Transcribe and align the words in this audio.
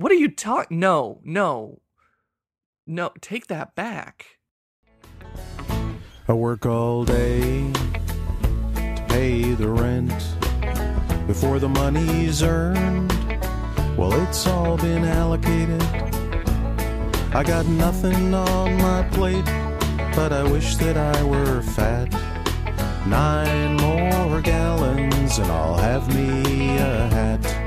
What 0.00 0.10
are 0.12 0.14
you 0.14 0.30
talking? 0.30 0.78
No, 0.78 1.20
no, 1.24 1.82
no. 2.86 3.10
Take 3.20 3.48
that 3.48 3.74
back. 3.74 4.38
I 6.26 6.32
work 6.32 6.64
all 6.64 7.04
day 7.04 7.70
to 7.70 9.04
pay 9.10 9.52
the 9.52 9.68
rent 9.68 10.14
before 11.26 11.58
the 11.58 11.68
money's 11.68 12.42
earned. 12.42 13.12
Well, 13.98 14.14
it's 14.22 14.46
all 14.46 14.78
been 14.78 15.04
allocated. 15.04 15.82
I 17.34 17.42
got 17.46 17.66
nothing 17.66 18.32
on 18.32 18.78
my 18.78 19.06
plate, 19.12 19.44
but 20.16 20.32
I 20.32 20.44
wish 20.44 20.76
that 20.76 20.96
I 20.96 21.22
were 21.24 21.60
fat. 21.60 22.10
Nine 23.06 23.76
more 23.76 24.40
gallons, 24.40 25.36
and 25.38 25.52
I'll 25.52 25.76
have 25.76 26.08
me 26.14 26.78
a 26.78 27.06
hat. 27.08 27.59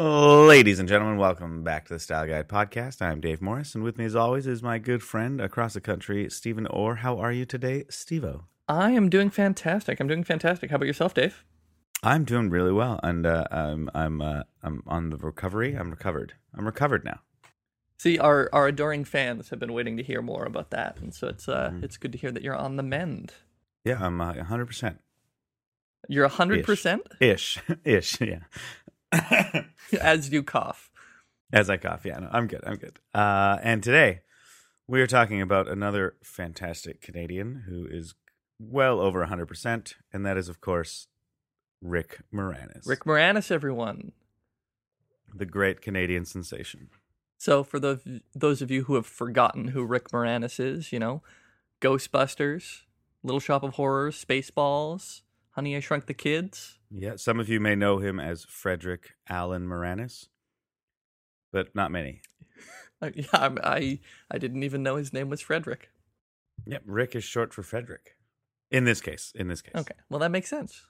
Ladies 0.00 0.78
and 0.78 0.88
gentlemen, 0.88 1.18
welcome 1.18 1.62
back 1.62 1.86
to 1.86 1.92
the 1.92 2.00
Style 2.00 2.26
Guide 2.26 2.48
Podcast. 2.48 3.02
I'm 3.02 3.20
Dave 3.20 3.42
Morris, 3.42 3.74
and 3.74 3.84
with 3.84 3.98
me, 3.98 4.06
as 4.06 4.16
always, 4.16 4.46
is 4.46 4.62
my 4.62 4.78
good 4.78 5.02
friend 5.02 5.42
across 5.42 5.74
the 5.74 5.80
country, 5.82 6.30
Steven 6.30 6.66
Orr. 6.68 6.94
How 6.94 7.18
are 7.18 7.30
you 7.30 7.44
today, 7.44 7.84
Stevo? 7.90 8.44
I 8.66 8.92
am 8.92 9.10
doing 9.10 9.28
fantastic. 9.28 10.00
I'm 10.00 10.08
doing 10.08 10.24
fantastic. 10.24 10.70
How 10.70 10.76
about 10.76 10.86
yourself, 10.86 11.12
Dave? 11.12 11.44
I'm 12.02 12.24
doing 12.24 12.48
really 12.48 12.72
well, 12.72 12.98
and 13.02 13.26
uh, 13.26 13.44
I'm 13.50 13.90
I'm 13.94 14.22
uh, 14.22 14.44
I'm 14.62 14.82
on 14.86 15.10
the 15.10 15.18
recovery. 15.18 15.74
I'm 15.74 15.90
recovered. 15.90 16.32
I'm 16.56 16.64
recovered 16.64 17.04
now. 17.04 17.20
See, 17.98 18.18
our 18.18 18.48
our 18.54 18.68
adoring 18.68 19.04
fans 19.04 19.50
have 19.50 19.58
been 19.58 19.74
waiting 19.74 19.98
to 19.98 20.02
hear 20.02 20.22
more 20.22 20.46
about 20.46 20.70
that, 20.70 20.98
and 20.98 21.14
so 21.14 21.28
it's 21.28 21.46
uh 21.46 21.72
it's 21.82 21.98
good 21.98 22.12
to 22.12 22.18
hear 22.18 22.32
that 22.32 22.42
you're 22.42 22.56
on 22.56 22.76
the 22.76 22.82
mend. 22.82 23.34
Yeah, 23.84 23.98
I'm 24.00 24.18
uh, 24.18 24.32
100 24.32 24.64
percent 24.64 25.00
You're 26.08 26.26
hundred 26.28 26.64
percent 26.64 27.02
ish 27.20 27.58
ish. 27.84 28.18
Yeah, 28.18 28.44
as 30.00 30.30
you 30.30 30.42
cough. 30.42 30.90
as 31.52 31.68
I 31.70 31.76
cough. 31.76 32.04
Yeah, 32.04 32.18
no, 32.20 32.28
I'm 32.32 32.46
good. 32.46 32.62
I'm 32.66 32.76
good. 32.76 32.98
Uh, 33.14 33.58
and 33.62 33.82
today 33.82 34.20
we 34.86 35.00
are 35.00 35.06
talking 35.06 35.40
about 35.40 35.68
another 35.68 36.14
fantastic 36.22 37.00
Canadian 37.00 37.64
who 37.68 37.86
is 37.90 38.14
well 38.58 39.00
over 39.00 39.20
100 39.20 39.46
percent, 39.46 39.94
and 40.12 40.24
that 40.26 40.36
is, 40.36 40.48
of 40.48 40.60
course, 40.60 41.08
Rick 41.82 42.20
Moranis, 42.32 42.86
Rick 42.86 43.04
Moranis, 43.04 43.50
everyone. 43.50 44.12
the 45.34 45.46
great 45.46 45.80
Canadian 45.80 46.24
sensation. 46.24 46.88
So 47.38 47.64
for 47.64 47.78
the 47.80 48.20
those 48.34 48.60
of 48.60 48.70
you 48.70 48.84
who 48.84 48.94
have 48.96 49.06
forgotten 49.06 49.68
who 49.68 49.84
Rick 49.84 50.10
Moranis 50.10 50.60
is, 50.60 50.92
you 50.92 50.98
know, 50.98 51.22
Ghostbusters, 51.80 52.82
Little 53.22 53.40
Shop 53.40 53.62
of 53.62 53.74
Horrors, 53.74 54.22
Spaceballs, 54.22 55.22
Honey 55.52 55.74
I 55.74 55.80
Shrunk 55.80 56.04
the 56.06 56.14
Kids. 56.14 56.76
Yeah, 56.90 57.16
some 57.16 57.38
of 57.38 57.48
you 57.48 57.60
may 57.60 57.76
know 57.76 57.98
him 57.98 58.18
as 58.18 58.44
Frederick 58.44 59.12
Allen 59.28 59.66
Moranis, 59.66 60.26
but 61.52 61.74
not 61.74 61.92
many. 61.92 62.22
I, 63.02 63.12
yeah, 63.14 63.26
I, 63.32 63.50
I 63.62 64.00
I 64.30 64.38
didn't 64.38 64.62
even 64.62 64.82
know 64.82 64.96
his 64.96 65.12
name 65.12 65.28
was 65.28 65.40
Frederick. 65.40 65.90
Yep, 66.66 66.82
Rick 66.84 67.14
is 67.14 67.24
short 67.24 67.54
for 67.54 67.62
Frederick. 67.62 68.16
In 68.70 68.84
this 68.84 69.00
case, 69.00 69.32
in 69.34 69.48
this 69.48 69.62
case. 69.62 69.74
Okay, 69.74 69.94
well 70.08 70.20
that 70.20 70.30
makes 70.30 70.50
sense. 70.50 70.82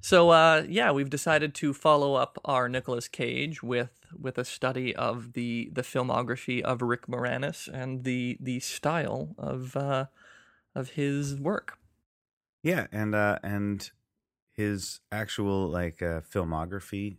So 0.00 0.30
uh, 0.30 0.64
yeah, 0.68 0.92
we've 0.92 1.10
decided 1.10 1.54
to 1.56 1.72
follow 1.72 2.14
up 2.14 2.38
our 2.44 2.68
Nicolas 2.68 3.08
Cage 3.08 3.62
with 3.62 3.90
with 4.16 4.38
a 4.38 4.44
study 4.44 4.94
of 4.94 5.32
the 5.32 5.70
the 5.72 5.82
filmography 5.82 6.62
of 6.62 6.80
Rick 6.80 7.06
Moranis 7.06 7.66
and 7.66 8.04
the 8.04 8.36
the 8.40 8.60
style 8.60 9.34
of 9.36 9.76
uh, 9.76 10.06
of 10.74 10.90
his 10.90 11.34
work. 11.34 11.78
Yeah, 12.62 12.86
and 12.92 13.14
uh 13.14 13.38
and 13.42 13.90
his 14.56 15.00
actual 15.12 15.68
like 15.68 16.02
uh, 16.02 16.22
filmography 16.22 17.18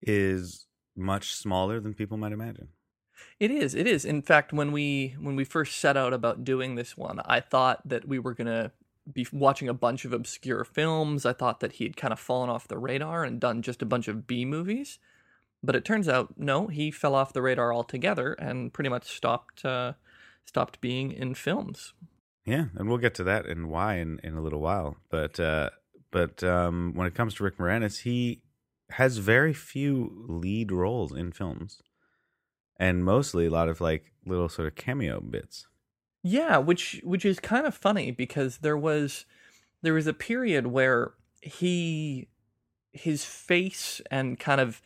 is 0.00 0.66
much 0.96 1.34
smaller 1.34 1.80
than 1.80 1.94
people 1.94 2.16
might 2.16 2.32
imagine. 2.32 2.68
It 3.38 3.50
is. 3.50 3.74
It 3.74 3.86
is. 3.86 4.04
In 4.04 4.22
fact, 4.22 4.52
when 4.52 4.72
we 4.72 5.16
when 5.20 5.36
we 5.36 5.44
first 5.44 5.76
set 5.76 5.96
out 5.96 6.12
about 6.12 6.44
doing 6.44 6.74
this 6.74 6.96
one, 6.96 7.20
I 7.24 7.40
thought 7.40 7.86
that 7.88 8.06
we 8.06 8.18
were 8.18 8.34
gonna 8.34 8.72
be 9.12 9.26
watching 9.32 9.68
a 9.68 9.74
bunch 9.74 10.04
of 10.04 10.12
obscure 10.12 10.64
films. 10.64 11.26
I 11.26 11.32
thought 11.32 11.60
that 11.60 11.72
he 11.72 11.84
had 11.84 11.96
kind 11.96 12.12
of 12.12 12.20
fallen 12.20 12.50
off 12.50 12.68
the 12.68 12.78
radar 12.78 13.24
and 13.24 13.40
done 13.40 13.62
just 13.62 13.82
a 13.82 13.86
bunch 13.86 14.08
of 14.08 14.26
B 14.26 14.44
movies. 14.44 14.98
But 15.64 15.76
it 15.76 15.84
turns 15.84 16.08
out, 16.08 16.34
no, 16.36 16.66
he 16.66 16.90
fell 16.90 17.14
off 17.14 17.32
the 17.32 17.42
radar 17.42 17.72
altogether 17.72 18.32
and 18.34 18.72
pretty 18.72 18.90
much 18.90 19.16
stopped 19.16 19.64
uh, 19.64 19.94
stopped 20.44 20.80
being 20.80 21.12
in 21.12 21.34
films. 21.34 21.94
Yeah, 22.44 22.66
and 22.74 22.88
we'll 22.88 22.98
get 22.98 23.14
to 23.16 23.24
that 23.24 23.46
and 23.46 23.70
why 23.70 23.96
in, 23.96 24.18
in 24.24 24.34
a 24.34 24.42
little 24.42 24.60
while. 24.60 24.96
But 25.10 25.38
uh 25.38 25.70
but 26.12 26.44
um 26.44 26.92
when 26.94 27.08
it 27.08 27.14
comes 27.14 27.34
to 27.34 27.44
Rick 27.44 27.58
Moranis, 27.58 28.02
he 28.02 28.42
has 28.90 29.18
very 29.18 29.52
few 29.52 30.24
lead 30.28 30.70
roles 30.70 31.12
in 31.12 31.32
films. 31.32 31.82
And 32.78 33.04
mostly 33.04 33.46
a 33.46 33.50
lot 33.50 33.68
of 33.68 33.80
like 33.80 34.12
little 34.24 34.48
sort 34.48 34.68
of 34.68 34.74
cameo 34.76 35.20
bits. 35.20 35.66
Yeah, 36.22 36.58
which 36.58 37.00
which 37.02 37.24
is 37.24 37.40
kind 37.40 37.66
of 37.66 37.74
funny 37.74 38.12
because 38.12 38.58
there 38.58 38.76
was 38.76 39.24
there 39.82 39.94
was 39.94 40.06
a 40.06 40.12
period 40.12 40.68
where 40.68 41.14
he 41.40 42.28
his 42.92 43.24
face 43.24 44.00
and 44.10 44.38
kind 44.38 44.60
of 44.60 44.80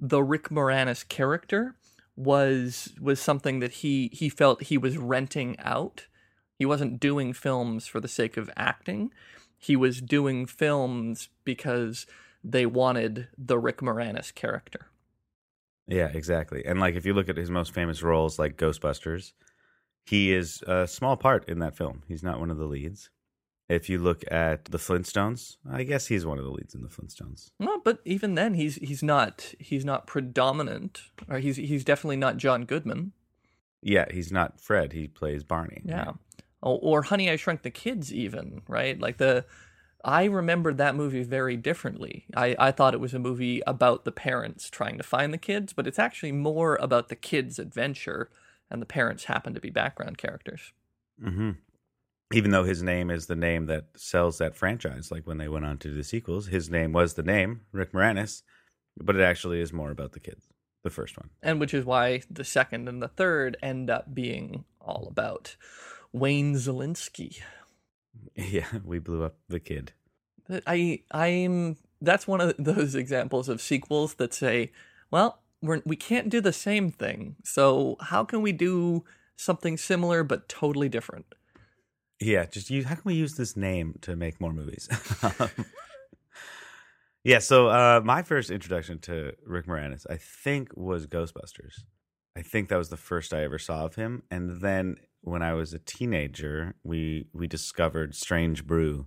the 0.00 0.22
Rick 0.22 0.50
Moranis 0.50 1.08
character 1.08 1.74
was 2.16 2.94
was 3.00 3.20
something 3.20 3.60
that 3.60 3.72
he 3.72 4.10
he 4.12 4.28
felt 4.28 4.64
he 4.64 4.78
was 4.78 4.98
renting 4.98 5.56
out. 5.60 6.06
He 6.54 6.66
wasn't 6.66 7.00
doing 7.00 7.32
films 7.32 7.86
for 7.86 8.00
the 8.00 8.08
sake 8.08 8.36
of 8.36 8.50
acting. 8.56 9.12
He 9.58 9.76
was 9.76 10.00
doing 10.00 10.46
films 10.46 11.28
because 11.44 12.06
they 12.44 12.64
wanted 12.64 13.28
the 13.36 13.58
Rick 13.58 13.78
Moranis 13.78 14.34
character. 14.34 14.86
Yeah, 15.88 16.10
exactly. 16.12 16.64
And 16.64 16.78
like 16.78 16.94
if 16.94 17.04
you 17.04 17.14
look 17.14 17.28
at 17.28 17.36
his 17.36 17.50
most 17.50 17.72
famous 17.72 18.02
roles 18.02 18.38
like 18.38 18.56
Ghostbusters, 18.56 19.32
he 20.04 20.32
is 20.32 20.62
a 20.66 20.86
small 20.86 21.16
part 21.16 21.48
in 21.48 21.58
that 21.58 21.76
film. 21.76 22.02
He's 22.06 22.22
not 22.22 22.38
one 22.38 22.50
of 22.50 22.58
the 22.58 22.66
leads. 22.66 23.10
If 23.68 23.90
you 23.90 23.98
look 23.98 24.24
at 24.30 24.66
the 24.66 24.78
Flintstones, 24.78 25.56
I 25.70 25.82
guess 25.82 26.06
he's 26.06 26.24
one 26.24 26.38
of 26.38 26.44
the 26.44 26.50
leads 26.50 26.74
in 26.74 26.82
the 26.82 26.88
Flintstones. 26.88 27.50
Well, 27.58 27.80
but 27.84 27.98
even 28.04 28.34
then 28.34 28.54
he's 28.54 28.76
he's 28.76 29.02
not 29.02 29.54
he's 29.58 29.84
not 29.84 30.06
predominant 30.06 31.02
or 31.28 31.38
he's 31.38 31.56
he's 31.56 31.84
definitely 31.84 32.16
not 32.16 32.38
John 32.38 32.64
Goodman. 32.64 33.12
Yeah, 33.82 34.06
he's 34.10 34.32
not 34.32 34.60
Fred. 34.60 34.92
He 34.92 35.06
plays 35.06 35.44
Barney. 35.44 35.82
Yeah. 35.84 36.04
right? 36.04 36.14
Or, 36.60 36.78
or 36.82 37.02
Honey 37.02 37.30
I 37.30 37.36
Shrunk 37.36 37.62
the 37.62 37.70
Kids 37.70 38.12
even, 38.12 38.62
right? 38.68 38.98
Like 38.98 39.18
the 39.18 39.44
I 40.04 40.24
remembered 40.24 40.78
that 40.78 40.94
movie 40.94 41.24
very 41.24 41.56
differently. 41.56 42.26
I, 42.34 42.54
I 42.58 42.70
thought 42.70 42.94
it 42.94 43.00
was 43.00 43.14
a 43.14 43.18
movie 43.18 43.62
about 43.66 44.04
the 44.04 44.12
parents 44.12 44.70
trying 44.70 44.96
to 44.98 45.02
find 45.02 45.32
the 45.32 45.38
kids, 45.38 45.72
but 45.72 45.86
it's 45.86 45.98
actually 45.98 46.32
more 46.32 46.76
about 46.76 47.08
the 47.08 47.16
kids' 47.16 47.58
adventure, 47.58 48.30
and 48.70 48.80
the 48.80 48.86
parents 48.86 49.24
happen 49.24 49.54
to 49.54 49.60
be 49.60 49.70
background 49.70 50.16
characters. 50.16 50.72
hmm 51.22 51.52
Even 52.32 52.52
though 52.52 52.64
his 52.64 52.82
name 52.82 53.10
is 53.10 53.26
the 53.26 53.36
name 53.36 53.66
that 53.66 53.86
sells 53.96 54.38
that 54.38 54.56
franchise, 54.56 55.10
like 55.10 55.26
when 55.26 55.38
they 55.38 55.48
went 55.48 55.64
on 55.64 55.78
to 55.78 55.88
do 55.88 55.96
the 55.96 56.04
sequels, 56.04 56.46
his 56.46 56.70
name 56.70 56.92
was 56.92 57.14
the 57.14 57.22
name, 57.22 57.62
Rick 57.72 57.92
Moranis, 57.92 58.42
but 58.96 59.16
it 59.16 59.22
actually 59.22 59.60
is 59.60 59.72
more 59.72 59.90
about 59.90 60.12
the 60.12 60.20
kids, 60.20 60.46
the 60.84 60.90
first 60.90 61.16
one. 61.18 61.30
And 61.42 61.58
which 61.58 61.74
is 61.74 61.84
why 61.84 62.22
the 62.30 62.44
second 62.44 62.88
and 62.88 63.02
the 63.02 63.08
third 63.08 63.56
end 63.62 63.90
up 63.90 64.14
being 64.14 64.64
all 64.80 65.08
about 65.10 65.56
Wayne 66.18 66.54
Szalinski. 66.54 67.40
Yeah, 68.34 68.66
we 68.84 68.98
blew 68.98 69.24
up 69.24 69.36
the 69.48 69.60
kid. 69.60 69.92
I 70.66 71.02
I'm 71.10 71.76
that's 72.00 72.26
one 72.26 72.40
of 72.40 72.54
those 72.58 72.94
examples 72.94 73.48
of 73.48 73.60
sequels 73.60 74.14
that 74.14 74.32
say, 74.32 74.72
well, 75.10 75.40
we're, 75.60 75.82
we 75.84 75.96
can't 75.96 76.28
do 76.28 76.40
the 76.40 76.52
same 76.52 76.90
thing, 76.90 77.36
so 77.42 77.96
how 78.00 78.24
can 78.24 78.42
we 78.42 78.52
do 78.52 79.04
something 79.36 79.76
similar 79.76 80.22
but 80.22 80.48
totally 80.48 80.88
different? 80.88 81.34
Yeah, 82.20 82.46
just 82.46 82.70
use. 82.70 82.86
How 82.86 82.94
can 82.94 83.02
we 83.04 83.14
use 83.14 83.34
this 83.34 83.56
name 83.56 83.98
to 84.02 84.16
make 84.16 84.40
more 84.40 84.52
movies? 84.52 84.88
yeah. 87.24 87.38
So 87.38 87.68
uh, 87.68 88.00
my 88.04 88.22
first 88.22 88.50
introduction 88.50 88.98
to 89.00 89.32
Rick 89.44 89.66
Moranis, 89.66 90.04
I 90.10 90.16
think, 90.16 90.76
was 90.76 91.06
Ghostbusters. 91.06 91.84
I 92.36 92.42
think 92.42 92.68
that 92.68 92.76
was 92.76 92.88
the 92.88 92.96
first 92.96 93.32
I 93.32 93.44
ever 93.44 93.58
saw 93.58 93.84
of 93.84 93.94
him, 93.94 94.24
and 94.30 94.60
then 94.60 94.96
when 95.22 95.42
I 95.42 95.54
was 95.54 95.72
a 95.72 95.78
teenager, 95.78 96.74
we 96.84 97.26
we 97.32 97.46
discovered 97.46 98.14
Strange 98.14 98.66
Brew 98.66 99.06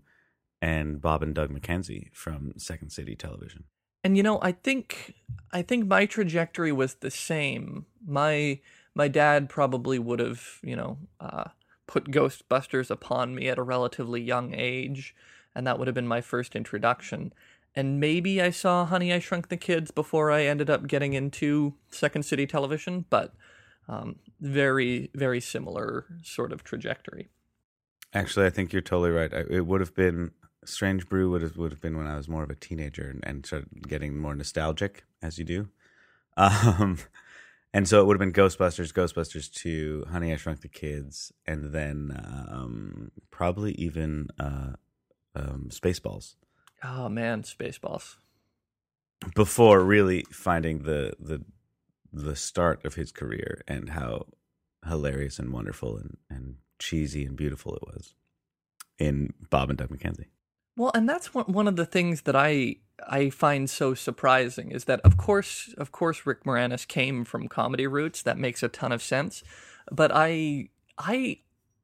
and 0.61 1.01
Bob 1.01 1.23
and 1.23 1.33
Doug 1.33 1.51
McKenzie 1.51 2.13
from 2.13 2.53
Second 2.57 2.91
City 2.91 3.15
Television. 3.15 3.65
And 4.03 4.17
you 4.17 4.23
know, 4.23 4.39
I 4.41 4.51
think 4.51 5.15
I 5.51 5.61
think 5.61 5.87
my 5.87 6.05
trajectory 6.05 6.71
was 6.71 6.95
the 6.95 7.11
same. 7.11 7.85
My 8.05 8.59
my 8.95 9.07
dad 9.07 9.49
probably 9.49 9.99
would 9.99 10.19
have, 10.19 10.59
you 10.63 10.75
know, 10.75 10.97
uh, 11.19 11.45
put 11.87 12.11
Ghostbusters 12.11 12.89
upon 12.89 13.35
me 13.35 13.47
at 13.47 13.57
a 13.57 13.63
relatively 13.63 14.21
young 14.21 14.53
age, 14.53 15.15
and 15.55 15.65
that 15.65 15.77
would 15.79 15.87
have 15.87 15.95
been 15.95 16.07
my 16.07 16.21
first 16.21 16.55
introduction. 16.55 17.33
And 17.73 18.01
maybe 18.01 18.41
I 18.41 18.49
saw 18.49 18.85
Honey 18.85 19.13
I 19.13 19.19
Shrunk 19.19 19.47
the 19.47 19.55
Kids 19.55 19.91
before 19.91 20.29
I 20.29 20.43
ended 20.43 20.69
up 20.69 20.87
getting 20.87 21.13
into 21.13 21.75
Second 21.89 22.23
City 22.23 22.45
Television, 22.45 23.05
but 23.09 23.33
um, 23.87 24.17
very 24.39 25.09
very 25.15 25.39
similar 25.41 26.05
sort 26.23 26.51
of 26.51 26.63
trajectory. 26.63 27.29
Actually, 28.13 28.45
I 28.45 28.49
think 28.49 28.73
you're 28.73 28.81
totally 28.81 29.09
right. 29.11 29.33
I- 29.33 29.45
It 29.49 29.65
would 29.65 29.79
have 29.81 29.95
been 29.95 30.31
Strange 30.65 31.07
Brew 31.09 31.31
would 31.31 31.41
have 31.41 31.57
would 31.57 31.71
have 31.71 31.81
been 31.81 31.97
when 31.97 32.07
I 32.07 32.15
was 32.17 32.27
more 32.29 32.43
of 32.43 32.49
a 32.49 32.55
teenager 32.55 33.09
and, 33.09 33.23
and 33.25 33.45
started 33.45 33.87
getting 33.87 34.17
more 34.17 34.35
nostalgic, 34.35 35.05
as 35.21 35.37
you 35.39 35.45
do. 35.45 35.69
Um, 36.37 36.97
and 37.73 37.87
so 37.87 38.01
it 38.01 38.05
would 38.05 38.15
have 38.15 38.19
been 38.19 38.33
Ghostbusters, 38.33 38.93
Ghostbusters 38.93 39.51
2, 39.53 40.05
Honey, 40.09 40.31
I 40.31 40.37
Shrunk 40.37 40.61
the 40.61 40.69
Kids, 40.69 41.33
and 41.45 41.73
then 41.73 42.11
um, 42.49 43.11
probably 43.31 43.73
even 43.73 44.29
uh, 44.39 44.73
um, 45.35 45.67
Spaceballs 45.71 46.35
Oh 46.83 47.09
man, 47.09 47.43
Spaceballs. 47.43 48.15
before 49.35 49.83
really 49.83 50.25
finding 50.31 50.83
the 50.83 51.13
the 51.19 51.43
the 52.11 52.35
start 52.35 52.85
of 52.85 52.95
his 52.95 53.11
career 53.11 53.63
and 53.67 53.89
how 53.89 54.27
hilarious 54.87 55.39
and 55.39 55.51
wonderful 55.51 55.97
and, 55.97 56.17
and 56.29 56.55
cheesy 56.79 57.25
and 57.25 57.35
beautiful 57.35 57.75
it 57.75 57.83
was 57.83 58.13
in 58.97 59.33
Bob 59.49 59.69
and 59.69 59.77
Doug 59.77 59.89
McKenzie. 59.89 60.27
Well, 60.77 60.91
and 60.93 61.07
that's 61.07 61.33
one 61.33 61.67
of 61.67 61.75
the 61.75 61.85
things 61.85 62.21
that 62.21 62.35
I 62.35 62.77
I 63.07 63.29
find 63.29 63.69
so 63.69 63.93
surprising 63.93 64.71
is 64.71 64.85
that 64.85 65.01
of 65.01 65.17
course 65.17 65.73
of 65.77 65.91
course 65.91 66.25
Rick 66.25 66.43
Moranis 66.43 66.87
came 66.87 67.25
from 67.25 67.47
comedy 67.47 67.87
roots. 67.87 68.21
That 68.21 68.37
makes 68.37 68.63
a 68.63 68.69
ton 68.69 68.91
of 68.91 69.01
sense. 69.01 69.43
But 69.91 70.11
I 70.13 70.69
I 70.97 71.39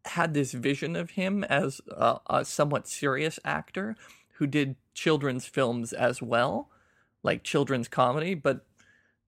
had 0.06 0.34
this 0.34 0.54
vision 0.54 0.96
of 0.96 1.12
him 1.12 1.44
as 1.44 1.82
a, 1.90 2.20
a 2.30 2.46
somewhat 2.46 2.88
serious 2.88 3.40
actor 3.44 3.96
who 4.36 4.48
did 4.48 4.76
children's 4.94 5.46
films 5.46 5.92
as 5.92 6.22
well, 6.22 6.70
like 7.24 7.44
children's 7.44 7.88
comedy. 7.88 8.36
But 8.36 8.66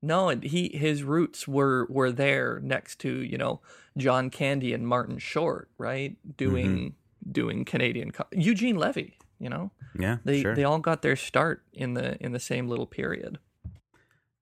no, 0.01 0.29
and 0.29 0.43
he 0.43 0.69
his 0.69 1.03
roots 1.03 1.47
were 1.47 1.85
were 1.89 2.11
there 2.11 2.59
next 2.63 2.99
to 2.99 3.21
you 3.21 3.37
know 3.37 3.61
John 3.97 4.29
Candy 4.29 4.73
and 4.73 4.87
Martin 4.87 5.17
Short, 5.17 5.69
right? 5.77 6.15
Doing 6.37 6.95
doing 7.31 7.65
Canadian 7.65 8.11
co- 8.11 8.27
Eugene 8.31 8.77
Levy, 8.77 9.17
you 9.39 9.49
know 9.49 9.71
Yeah, 9.97 10.17
they 10.23 10.41
sure. 10.41 10.55
they 10.55 10.63
all 10.63 10.79
got 10.79 11.01
their 11.01 11.15
start 11.15 11.63
in 11.73 11.93
the 11.93 12.17
in 12.23 12.31
the 12.31 12.39
same 12.39 12.67
little 12.67 12.87
period. 12.87 13.39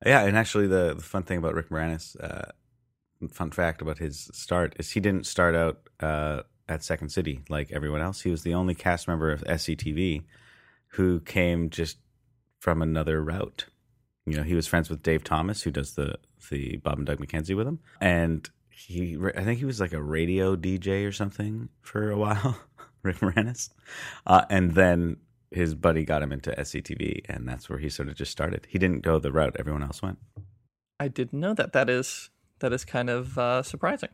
Yeah, 0.06 0.21
and 0.25 0.38
actually, 0.38 0.68
the, 0.68 0.94
the 0.95 1.01
fun 1.01 1.24
thing 1.24 1.39
about 1.39 1.56
Rick 1.56 1.69
Moranis, 1.69 2.15
uh, 2.24 2.51
fun 3.31 3.50
fact 3.50 3.81
about 3.81 3.98
his 3.98 4.30
start 4.31 4.75
is 4.77 4.92
he 4.92 5.00
didn't 5.00 5.25
start 5.25 5.56
out 5.56 5.80
uh, 6.00 6.44
at 6.69 6.83
Second 6.83 7.10
City 7.10 7.42
like 7.50 7.71
everyone 7.71 8.01
else. 8.01 8.21
He 8.21 8.30
was 8.30 8.44
the 8.44 8.53
only 8.53 8.75
cast 8.75 9.07
member 9.07 9.31
of 9.31 9.42
SCTV 9.45 10.24
who 10.89 11.19
came 11.21 11.71
just 11.71 11.98
from 12.60 12.83
another 12.83 13.24
route. 13.24 13.65
You 14.27 14.35
know, 14.35 14.44
he 14.44 14.56
was 14.56 14.68
friends 14.68 14.89
with 14.89 15.03
Dave 15.03 15.24
Thomas, 15.24 15.63
who 15.63 15.71
does 15.71 15.94
the 15.94 16.19
the 16.50 16.77
Bob 16.77 16.97
and 16.97 17.07
Doug 17.07 17.19
McKenzie 17.19 17.56
with 17.56 17.65
him, 17.65 17.79
and 18.01 18.47
he 18.69 19.18
I 19.35 19.44
think 19.44 19.59
he 19.59 19.65
was 19.65 19.79
like 19.79 19.94
a 19.94 20.01
radio 20.01 20.56
DJ 20.57 21.07
or 21.07 21.13
something 21.13 21.69
for 21.81 22.12
a 22.12 22.18
while, 22.24 22.59
Rick 23.03 23.19
Moranis, 23.19 23.69
uh, 24.25 24.44
and 24.50 24.75
then 24.75 25.18
his 25.50 25.75
buddy 25.75 26.03
got 26.03 26.21
him 26.21 26.33
into 26.33 26.51
SCTV, 26.51 27.21
and 27.29 27.47
that's 27.47 27.69
where 27.69 27.79
he 27.79 27.89
sort 27.89 28.09
of 28.09 28.15
just 28.15 28.31
started. 28.31 28.68
He 28.69 28.77
didn't 28.77 29.01
go 29.01 29.18
the 29.18 29.31
route 29.31 29.56
everyone 29.57 29.81
else 29.81 30.01
went. 30.01 30.19
I 31.00 31.07
didn't 31.07 31.39
know 31.39 31.53
that. 31.53 31.71
That 31.71 31.89
is 31.89 32.29
that 32.59 32.74
is 32.74 32.83
kind 32.83 33.09
of 33.09 33.38
uh, 33.38 33.63
surprising. 33.63 34.09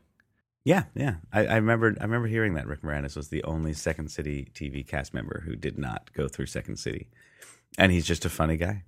Yeah, 0.64 0.84
yeah. 0.96 1.16
I, 1.34 1.48
I 1.48 1.56
remember. 1.56 1.96
I 2.00 2.04
remember 2.04 2.28
hearing 2.28 2.54
that 2.54 2.68
Rick 2.68 2.84
Moranis 2.84 3.18
was 3.18 3.30
the 3.30 3.44
only 3.46 3.74
Second 3.74 4.10
City 4.12 4.52
TV 4.54 4.86
cast 4.88 5.14
member 5.14 5.42
who 5.46 5.56
did 5.56 5.80
not 5.80 6.14
go 6.14 6.28
through 6.28 6.46
Second 6.46 6.78
City, 6.78 7.10
and 7.80 7.92
he's 7.92 8.06
just 8.06 8.26
a 8.26 8.30
funny 8.30 8.58
guy. 8.58 8.84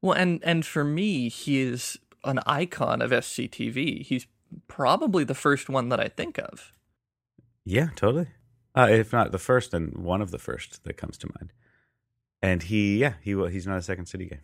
Well, 0.00 0.16
and 0.16 0.40
and 0.44 0.64
for 0.64 0.84
me, 0.84 1.28
he 1.28 1.60
is 1.60 1.98
an 2.24 2.40
icon 2.46 3.02
of 3.02 3.10
SCTV. 3.10 4.02
He's 4.02 4.26
probably 4.66 5.24
the 5.24 5.34
first 5.34 5.68
one 5.68 5.88
that 5.88 6.00
I 6.00 6.08
think 6.08 6.38
of. 6.38 6.72
Yeah, 7.64 7.88
totally. 7.96 8.28
Uh, 8.74 8.88
if 8.90 9.12
not 9.12 9.32
the 9.32 9.38
first, 9.38 9.72
then 9.72 9.92
one 9.96 10.22
of 10.22 10.30
the 10.30 10.38
first 10.38 10.84
that 10.84 10.96
comes 10.96 11.18
to 11.18 11.28
mind. 11.38 11.52
And 12.40 12.62
he, 12.62 12.98
yeah, 12.98 13.14
he 13.20 13.32
he's 13.50 13.66
not 13.66 13.78
a 13.78 13.82
Second 13.82 14.06
City 14.06 14.26
guy. 14.26 14.40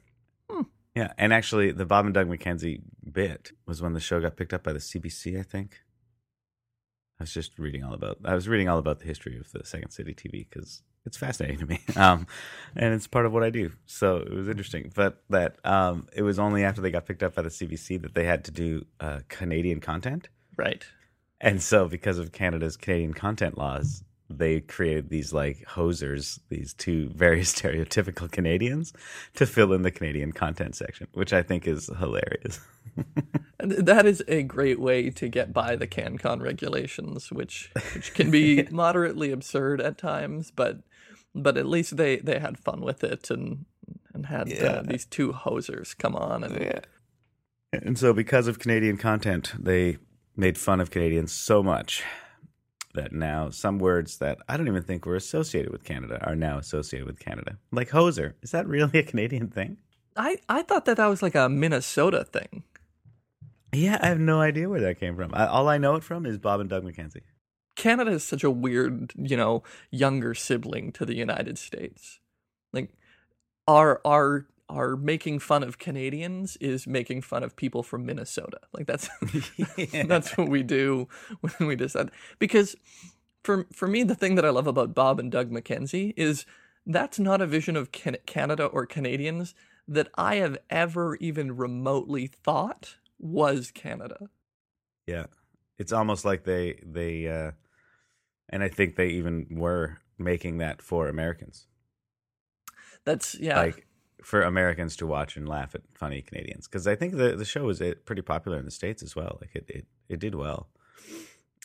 Hmm. 0.51 0.63
Yeah, 0.95 1.13
and 1.17 1.33
actually, 1.33 1.71
the 1.71 1.87
Bob 1.87 2.07
and 2.07 2.15
Doug 2.15 2.29
McKenzie 2.29 2.83
bit 3.11 3.53
was 3.67 3.81
when 3.81 3.93
the 3.93 4.01
show 4.01 4.21
got 4.21 4.37
picked 4.37 4.53
up 4.53 4.65
by 4.65 4.73
the 4.73 4.81
CBC. 4.81 5.39
I 5.39 5.43
think. 5.43 5.84
I 7.21 7.23
was 7.23 7.33
just 7.33 7.59
reading 7.59 7.85
all 7.85 7.95
about. 7.95 8.19
I 8.25 8.35
was 8.35 8.49
reading 8.49 8.69
all 8.69 8.79
about 8.79 8.99
the 8.99 9.07
history 9.07 9.39
of 9.39 9.51
the 9.53 9.65
Second 9.65 9.91
City 9.91 10.15
TV 10.15 10.49
because 10.49 10.83
it's 11.07 11.17
fascinating 11.17 11.59
to 11.59 11.67
me, 11.67 11.81
um, 11.97 12.27
and 12.75 12.93
it's 12.93 13.07
part 13.07 13.27
of 13.27 13.33
what 13.33 13.45
I 13.45 13.51
do. 13.51 13.73
So 13.87 14.17
it 14.17 14.33
was 14.33 14.49
interesting. 14.49 14.91
But 14.95 15.23
that 15.31 15.57
um, 15.65 16.09
it 16.15 16.23
was 16.23 16.39
only 16.39 16.65
after 16.65 16.81
they 16.81 16.91
got 16.91 17.07
picked 17.07 17.23
up 17.23 17.35
by 17.35 17.43
the 17.43 17.51
CBC 17.51 18.03
that 18.03 18.15
they 18.15 18.25
had 18.25 18.45
to 18.45 18.51
do 18.51 18.85
uh, 19.01 19.21
Canadian 19.29 19.81
content. 19.81 20.29
Right. 20.57 20.85
And 21.41 21.63
so, 21.63 21.89
because 21.89 22.19
of 22.19 22.33
Canada's 22.33 22.77
Canadian 22.77 23.15
content 23.15 23.59
laws, 23.59 24.03
they 24.31 24.61
created 24.61 25.11
these 25.11 25.33
like 25.33 25.65
hosers, 25.69 26.39
these 26.49 26.75
two 26.75 27.11
very 27.11 27.41
stereotypical 27.55 28.31
Canadians, 28.31 28.93
to 29.35 29.47
fill 29.47 29.73
in 29.73 29.83
the 29.83 29.91
Canadian 29.91 30.33
content 30.33 30.75
section, 30.77 31.07
which 31.13 31.33
I 31.33 31.43
think 31.43 31.67
is 31.67 31.91
hilarious. 31.99 32.61
That 33.59 34.05
is 34.05 34.23
a 34.29 34.43
great 34.43 34.79
way 34.79 35.09
to 35.11 35.29
get 35.29 35.53
by 35.55 35.75
the 35.75 35.87
CanCon 35.87 36.43
regulations, 36.43 37.31
which 37.33 37.71
which 37.95 38.13
can 38.13 38.31
be 38.31 38.63
moderately 38.71 39.31
absurd 39.33 39.81
at 39.81 39.97
times, 39.97 40.51
but 40.51 40.81
but 41.35 41.57
at 41.57 41.67
least 41.67 41.97
they 41.97 42.17
they 42.17 42.41
had 42.41 42.59
fun 42.59 42.81
with 42.83 43.03
it 43.03 43.31
and 43.31 43.65
and 44.13 44.27
had 44.27 44.49
Yeah. 44.49 44.65
uh, 44.65 44.83
these 44.83 45.07
two 45.07 45.33
hosers 45.33 45.97
come 45.97 46.15
on 46.15 46.45
and 46.45 46.83
And 47.73 47.99
so, 47.99 48.13
because 48.13 48.47
of 48.49 48.59
Canadian 48.59 48.99
content, 48.99 49.55
they 49.59 49.97
made 50.37 50.59
fun 50.59 50.81
of 50.81 50.91
Canadians 50.91 51.33
so 51.33 51.63
much 51.63 52.03
that 52.95 53.13
now 53.13 53.51
some 53.51 53.79
words 53.79 54.19
that 54.19 54.39
I 54.49 54.57
don't 54.57 54.69
even 54.69 54.83
think 54.83 55.05
were 55.05 55.17
associated 55.17 55.71
with 55.71 55.85
Canada 55.85 56.19
are 56.27 56.37
now 56.37 56.59
associated 56.59 57.07
with 57.07 57.19
Canada. 57.19 57.59
Like 57.71 57.91
hoser. 57.91 58.35
Is 58.43 58.53
that 58.53 58.67
really 58.67 58.99
a 58.99 59.03
Canadian 59.03 59.49
thing? 59.49 59.79
I 60.17 60.39
I 60.49 60.63
thought 60.63 60.85
that 60.87 60.97
that 60.97 61.07
was 61.07 61.23
like 61.23 61.35
a 61.35 61.49
Minnesota 61.49 62.25
thing. 62.25 62.65
Yeah, 63.73 63.99
I 64.01 64.07
have 64.07 64.21
no 64.21 64.41
idea 64.41 64.69
where 64.69 64.81
that 64.81 65.01
came 65.01 65.17
from. 65.17 65.33
I, 65.35 65.47
all 65.47 65.69
I 65.69 65.79
know 65.79 65.97
it 65.97 66.05
from 66.05 66.27
is 66.27 66.39
Bob 66.39 66.61
and 66.61 66.71
Doug 66.71 66.85
McKenzie. 66.85 67.23
Canada 67.77 68.13
is 68.13 68.23
such 68.23 68.45
a 68.45 68.51
weird, 68.51 69.13
you 69.17 69.37
know, 69.37 69.65
younger 69.91 70.33
sibling 70.35 70.93
to 70.93 71.05
the 71.05 71.17
United 71.17 71.59
States. 71.59 72.21
Like 72.73 72.91
our 73.67 74.01
our 74.05 74.47
our 74.69 74.97
making 74.97 75.39
fun 75.39 75.63
of 75.63 75.79
Canadians 75.79 76.57
is 76.57 76.87
making 76.87 77.23
fun 77.23 77.43
of 77.43 77.57
people 77.57 77.83
from 77.83 78.07
Minnesota. 78.07 78.59
Like 78.73 78.87
that's 78.87 79.09
that's 80.07 80.37
what 80.37 80.49
we 80.49 80.63
do 80.63 81.09
when 81.41 81.69
we 81.69 81.77
decide. 81.77 82.11
Because 82.39 82.77
for 83.43 83.67
for 83.73 83.87
me, 83.89 84.03
the 84.03 84.15
thing 84.15 84.35
that 84.37 84.45
I 84.45 84.51
love 84.51 84.67
about 84.67 84.95
Bob 84.95 85.21
and 85.21 85.31
Doug 85.31 85.51
McKenzie 85.51 86.15
is 86.17 86.47
that's 86.87 87.19
not 87.19 87.41
a 87.41 87.47
vision 87.47 87.77
of 87.77 87.93
Can- 87.93 88.17
Canada 88.27 88.67
or 88.67 88.87
Canadians 88.87 89.55
that 89.87 90.09
I 90.17 90.37
have 90.37 90.59
ever 90.71 91.17
even 91.17 91.57
remotely 91.57 92.27
thought 92.27 92.97
was 93.19 93.71
Canada. 93.71 94.29
Yeah. 95.07 95.27
It's 95.79 95.93
almost 95.93 96.25
like 96.25 96.45
they 96.45 96.81
they 96.85 97.29
uh 97.29 97.53
and 98.49 98.63
I 98.63 98.69
think 98.69 98.97
they 98.97 99.09
even 99.09 99.47
were 99.51 99.99
making 100.19 100.59
that 100.59 100.81
for 100.81 101.09
Americans. 101.09 101.67
That's 103.05 103.35
yeah. 103.39 103.61
Like 103.61 103.87
for 104.25 104.43
Americans 104.43 104.97
to 104.97 105.07
watch 105.07 105.37
and 105.37 105.49
laugh 105.49 105.75
at 105.75 105.83
funny 105.95 106.23
Canadians 106.23 106.67
cuz 106.67 106.87
I 106.87 106.97
think 106.97 107.17
the 107.17 107.37
the 107.37 107.45
show 107.45 107.65
was 107.65 107.81
uh, 107.81 107.95
pretty 108.05 108.23
popular 108.23 108.59
in 108.59 108.65
the 108.65 108.71
states 108.71 109.03
as 109.03 109.15
well. 109.15 109.39
Like 109.41 109.55
it 109.55 109.67
it, 109.69 109.87
it 110.09 110.21
did 110.21 110.35
well. 110.35 110.69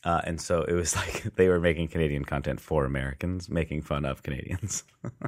Uh, 0.03 0.21
and 0.23 0.39
so 0.39 0.63
it 0.63 0.73
was 0.73 0.95
like 1.01 1.35
they 1.35 1.49
were 1.49 1.59
making 1.59 1.87
Canadian 1.87 2.25
content 2.25 2.59
for 2.59 2.85
Americans, 2.85 3.49
making 3.49 3.81
fun 3.81 4.05
of 4.05 4.23
Canadians. 4.23 4.83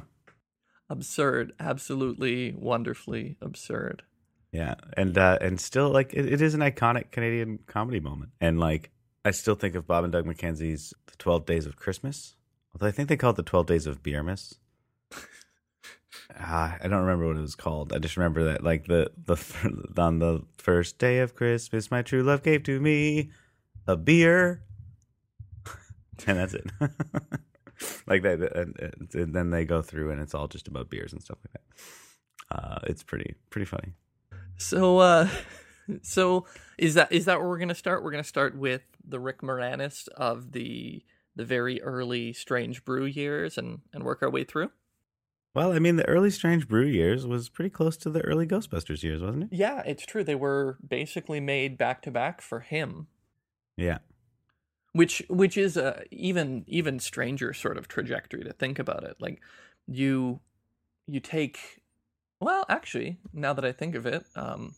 absurd 0.90 1.52
absolutely 1.58 2.52
wonderfully 2.52 3.36
absurd 3.40 4.02
Yeah, 4.52 4.74
and 4.94 5.16
uh, 5.16 5.38
and 5.40 5.58
still 5.58 5.88
like 5.90 6.12
it, 6.12 6.30
it 6.30 6.42
is 6.42 6.52
an 6.54 6.60
iconic 6.60 7.10
Canadian 7.10 7.60
comedy 7.66 8.00
moment, 8.00 8.32
and 8.40 8.60
like 8.60 8.90
I 9.24 9.30
still 9.30 9.54
think 9.54 9.74
of 9.74 9.86
Bob 9.86 10.04
and 10.04 10.12
Doug 10.12 10.26
McKenzie's 10.26 10.92
"The 11.06 11.16
Twelve 11.16 11.46
Days 11.46 11.64
of 11.64 11.76
Christmas," 11.76 12.36
although 12.74 12.88
I 12.88 12.90
think 12.90 13.08
they 13.08 13.16
call 13.16 13.30
it 13.30 13.36
"The 13.36 13.42
Twelve 13.42 13.66
Days 13.66 13.86
of 13.86 14.02
Beermas." 14.02 14.56
Ah, 16.44 16.76
I 16.82 16.88
don't 16.88 17.02
remember 17.02 17.28
what 17.28 17.36
it 17.36 17.40
was 17.40 17.54
called. 17.54 17.92
I 17.92 17.98
just 17.98 18.16
remember 18.16 18.44
that 18.44 18.64
like 18.64 18.86
the 18.86 19.10
the 19.16 19.36
on 19.96 20.18
the 20.18 20.42
first 20.58 20.98
day 20.98 21.20
of 21.20 21.34
Christmas, 21.34 21.90
my 21.90 22.02
true 22.02 22.22
love 22.22 22.42
gave 22.42 22.64
to 22.64 22.80
me 22.80 23.30
a 23.86 23.96
beer, 23.96 24.62
and 26.26 26.38
that's 26.38 26.54
it. 26.54 26.66
like 28.06 28.22
that, 28.22 28.40
and, 28.56 29.14
and 29.14 29.34
then 29.34 29.50
they 29.50 29.64
go 29.64 29.82
through, 29.82 30.10
and 30.10 30.20
it's 30.20 30.34
all 30.34 30.48
just 30.48 30.68
about 30.68 30.90
beers 30.90 31.12
and 31.12 31.22
stuff 31.22 31.38
like 31.46 31.52
that. 31.52 32.56
Uh, 32.56 32.78
it's 32.84 33.02
pretty 33.02 33.34
pretty 33.50 33.64
funny. 33.64 33.94
so 34.56 34.98
uh 34.98 35.28
so 36.02 36.44
is 36.78 36.94
that 36.94 37.10
is 37.12 37.24
that 37.24 37.38
where 37.40 37.48
we're 37.48 37.58
gonna 37.58 37.74
start 37.74 38.02
we're 38.04 38.10
gonna 38.10 38.22
start 38.24 38.56
with 38.56 38.82
the 39.06 39.18
rick 39.18 39.40
moranis 39.42 40.08
of 40.08 40.52
the 40.52 41.02
the 41.34 41.44
very 41.44 41.80
early 41.82 42.32
strange 42.32 42.84
brew 42.84 43.04
years 43.04 43.56
and 43.58 43.80
and 43.92 44.04
work 44.04 44.22
our 44.22 44.30
way 44.30 44.44
through 44.44 44.70
Well, 45.54 45.72
I 45.72 45.78
mean, 45.78 45.96
the 45.96 46.08
early 46.08 46.30
Strange 46.30 46.66
Brew 46.66 46.86
years 46.86 47.26
was 47.26 47.50
pretty 47.50 47.68
close 47.70 47.96
to 47.98 48.10
the 48.10 48.22
early 48.22 48.46
Ghostbusters 48.46 49.02
years, 49.02 49.22
wasn't 49.22 49.44
it? 49.44 49.48
yeah 49.52 49.82
it's 49.84 50.06
true 50.06 50.24
they 50.24 50.34
were 50.34 50.78
basically 50.86 51.40
made 51.40 51.76
back 51.76 52.00
to 52.02 52.10
back 52.10 52.40
for 52.40 52.60
him 52.60 53.06
Yeah. 53.76 53.98
which 54.92 55.22
which 55.28 55.56
is 55.58 55.76
a 55.76 56.02
even 56.10 56.64
even 56.66 56.98
stranger 56.98 57.52
sort 57.52 57.76
of 57.76 57.86
trajectory 57.88 58.44
to 58.44 58.52
think 58.52 58.78
about 58.78 59.04
it 59.04 59.16
like 59.20 59.40
you 59.86 60.40
you 61.06 61.20
take 61.20 61.82
well 62.40 62.64
actually 62.68 63.18
now 63.32 63.52
that 63.52 63.64
i 63.64 63.72
think 63.72 63.94
of 63.94 64.06
it 64.06 64.24
um 64.36 64.74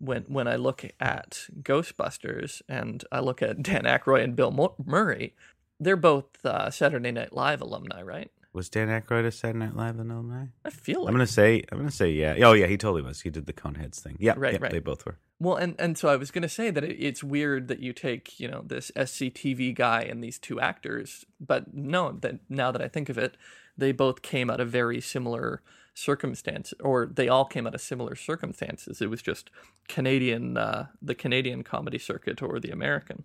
when 0.00 0.22
when 0.28 0.46
I 0.46 0.54
look 0.56 0.84
at 1.00 1.46
Ghostbusters 1.62 2.62
and 2.68 3.04
I 3.10 3.18
look 3.18 3.42
at 3.42 3.62
Dan 3.62 3.82
Aykroyd 3.82 4.22
and 4.22 4.36
Bill 4.36 4.76
Murray, 4.86 5.34
they're 5.80 5.96
both 5.96 6.44
uh, 6.44 6.70
Saturday 6.70 7.10
Night 7.10 7.32
Live 7.32 7.60
alumni, 7.60 8.00
right? 8.02 8.30
Was 8.52 8.68
Dan 8.68 8.88
Aykroyd 8.88 9.26
a 9.26 9.30
Saturday 9.30 9.58
Night 9.58 9.76
Live 9.76 9.98
alumni? 9.98 10.46
I 10.64 10.70
feel 10.70 11.00
like 11.00 11.08
I'm 11.08 11.14
gonna 11.14 11.26
say 11.26 11.64
I'm 11.70 11.78
gonna 11.78 11.90
say 11.90 12.10
yeah. 12.10 12.34
Oh 12.42 12.52
yeah, 12.52 12.66
he 12.66 12.76
totally 12.76 13.02
was. 13.02 13.20
He 13.20 13.30
did 13.30 13.46
the 13.46 13.52
Coneheads 13.52 14.00
thing. 14.00 14.16
Yeah, 14.18 14.34
Right, 14.36 14.54
yeah, 14.54 14.58
right. 14.60 14.72
They 14.72 14.78
both 14.78 15.04
were. 15.04 15.18
Well, 15.40 15.56
and 15.56 15.76
and 15.78 15.96
so 15.96 16.08
I 16.08 16.16
was 16.16 16.30
going 16.30 16.42
to 16.42 16.48
say 16.48 16.70
that 16.70 16.82
it, 16.82 16.96
it's 16.98 17.22
weird 17.22 17.68
that 17.68 17.78
you 17.78 17.92
take 17.92 18.40
you 18.40 18.48
know 18.48 18.62
this 18.66 18.90
SCTV 18.96 19.74
guy 19.74 20.02
and 20.02 20.22
these 20.22 20.38
two 20.38 20.60
actors, 20.60 21.24
but 21.38 21.74
no, 21.74 22.12
that 22.12 22.40
now 22.48 22.72
that 22.72 22.82
I 22.82 22.88
think 22.88 23.08
of 23.08 23.18
it, 23.18 23.36
they 23.76 23.92
both 23.92 24.22
came 24.22 24.50
out 24.50 24.60
of 24.60 24.68
very 24.68 25.00
similar 25.00 25.62
circumstances, 25.94 26.74
or 26.80 27.06
they 27.06 27.28
all 27.28 27.44
came 27.44 27.66
out 27.66 27.74
of 27.74 27.80
similar 27.80 28.16
circumstances. 28.16 29.00
It 29.00 29.10
was 29.10 29.22
just 29.22 29.50
Canadian, 29.88 30.56
uh, 30.56 30.86
the 31.00 31.14
Canadian 31.14 31.62
comedy 31.62 31.98
circuit 31.98 32.42
or 32.42 32.58
the 32.58 32.70
American. 32.70 33.24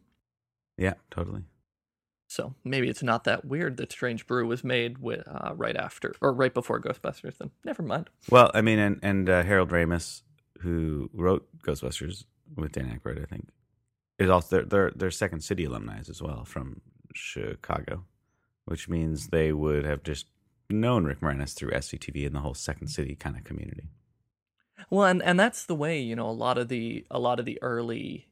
Yeah, 0.77 0.94
totally. 1.10 1.44
So 2.34 2.56
maybe 2.63 2.90
it's 2.90 3.04
not 3.04 3.25
that 3.25 3.46
weird 3.46 3.78
that 3.78 3.92
Strange 3.92 4.25
Brew 4.25 4.48
was 4.48 4.63
made 4.63 4.98
with 4.98 5.22
uh, 5.28 5.54
right 5.56 5.78
after 5.78 6.16
or 6.20 6.34
right 6.34 6.52
before 6.52 6.82
Ghostbusters. 6.82 7.38
Then 7.38 7.52
never 7.63 7.84
mind. 7.84 8.10
Well, 8.28 8.50
I 8.56 8.62
mean, 8.62 8.80
and 8.80 9.00
and 9.04 9.30
uh, 9.30 9.44
Harold 9.44 9.70
Ramis, 9.70 10.24
who 10.62 11.12
wrote 11.13 11.48
Ghostbusters 11.60 12.25
with 12.56 12.72
Dan 12.72 12.90
Aykroyd, 12.90 13.22
I 13.22 13.25
think, 13.25 13.50
is 14.18 14.32
also 14.32 14.56
they're 14.56 14.66
they're, 14.66 14.92
they're 14.96 15.12
Second 15.12 15.42
City 15.42 15.66
alumni 15.66 16.00
as 16.00 16.24
well 16.24 16.44
from 16.44 16.82
Chicago, 17.13 18.06
which 18.66 18.90
means 18.90 19.28
they 19.28 19.54
would 19.54 19.86
have 19.86 20.02
just 20.02 20.25
known 20.72 21.06
Rick 21.06 21.20
Moranis 21.20 21.54
through 21.54 21.70
SCTV 21.70 22.25
and 22.25 22.34
the 22.34 22.40
whole 22.40 22.56
Second 22.56 22.88
City 22.88 23.13
kind 23.13 23.38
of 23.38 23.44
community. 23.44 23.90
Well, 24.90 25.06
and 25.06 25.22
and 25.22 25.40
that's 25.40 25.66
the 25.66 25.75
way 25.75 26.00
you 26.00 26.16
know 26.16 26.28
a 26.28 26.32
lot 26.32 26.58
of 26.58 26.68
the 26.68 27.06
a 27.12 27.20
lot 27.20 27.40
of 27.40 27.46
the 27.46 27.62
early 27.62 28.28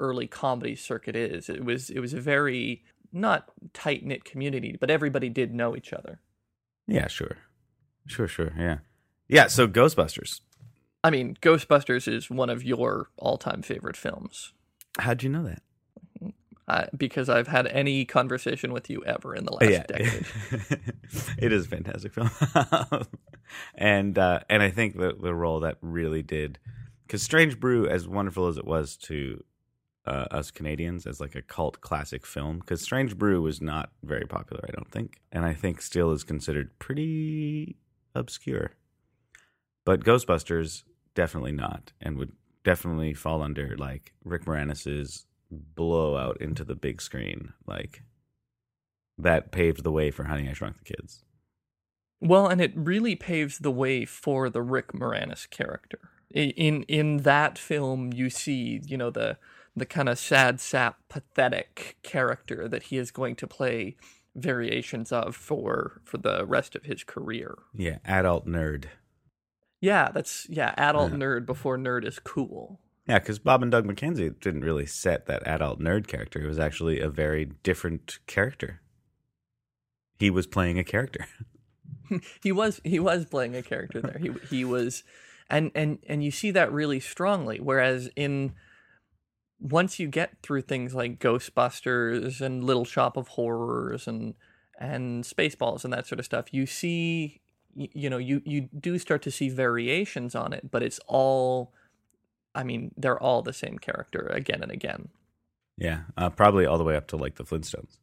early 0.00 0.26
comedy 0.26 0.74
circuit 0.74 1.16
is. 1.16 1.48
It 1.48 1.64
was 1.64 1.90
it 1.90 2.00
was 2.00 2.14
a 2.14 2.20
very 2.20 2.82
not 3.16 3.50
tight 3.72 4.04
knit 4.04 4.24
community, 4.24 4.76
but 4.78 4.90
everybody 4.90 5.28
did 5.28 5.54
know 5.54 5.76
each 5.76 5.92
other. 5.92 6.20
Yeah, 6.86 7.08
sure, 7.08 7.38
sure, 8.06 8.28
sure. 8.28 8.52
Yeah, 8.56 8.78
yeah. 9.28 9.46
So 9.48 9.66
Ghostbusters. 9.66 10.40
I 11.02 11.10
mean, 11.10 11.36
Ghostbusters 11.40 12.12
is 12.12 12.30
one 12.30 12.50
of 12.50 12.64
your 12.64 13.10
all 13.16 13.38
time 13.38 13.62
favorite 13.62 13.96
films. 13.96 14.52
How'd 14.98 15.22
you 15.22 15.28
know 15.28 15.44
that? 15.44 15.62
Uh, 16.68 16.86
because 16.96 17.28
I've 17.28 17.46
had 17.46 17.68
any 17.68 18.04
conversation 18.04 18.72
with 18.72 18.90
you 18.90 19.04
ever 19.04 19.36
in 19.36 19.44
the 19.44 19.52
last 19.52 19.86
decade. 19.86 20.26
it 21.38 21.52
is 21.52 21.66
a 21.66 21.68
fantastic 21.68 22.12
film, 22.12 22.28
and 23.76 24.18
uh, 24.18 24.40
and 24.50 24.62
I 24.62 24.70
think 24.70 24.96
the 24.96 25.16
the 25.20 25.32
role 25.32 25.60
that 25.60 25.78
really 25.80 26.22
did 26.22 26.58
because 27.06 27.22
Strange 27.22 27.60
Brew, 27.60 27.86
as 27.88 28.08
wonderful 28.08 28.48
as 28.48 28.56
it 28.56 28.64
was 28.64 28.96
to 28.96 29.44
uh, 30.06 30.26
us 30.30 30.50
Canadians 30.50 31.06
as 31.06 31.20
like 31.20 31.34
a 31.34 31.42
cult 31.42 31.80
classic 31.80 32.24
film, 32.26 32.58
because 32.58 32.80
Strange 32.80 33.16
Brew 33.18 33.42
was 33.42 33.60
not 33.60 33.90
very 34.02 34.26
popular, 34.26 34.64
I 34.68 34.72
don't 34.72 34.90
think, 34.90 35.20
and 35.32 35.44
I 35.44 35.54
think 35.54 35.82
still 35.82 36.12
is 36.12 36.24
considered 36.24 36.78
pretty 36.78 37.76
obscure. 38.14 38.72
But 39.84 40.04
Ghostbusters 40.04 40.84
definitely 41.14 41.52
not, 41.52 41.92
and 42.00 42.18
would 42.18 42.32
definitely 42.64 43.14
fall 43.14 43.42
under 43.42 43.76
like 43.76 44.14
Rick 44.24 44.46
Moranis's 44.46 45.26
blowout 45.50 46.40
into 46.40 46.64
the 46.64 46.74
big 46.74 47.00
screen, 47.00 47.52
like 47.66 48.02
that 49.18 49.52
paved 49.52 49.84
the 49.84 49.92
way 49.92 50.10
for 50.10 50.24
Honey 50.24 50.48
I 50.48 50.52
Shrunk 50.52 50.78
the 50.78 50.84
Kids. 50.84 51.24
Well, 52.20 52.48
and 52.48 52.60
it 52.60 52.72
really 52.74 53.14
paves 53.14 53.58
the 53.58 53.70
way 53.70 54.04
for 54.04 54.50
the 54.50 54.62
Rick 54.62 54.92
Moranis 54.92 55.48
character. 55.48 55.98
In 56.30 56.82
in 56.84 57.18
that 57.18 57.58
film, 57.58 58.12
you 58.12 58.30
see, 58.30 58.80
you 58.84 58.96
know, 58.96 59.10
the 59.10 59.38
the 59.76 59.86
kind 59.86 60.08
of 60.08 60.18
sad 60.18 60.58
sap, 60.60 60.98
pathetic 61.08 61.98
character 62.02 62.66
that 62.66 62.84
he 62.84 62.96
is 62.96 63.10
going 63.10 63.36
to 63.36 63.46
play 63.46 63.96
variations 64.34 65.12
of 65.12 65.36
for 65.36 66.00
for 66.04 66.18
the 66.18 66.44
rest 66.46 66.74
of 66.74 66.84
his 66.84 67.04
career. 67.04 67.54
Yeah, 67.74 67.98
adult 68.04 68.46
nerd. 68.46 68.86
Yeah, 69.80 70.10
that's 70.12 70.46
yeah, 70.48 70.74
adult 70.78 71.12
Yeah. 71.12 71.18
nerd 71.18 71.46
before 71.46 71.76
nerd 71.76 72.06
is 72.06 72.18
cool. 72.18 72.80
Yeah, 73.06 73.18
because 73.20 73.38
Bob 73.38 73.62
and 73.62 73.70
Doug 73.70 73.86
McKenzie 73.86 74.38
didn't 74.40 74.64
really 74.64 74.86
set 74.86 75.26
that 75.26 75.46
adult 75.46 75.78
nerd 75.80 76.06
character. 76.08 76.42
It 76.42 76.48
was 76.48 76.58
actually 76.58 76.98
a 77.00 77.08
very 77.08 77.44
different 77.62 78.18
character. 78.26 78.80
He 80.18 80.30
was 80.30 80.46
playing 80.46 80.78
a 80.78 80.84
character. 80.84 81.26
he 82.42 82.50
was 82.52 82.80
he 82.84 82.98
was 82.98 83.26
playing 83.26 83.54
a 83.54 83.62
character 83.62 84.00
there. 84.00 84.18
He 84.18 84.30
he 84.48 84.64
was, 84.64 85.04
and 85.50 85.70
and 85.74 85.98
and 86.08 86.24
you 86.24 86.30
see 86.30 86.50
that 86.52 86.72
really 86.72 87.00
strongly. 87.00 87.60
Whereas 87.60 88.08
in 88.16 88.54
once 89.60 89.98
you 89.98 90.08
get 90.08 90.42
through 90.42 90.62
things 90.62 90.94
like 90.94 91.18
Ghostbusters 91.18 92.40
and 92.40 92.64
Little 92.64 92.84
Shop 92.84 93.16
of 93.16 93.28
Horrors 93.28 94.06
and 94.06 94.34
and 94.78 95.24
Spaceballs 95.24 95.84
and 95.84 95.92
that 95.92 96.06
sort 96.06 96.18
of 96.18 96.24
stuff, 96.26 96.52
you 96.52 96.66
see, 96.66 97.40
you 97.74 98.10
know, 98.10 98.18
you 98.18 98.42
you 98.44 98.68
do 98.78 98.98
start 98.98 99.22
to 99.22 99.30
see 99.30 99.48
variations 99.48 100.34
on 100.34 100.52
it, 100.52 100.70
but 100.70 100.82
it's 100.82 101.00
all, 101.06 101.72
I 102.54 102.62
mean, 102.62 102.92
they're 102.96 103.20
all 103.22 103.42
the 103.42 103.52
same 103.54 103.78
character 103.78 104.26
again 104.26 104.62
and 104.62 104.70
again. 104.70 105.08
Yeah, 105.78 106.00
uh, 106.16 106.30
probably 106.30 106.64
all 106.66 106.78
the 106.78 106.84
way 106.84 106.96
up 106.96 107.06
to 107.08 107.16
like 107.16 107.36
the 107.36 107.44
Flintstones. 107.44 107.96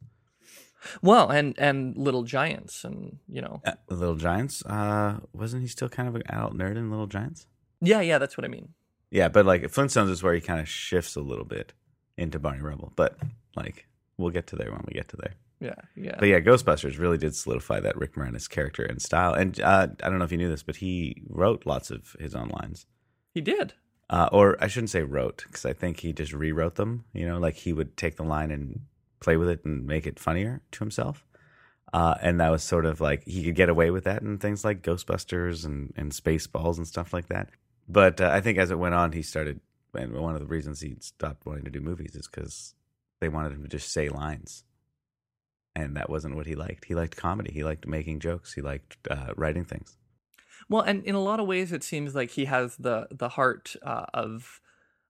Well, 1.01 1.29
and 1.29 1.57
and 1.57 1.95
Little 1.97 2.23
Giants, 2.23 2.83
and 2.83 3.19
you 3.29 3.41
know, 3.41 3.61
Uh, 3.65 3.73
Little 3.89 4.15
Giants. 4.15 4.65
Uh, 4.65 5.19
wasn't 5.31 5.61
he 5.61 5.67
still 5.67 5.89
kind 5.89 6.09
of 6.09 6.15
an 6.15 6.23
adult 6.27 6.55
nerd 6.55 6.75
in 6.75 6.89
Little 6.89 7.07
Giants? 7.07 7.47
yeah, 7.81 8.01
yeah, 8.01 8.17
that's 8.17 8.37
what 8.37 8.45
I 8.45 8.47
mean. 8.47 8.69
Yeah, 9.13 9.29
but 9.29 9.45
like 9.45 9.61
Flintstones 9.65 10.09
is 10.09 10.23
where 10.23 10.33
he 10.33 10.41
kind 10.41 10.59
of 10.59 10.67
shifts 10.67 11.15
a 11.15 11.21
little 11.21 11.45
bit 11.45 11.71
into 12.17 12.39
Barney 12.39 12.61
Rubble. 12.61 12.91
But 12.95 13.15
like 13.55 13.85
we'll 14.17 14.31
get 14.31 14.47
to 14.47 14.55
there 14.55 14.71
when 14.71 14.83
we 14.87 14.93
get 14.93 15.07
to 15.09 15.17
there. 15.17 15.35
Yeah, 15.59 15.75
yeah. 15.95 16.15
But 16.17 16.29
yeah, 16.29 16.39
Ghostbusters 16.39 16.97
really 16.97 17.19
did 17.19 17.35
solidify 17.35 17.79
that 17.81 17.95
Rick 17.95 18.15
Moranis 18.15 18.49
character 18.49 18.83
and 18.83 18.99
style. 18.99 19.35
And 19.35 19.61
uh, 19.61 19.87
I 20.01 20.09
don't 20.09 20.17
know 20.17 20.25
if 20.25 20.31
you 20.31 20.39
knew 20.39 20.49
this, 20.49 20.63
but 20.63 20.77
he 20.77 21.21
wrote 21.29 21.67
lots 21.67 21.91
of 21.91 22.15
his 22.19 22.33
own 22.33 22.49
lines. 22.49 22.87
he 23.35 23.39
did. 23.39 23.73
Uh, 24.09 24.29
or 24.31 24.57
I 24.59 24.67
shouldn't 24.67 24.89
say 24.89 25.03
wrote, 25.03 25.43
because 25.47 25.65
I 25.65 25.73
think 25.73 25.99
he 25.99 26.11
just 26.11 26.33
rewrote 26.33 26.75
them. 26.75 27.05
You 27.13 27.27
know, 27.27 27.37
like 27.37 27.55
he 27.55 27.71
would 27.71 27.95
take 27.95 28.17
the 28.17 28.23
line 28.23 28.49
and 28.49 28.81
play 29.19 29.37
with 29.37 29.47
it 29.47 29.63
and 29.63 29.85
make 29.85 30.07
it 30.07 30.19
funnier 30.19 30.63
to 30.71 30.79
himself. 30.79 31.23
Uh, 31.93 32.15
and 32.21 32.41
that 32.41 32.49
was 32.49 32.63
sort 32.63 32.87
of 32.87 32.99
like 32.99 33.23
he 33.25 33.43
could 33.43 33.55
get 33.55 33.69
away 33.69 33.91
with 33.91 34.05
that 34.05 34.23
in 34.23 34.39
things 34.39 34.65
like 34.65 34.81
Ghostbusters 34.81 35.65
and, 35.65 35.93
and 35.95 36.11
Spaceballs 36.11 36.77
and 36.77 36.87
stuff 36.87 37.13
like 37.13 37.27
that. 37.27 37.49
But 37.87 38.21
uh, 38.21 38.29
I 38.31 38.41
think 38.41 38.57
as 38.57 38.71
it 38.71 38.79
went 38.79 38.95
on, 38.95 39.11
he 39.11 39.21
started, 39.21 39.59
and 39.93 40.13
one 40.13 40.35
of 40.35 40.41
the 40.41 40.47
reasons 40.47 40.81
he 40.81 40.95
stopped 40.99 41.45
wanting 41.45 41.65
to 41.65 41.71
do 41.71 41.81
movies 41.81 42.15
is 42.15 42.27
because 42.27 42.75
they 43.19 43.29
wanted 43.29 43.53
him 43.53 43.63
to 43.63 43.69
just 43.69 43.91
say 43.91 44.09
lines. 44.09 44.63
And 45.75 45.95
that 45.97 46.09
wasn't 46.09 46.35
what 46.35 46.45
he 46.45 46.55
liked. 46.55 46.85
He 46.85 46.95
liked 46.95 47.17
comedy. 47.17 47.51
He 47.51 47.63
liked 47.63 47.87
making 47.87 48.19
jokes. 48.19 48.53
He 48.53 48.61
liked 48.61 48.97
uh, 49.09 49.33
writing 49.35 49.65
things. 49.65 49.97
Well, 50.69 50.81
and 50.81 51.03
in 51.03 51.15
a 51.15 51.21
lot 51.21 51.39
of 51.39 51.47
ways, 51.47 51.71
it 51.71 51.83
seems 51.83 52.15
like 52.15 52.31
he 52.31 52.45
has 52.45 52.77
the 52.77 53.07
the 53.11 53.29
heart 53.29 53.75
uh, 53.83 54.05
of. 54.13 54.61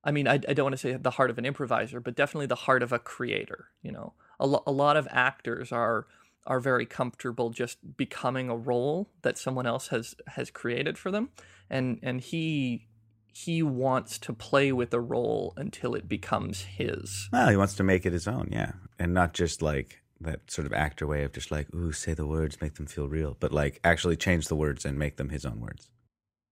I 0.05 0.11
mean, 0.11 0.27
I, 0.27 0.33
I 0.33 0.53
don't 0.53 0.65
want 0.65 0.73
to 0.73 0.77
say 0.77 0.93
the 0.93 1.11
heart 1.11 1.29
of 1.29 1.37
an 1.37 1.45
improviser, 1.45 1.99
but 1.99 2.15
definitely 2.15 2.47
the 2.47 2.55
heart 2.55 2.83
of 2.83 2.91
a 2.91 2.99
creator. 2.99 3.67
You 3.81 3.91
know, 3.91 4.13
a, 4.39 4.47
lo- 4.47 4.63
a 4.65 4.71
lot 4.71 4.97
of 4.97 5.07
actors 5.11 5.71
are 5.71 6.07
are 6.45 6.59
very 6.59 6.85
comfortable 6.85 7.49
just 7.49 7.97
becoming 7.97 8.49
a 8.49 8.55
role 8.55 9.09
that 9.21 9.37
someone 9.37 9.65
else 9.65 9.87
has 9.87 10.15
has 10.27 10.51
created 10.51 10.97
for 10.97 11.11
them, 11.11 11.29
and 11.69 11.99
and 12.03 12.21
he 12.21 12.87
he 13.33 13.63
wants 13.63 14.19
to 14.19 14.33
play 14.33 14.71
with 14.71 14.93
a 14.93 14.99
role 14.99 15.53
until 15.57 15.95
it 15.95 16.07
becomes 16.07 16.61
his. 16.61 17.29
Well, 17.31 17.49
he 17.49 17.57
wants 17.57 17.73
to 17.75 17.83
make 17.83 18.05
it 18.05 18.13
his 18.13 18.27
own, 18.27 18.49
yeah, 18.51 18.73
and 18.99 19.13
not 19.13 19.33
just 19.33 19.61
like 19.61 20.01
that 20.21 20.49
sort 20.49 20.65
of 20.65 20.73
actor 20.73 21.05
way 21.07 21.23
of 21.23 21.33
just 21.33 21.51
like, 21.51 21.73
ooh, 21.73 21.91
say 21.91 22.13
the 22.13 22.27
words, 22.27 22.61
make 22.61 22.75
them 22.75 22.85
feel 22.85 23.07
real, 23.07 23.35
but 23.39 23.51
like 23.51 23.79
actually 23.83 24.15
change 24.15 24.47
the 24.47 24.55
words 24.55 24.85
and 24.85 24.97
make 24.97 25.17
them 25.17 25.29
his 25.29 25.45
own 25.45 25.59
words. 25.59 25.89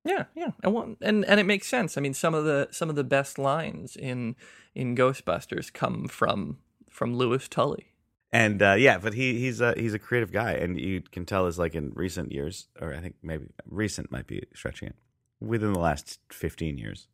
Yeah, 0.04 0.26
yeah, 0.36 0.52
and 0.64 0.74
well, 0.74 0.96
and 1.02 1.24
and 1.26 1.40
it 1.40 1.46
makes 1.46 1.68
sense. 1.68 1.98
I 1.98 2.02
mean, 2.02 2.14
some 2.14 2.34
of 2.34 2.46
the 2.46 2.68
some 2.72 2.90
of 2.90 2.96
the 2.96 3.04
best 3.04 3.38
lines 3.38 3.96
in 3.96 4.36
in 4.74 4.96
Ghostbusters 4.96 5.72
come 5.72 6.08
from 6.08 6.58
from 6.90 7.16
Louis 7.16 7.48
Tully. 7.48 7.91
And 8.34 8.62
uh, 8.62 8.76
yeah, 8.78 8.98
but 8.98 9.14
he 9.14 9.40
he's 9.40 9.60
a 9.60 9.74
he's 9.76 9.94
a 9.94 10.00
creative 10.00 10.32
guy, 10.32 10.54
and 10.54 10.80
you 10.80 11.02
can 11.02 11.26
tell 11.26 11.48
is 11.48 11.60
like 11.60 11.76
in 11.76 11.92
recent 11.94 12.32
years, 12.32 12.68
or 12.80 12.94
I 12.94 13.00
think 13.00 13.16
maybe 13.22 13.48
recent 13.66 14.12
might 14.12 14.28
be 14.28 14.44
stretching 14.56 14.88
it. 14.90 14.96
Within 15.42 15.74
the 15.74 15.80
last 15.80 16.20
fifteen 16.32 16.78
years, 16.78 17.08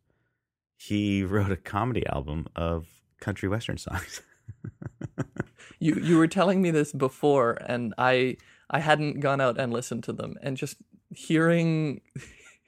he 0.76 1.24
wrote 1.24 1.52
a 1.52 1.58
comedy 1.58 2.06
album 2.08 2.48
of 2.56 2.88
country 3.20 3.50
western 3.50 3.78
songs. 3.78 4.22
You 5.80 5.96
you 5.96 6.18
were 6.18 6.28
telling 6.28 6.62
me 6.62 6.72
this 6.72 6.92
before, 6.92 7.58
and 7.66 7.94
I 7.98 8.38
I 8.70 8.80
hadn't 8.80 9.20
gone 9.20 9.42
out 9.42 9.60
and 9.60 9.72
listened 9.72 10.04
to 10.06 10.14
them, 10.14 10.36
and 10.42 10.58
just 10.58 10.78
hearing 11.16 12.02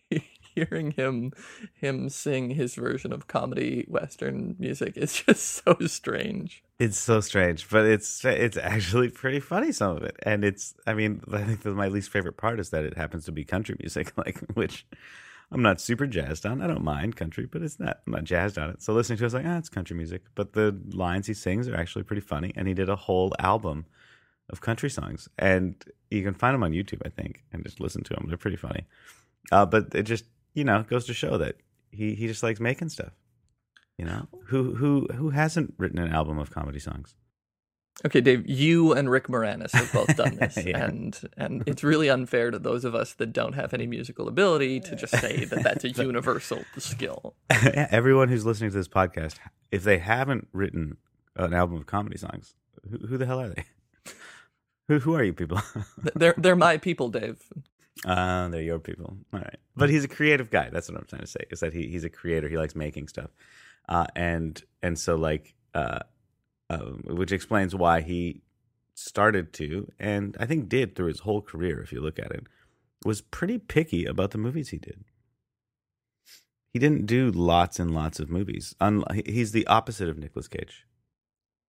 hearing 0.55 0.91
him 0.91 1.31
him 1.73 2.09
sing 2.09 2.51
his 2.51 2.75
version 2.75 3.11
of 3.11 3.27
comedy 3.27 3.85
western 3.87 4.55
music 4.59 4.95
is 4.95 5.13
just 5.13 5.63
so 5.65 5.75
strange. 5.87 6.63
It's 6.79 6.97
so 6.97 7.19
strange, 7.19 7.69
but 7.69 7.85
it's 7.85 8.23
it's 8.23 8.55
actually 8.57 9.09
pretty 9.09 9.41
funny 9.41 9.73
some 9.73 9.97
of 9.97 10.03
it, 10.03 10.15
and 10.23 10.45
it's 10.45 10.75
I 10.87 10.93
mean 10.93 11.21
I 11.31 11.43
think 11.43 11.65
my 11.65 11.89
least 11.89 12.09
favorite 12.09 12.37
part 12.37 12.59
is 12.59 12.69
that 12.69 12.85
it 12.85 12.95
happens 12.95 13.25
to 13.25 13.33
be 13.33 13.43
country 13.43 13.75
music, 13.79 14.13
like 14.17 14.39
which 14.53 14.85
I'm 15.51 15.61
not 15.61 15.81
super 15.81 16.07
jazzed 16.07 16.45
on. 16.45 16.61
I 16.61 16.67
don't 16.67 16.83
mind 16.83 17.17
country, 17.17 17.45
but 17.45 17.61
it's 17.61 17.79
not. 17.79 17.99
I'm 18.07 18.13
not 18.13 18.23
jazzed 18.23 18.57
on 18.57 18.69
it. 18.69 18.81
So 18.81 18.93
listening 18.93 19.17
to 19.17 19.23
it, 19.23 19.25
I 19.25 19.27
was 19.27 19.33
like, 19.33 19.45
ah, 19.45 19.57
it's 19.57 19.67
country 19.69 19.95
music. 19.97 20.23
But 20.35 20.53
the 20.53 20.79
lines 20.91 21.27
he 21.27 21.33
sings 21.33 21.67
are 21.67 21.75
actually 21.75 22.03
pretty 22.03 22.21
funny, 22.21 22.53
and 22.55 22.67
he 22.67 22.73
did 22.73 22.89
a 22.89 22.95
whole 22.95 23.33
album 23.39 23.85
of 24.49 24.61
country 24.61 24.89
songs, 24.89 25.27
and 25.37 25.83
you 26.09 26.23
can 26.23 26.33
find 26.33 26.53
them 26.53 26.63
on 26.63 26.71
YouTube, 26.71 27.01
I 27.05 27.09
think, 27.09 27.43
and 27.51 27.63
just 27.63 27.81
listen 27.81 28.03
to 28.03 28.13
them. 28.13 28.25
They're 28.27 28.37
pretty 28.37 28.57
funny. 28.57 28.85
Uh, 29.51 29.65
but 29.65 29.93
it 29.95 30.03
just 30.03 30.25
you 30.53 30.63
know 30.63 30.83
goes 30.83 31.05
to 31.07 31.13
show 31.13 31.37
that 31.39 31.55
he 31.91 32.15
he 32.15 32.27
just 32.27 32.43
likes 32.43 32.61
making 32.61 32.89
stuff. 32.89 33.11
You 33.99 34.05
know 34.05 34.27
who 34.45 34.75
who 34.75 35.07
who 35.13 35.31
hasn't 35.31 35.73
written 35.77 35.99
an 35.99 36.13
album 36.13 36.39
of 36.39 36.51
comedy 36.51 36.79
songs? 36.79 37.15
Okay, 38.05 38.21
Dave, 38.21 38.47
you 38.49 38.93
and 38.93 39.09
Rick 39.09 39.27
Moranis 39.27 39.73
have 39.73 39.91
both 39.91 40.15
done 40.15 40.37
this, 40.37 40.57
Yeah. 40.65 40.85
and 40.85 41.19
and 41.35 41.63
it's 41.67 41.83
really 41.83 42.09
unfair 42.09 42.49
to 42.49 42.57
those 42.57 42.85
of 42.85 42.95
us 42.95 43.11
that 43.15 43.33
don't 43.33 43.53
have 43.55 43.73
any 43.73 43.85
musical 43.87 44.29
ability 44.29 44.79
to 44.79 44.95
just 44.95 45.13
say 45.19 45.43
that 45.43 45.63
that's 45.63 45.83
a 45.83 45.89
universal 46.07 46.63
skill. 46.77 47.35
Everyone 47.49 48.29
who's 48.29 48.45
listening 48.45 48.69
to 48.71 48.77
this 48.77 48.87
podcast, 48.87 49.35
if 49.69 49.83
they 49.83 49.97
haven't 49.97 50.47
written 50.53 50.95
an 51.35 51.53
album 51.53 51.75
of 51.75 51.85
comedy 51.87 52.17
songs, 52.17 52.53
who, 52.89 53.05
who 53.05 53.17
the 53.17 53.25
hell 53.25 53.41
are 53.41 53.49
they? 53.49 53.65
Who 54.87 54.97
who 54.99 55.13
are 55.13 55.23
you 55.23 55.33
people? 55.33 55.61
They're 56.15 56.33
they're 56.37 56.55
my 56.55 56.77
people, 56.77 57.09
Dave. 57.09 57.37
Uh, 58.05 58.47
they're 58.47 58.61
your 58.61 58.79
people. 58.79 59.17
All 59.33 59.39
right. 59.39 59.57
But 59.75 59.89
he's 59.91 60.03
a 60.05 60.07
creative 60.07 60.49
guy. 60.49 60.69
That's 60.71 60.89
what 60.89 60.97
I'm 60.97 61.05
trying 61.05 61.21
to 61.21 61.27
say. 61.27 61.41
Is 61.51 61.59
that 61.59 61.73
he, 61.73 61.87
he's 61.89 62.05
a 62.05 62.09
creator. 62.09 62.47
He 62.49 62.57
likes 62.57 62.75
making 62.75 63.07
stuff. 63.09 63.29
Uh, 63.89 64.05
and 64.15 64.63
and 64.83 64.97
so 64.99 65.15
like 65.15 65.55
uh, 65.73 65.99
uh, 66.69 66.77
which 67.05 67.31
explains 67.31 67.73
why 67.75 68.01
he 68.01 68.41
started 68.93 69.51
to 69.53 69.91
and 69.99 70.37
I 70.39 70.45
think 70.45 70.69
did 70.69 70.95
through 70.95 71.07
his 71.07 71.21
whole 71.21 71.41
career, 71.41 71.81
if 71.81 71.91
you 71.91 71.99
look 71.99 72.19
at 72.19 72.31
it, 72.31 72.45
was 73.03 73.21
pretty 73.21 73.57
picky 73.57 74.05
about 74.05 74.31
the 74.31 74.37
movies 74.37 74.69
he 74.69 74.77
did. 74.77 75.03
He 76.71 76.77
didn't 76.79 77.07
do 77.07 77.31
lots 77.31 77.79
and 77.79 77.91
lots 77.91 78.19
of 78.19 78.29
movies. 78.29 78.75
He's 79.25 79.53
the 79.53 79.65
opposite 79.65 80.07
of 80.07 80.19
Nicolas 80.19 80.47
Cage. 80.47 80.85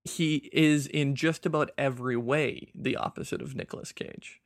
He 0.03 0.49
is 0.53 0.85
in 0.85 1.15
just 1.15 1.45
about 1.45 1.71
every 1.77 2.17
way 2.17 2.71
the 2.75 2.95
opposite 2.97 3.41
of 3.41 3.55
Nicolas 3.55 3.91
Cage. 3.91 4.41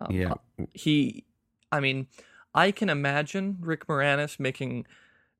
Um, 0.00 0.08
Yeah. 0.10 0.34
he 0.74 1.24
i 1.72 1.80
mean 1.80 2.06
i 2.54 2.70
can 2.70 2.90
imagine 2.90 3.56
rick 3.60 3.86
moranis 3.86 4.38
making 4.38 4.86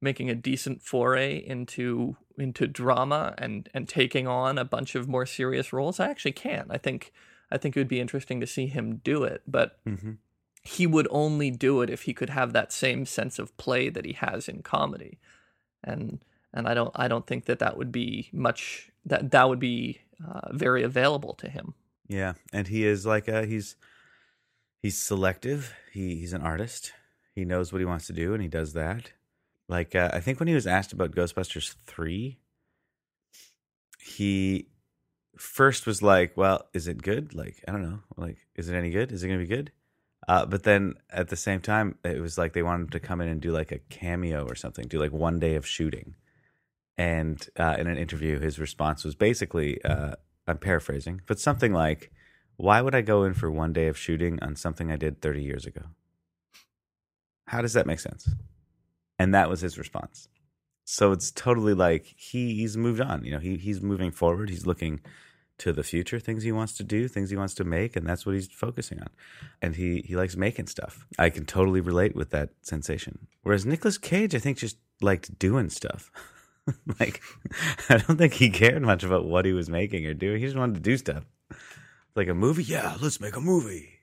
making 0.01 0.31
a 0.31 0.35
decent 0.35 0.83
foray 0.83 1.37
into 1.37 2.17
into 2.39 2.67
drama 2.67 3.35
and 3.39 3.69
and 3.73 3.89
taking 3.89 4.27
on 4.27 4.59
a 4.59 4.65
bunch 4.65 4.95
of 4.95 5.09
more 5.09 5.25
serious 5.27 5.73
roles 5.73 5.99
i 5.99 6.09
actually 6.09 6.33
can 6.33 6.67
i 6.71 6.77
think 6.79 7.13
i 7.51 7.57
think 7.57 7.77
it 7.77 7.81
would 7.81 7.89
be 7.89 8.01
interesting 8.01 8.41
to 8.41 8.47
see 8.47 8.67
him 8.67 8.97
do 9.03 9.25
it 9.25 9.43
but 9.47 9.79
hmm 9.85 10.13
he 10.63 10.85
would 10.85 11.07
only 11.13 11.49
do 11.49 11.81
it 11.81 11.89
if 11.89 12.03
he 12.03 12.13
could 12.13 12.31
have 12.31 12.53
that 12.53 12.73
same 12.73 13.07
sense 13.07 13.39
of 13.39 13.57
play 13.57 13.89
that 13.89 14.05
he 14.05 14.15
has 14.15 14.49
in 14.49 14.63
comedy 14.63 15.21
and 15.85 16.25
and 16.53 16.67
i 16.67 16.75
don't 16.75 16.91
i 16.97 17.07
don't 17.07 17.29
think 17.29 17.45
that 17.45 17.61
that 17.61 17.77
would 17.79 17.93
be 17.93 18.29
much 18.33 18.91
that 19.05 19.31
that 19.31 19.49
would 19.49 19.61
be 19.61 20.01
uh, 20.29 20.53
very 20.53 20.83
available 20.83 21.35
to 21.35 21.49
him 21.49 21.75
Yeah, 22.09 22.35
and 22.53 22.67
he 22.69 22.85
is 22.85 23.07
like 23.07 23.29
a 23.29 23.47
he's 23.47 23.77
he's 24.83 24.97
selective. 24.99 25.73
He 25.93 26.17
he's 26.17 26.33
an 26.33 26.43
artist. 26.43 26.93
He 27.35 27.45
knows 27.45 27.73
what 27.73 27.81
he 27.81 27.85
wants 27.85 28.07
to 28.07 28.13
do, 28.13 28.33
and 28.33 28.43
he 28.43 28.49
does 28.49 28.73
that. 28.73 29.13
Like 29.69 29.95
uh, 29.95 30.11
I 30.13 30.21
think 30.21 30.39
when 30.39 30.49
he 30.49 30.55
was 30.55 30.67
asked 30.67 30.93
about 30.93 31.13
Ghostbusters 31.13 31.75
three, 31.87 32.39
he 33.99 34.69
first 35.37 35.87
was 35.87 36.03
like, 36.03 36.37
"Well, 36.37 36.69
is 36.73 36.87
it 36.89 37.03
good? 37.03 37.35
Like 37.35 37.65
I 37.67 37.73
don't 37.73 37.83
know. 37.83 38.01
Like 38.17 38.39
is 38.55 38.69
it 38.69 38.77
any 38.77 38.91
good? 38.91 39.13
Is 39.13 39.23
it 39.23 39.29
gonna 39.29 39.41
be 39.41 39.47
good?" 39.47 39.73
Uh, 40.29 40.45
but 40.45 40.65
then 40.65 40.95
at 41.11 41.29
the 41.29 41.37
same 41.37 41.61
time, 41.61 41.99
it 42.05 42.21
was 42.21 42.37
like 42.37 42.53
they 42.53 42.63
wanted 42.63 42.85
him 42.85 42.91
to 42.91 43.01
come 43.01 43.21
in 43.21 43.29
and 43.29 43.41
do 43.41 43.53
like 43.53 43.71
a 43.71 43.79
cameo 43.79 44.45
or 44.45 44.55
something, 44.55 44.89
do 44.89 44.99
like 44.99 45.13
one 45.13 45.39
day 45.39 45.55
of 45.55 45.67
shooting. 45.67 46.17
And 46.99 47.47
uh, 47.59 47.77
in 47.79 47.87
an 47.87 47.99
interview, 47.99 48.41
his 48.41 48.59
response 48.59 49.05
was 49.05 49.15
basically, 49.15 49.83
uh, 49.85 50.15
I'm 50.47 50.59
paraphrasing, 50.59 51.21
but 51.27 51.39
something 51.39 51.73
like, 51.73 52.11
Why 52.57 52.81
would 52.81 52.95
I 52.95 53.03
go 53.03 53.23
in 53.25 53.35
for 53.35 53.51
one 53.51 53.73
day 53.73 53.87
of 53.87 53.99
shooting 53.99 54.39
on 54.43 54.57
something 54.57 54.91
I 54.91 54.97
did 54.97 55.21
30 55.21 55.43
years 55.43 55.67
ago? 55.67 55.83
How 57.49 57.61
does 57.61 57.75
that 57.75 57.87
make 57.87 58.01
sense? 58.01 58.29
And 59.19 59.35
that 59.35 59.49
was 59.49 59.61
his 59.61 59.79
response. 59.79 60.29
So 60.85 61.13
it's 61.13 61.31
totally 61.31 61.75
like 61.75 62.15
he, 62.17 62.55
he's 62.55 62.77
moved 62.77 63.01
on. 63.01 63.25
You 63.25 63.33
know, 63.33 63.39
he, 63.39 63.57
he's 63.57 63.81
moving 63.81 64.13
forward. 64.13 64.51
He's 64.51 64.67
looking 64.67 65.01
to 65.59 65.73
the 65.73 65.83
future, 65.83 66.21
things 66.21 66.43
he 66.43 66.53
wants 66.53 66.75
to 66.75 66.85
do, 66.85 67.09
things 67.09 67.31
he 67.31 67.37
wants 67.37 67.55
to 67.55 67.65
make, 67.65 67.97
and 67.97 68.07
that's 68.07 68.27
what 68.27 68.35
he's 68.35 68.49
focusing 68.49 69.01
on. 69.01 69.09
And 69.63 69.75
he, 69.77 70.03
he 70.07 70.15
likes 70.15 70.37
making 70.37 70.67
stuff. 70.67 71.07
I 71.19 71.31
can 71.31 71.47
totally 71.47 71.81
relate 71.81 72.15
with 72.15 72.31
that 72.31 72.51
sensation. 72.61 73.27
Whereas 73.43 73.65
Nicolas 73.65 73.99
Cage, 73.99 74.35
I 74.35 74.39
think, 74.39 74.59
just 74.59 74.77
liked 75.01 75.39
doing 75.39 75.71
stuff. 75.71 76.11
like, 77.01 77.23
I 77.89 77.97
don't 77.97 78.19
think 78.19 78.35
he 78.35 78.51
cared 78.51 78.83
much 78.83 79.03
about 79.03 79.25
what 79.25 79.45
he 79.45 79.53
was 79.53 79.71
making 79.71 80.05
or 80.07 80.15
doing. 80.15 80.41
He 80.41 80.47
just 80.47 80.59
wanted 80.59 80.75
to 80.75 80.81
do 80.81 80.97
stuff. 80.97 81.25
Like 82.15 82.29
a 82.29 82.35
movie? 82.35 82.65
Yeah, 82.65 82.97
let's 83.01 83.21
make 83.21 83.37
a 83.37 83.41
movie. 83.41 83.96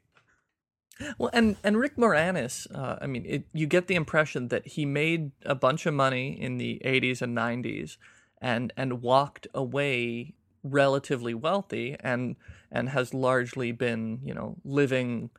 Well, 1.18 1.30
and 1.34 1.56
and 1.64 1.78
Rick 1.78 1.96
Moranis, 1.98 2.68
uh, 2.76 2.98
I 3.02 3.08
mean, 3.08 3.26
it, 3.26 3.44
you 3.54 3.68
get 3.68 3.88
the 3.88 3.96
impression 3.96 4.48
that 4.50 4.68
he 4.68 4.86
made 4.86 5.32
a 5.46 5.56
bunch 5.56 5.86
of 5.86 5.94
money 5.94 6.40
in 6.40 6.58
the 6.58 6.82
'80s 6.86 7.22
and 7.22 7.36
'90s, 7.38 7.98
and 8.42 8.74
and 8.78 9.02
walked 9.02 9.48
away 9.54 10.34
relatively 10.64 11.34
wealthy, 11.34 11.96
and 12.00 12.36
and 12.72 12.90
has 12.90 13.14
largely 13.14 13.72
been, 13.72 14.20
you 14.24 14.34
know, 14.34 14.58
living 14.64 15.30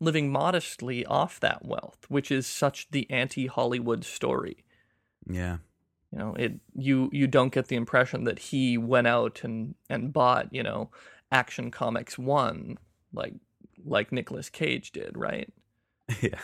living 0.00 0.32
modestly 0.32 1.04
off 1.06 1.38
that 1.40 1.64
wealth, 1.64 2.06
which 2.08 2.30
is 2.30 2.46
such 2.46 2.90
the 2.90 3.08
anti-Hollywood 3.10 4.04
story. 4.04 4.64
Yeah. 5.28 5.58
You 6.10 6.18
know, 6.18 6.34
it 6.34 6.54
you 6.74 7.08
you 7.12 7.26
don't 7.26 7.52
get 7.52 7.68
the 7.68 7.76
impression 7.76 8.24
that 8.24 8.38
he 8.38 8.76
went 8.76 9.06
out 9.06 9.44
and 9.44 9.74
and 9.88 10.12
bought, 10.12 10.52
you 10.52 10.62
know, 10.62 10.90
Action 11.30 11.70
Comics 11.70 12.18
one 12.18 12.78
like 13.12 13.34
like 13.84 14.12
Nicolas 14.12 14.48
Cage 14.48 14.92
did, 14.92 15.16
right? 15.16 15.52
Yeah. 16.20 16.40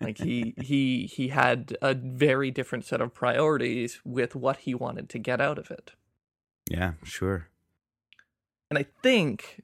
Like 0.00 0.18
he 0.18 0.54
he 0.62 1.06
he 1.06 1.28
had 1.28 1.76
a 1.80 1.94
very 1.94 2.50
different 2.50 2.84
set 2.84 3.00
of 3.00 3.14
priorities 3.14 4.00
with 4.04 4.34
what 4.34 4.58
he 4.58 4.74
wanted 4.74 5.08
to 5.10 5.18
get 5.18 5.40
out 5.40 5.58
of 5.58 5.70
it. 5.70 5.92
yeah, 6.70 6.92
sure. 7.04 7.48
And 8.70 8.78
I 8.78 8.86
think 9.02 9.62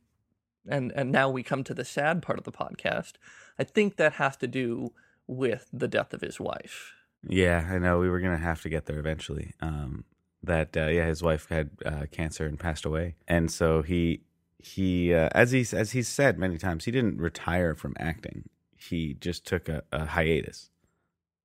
and 0.68 0.92
and 0.92 1.10
now 1.12 1.28
we 1.28 1.42
come 1.42 1.64
to 1.64 1.74
the 1.74 1.84
sad 1.84 2.22
part 2.22 2.38
of 2.38 2.44
the 2.44 2.52
podcast. 2.52 3.12
I 3.58 3.64
think 3.64 3.96
that 3.96 4.14
has 4.14 4.36
to 4.38 4.46
do 4.46 4.92
with 5.26 5.68
the 5.72 5.88
death 5.88 6.12
of 6.12 6.20
his 6.20 6.40
wife. 6.40 6.92
Yeah, 7.26 7.68
I 7.70 7.78
know. 7.78 7.98
We 7.98 8.08
were 8.08 8.20
going 8.20 8.36
to 8.36 8.42
have 8.42 8.62
to 8.62 8.68
get 8.68 8.86
there 8.86 8.98
eventually. 8.98 9.54
Um, 9.60 10.04
that, 10.42 10.76
uh, 10.76 10.86
yeah, 10.86 11.06
his 11.06 11.22
wife 11.22 11.48
had 11.48 11.70
uh, 11.86 12.06
cancer 12.10 12.46
and 12.46 12.58
passed 12.58 12.84
away. 12.84 13.14
And 13.28 13.50
so 13.50 13.82
he, 13.82 14.22
he 14.62 15.12
uh, 15.12 15.29
as 15.33 15.51
he's 15.51 15.75
as 15.75 15.92
he's 15.92 16.09
said 16.09 16.38
many 16.38 16.59
times, 16.59 16.85
he 16.85 16.90
didn't 16.90 17.18
retire 17.18 17.75
from 17.75 17.94
acting. 17.98 18.48
He 18.77 19.14
just 19.14 19.46
took 19.46 19.68
a, 19.68 19.83
a 19.92 20.07
hiatus, 20.07 20.70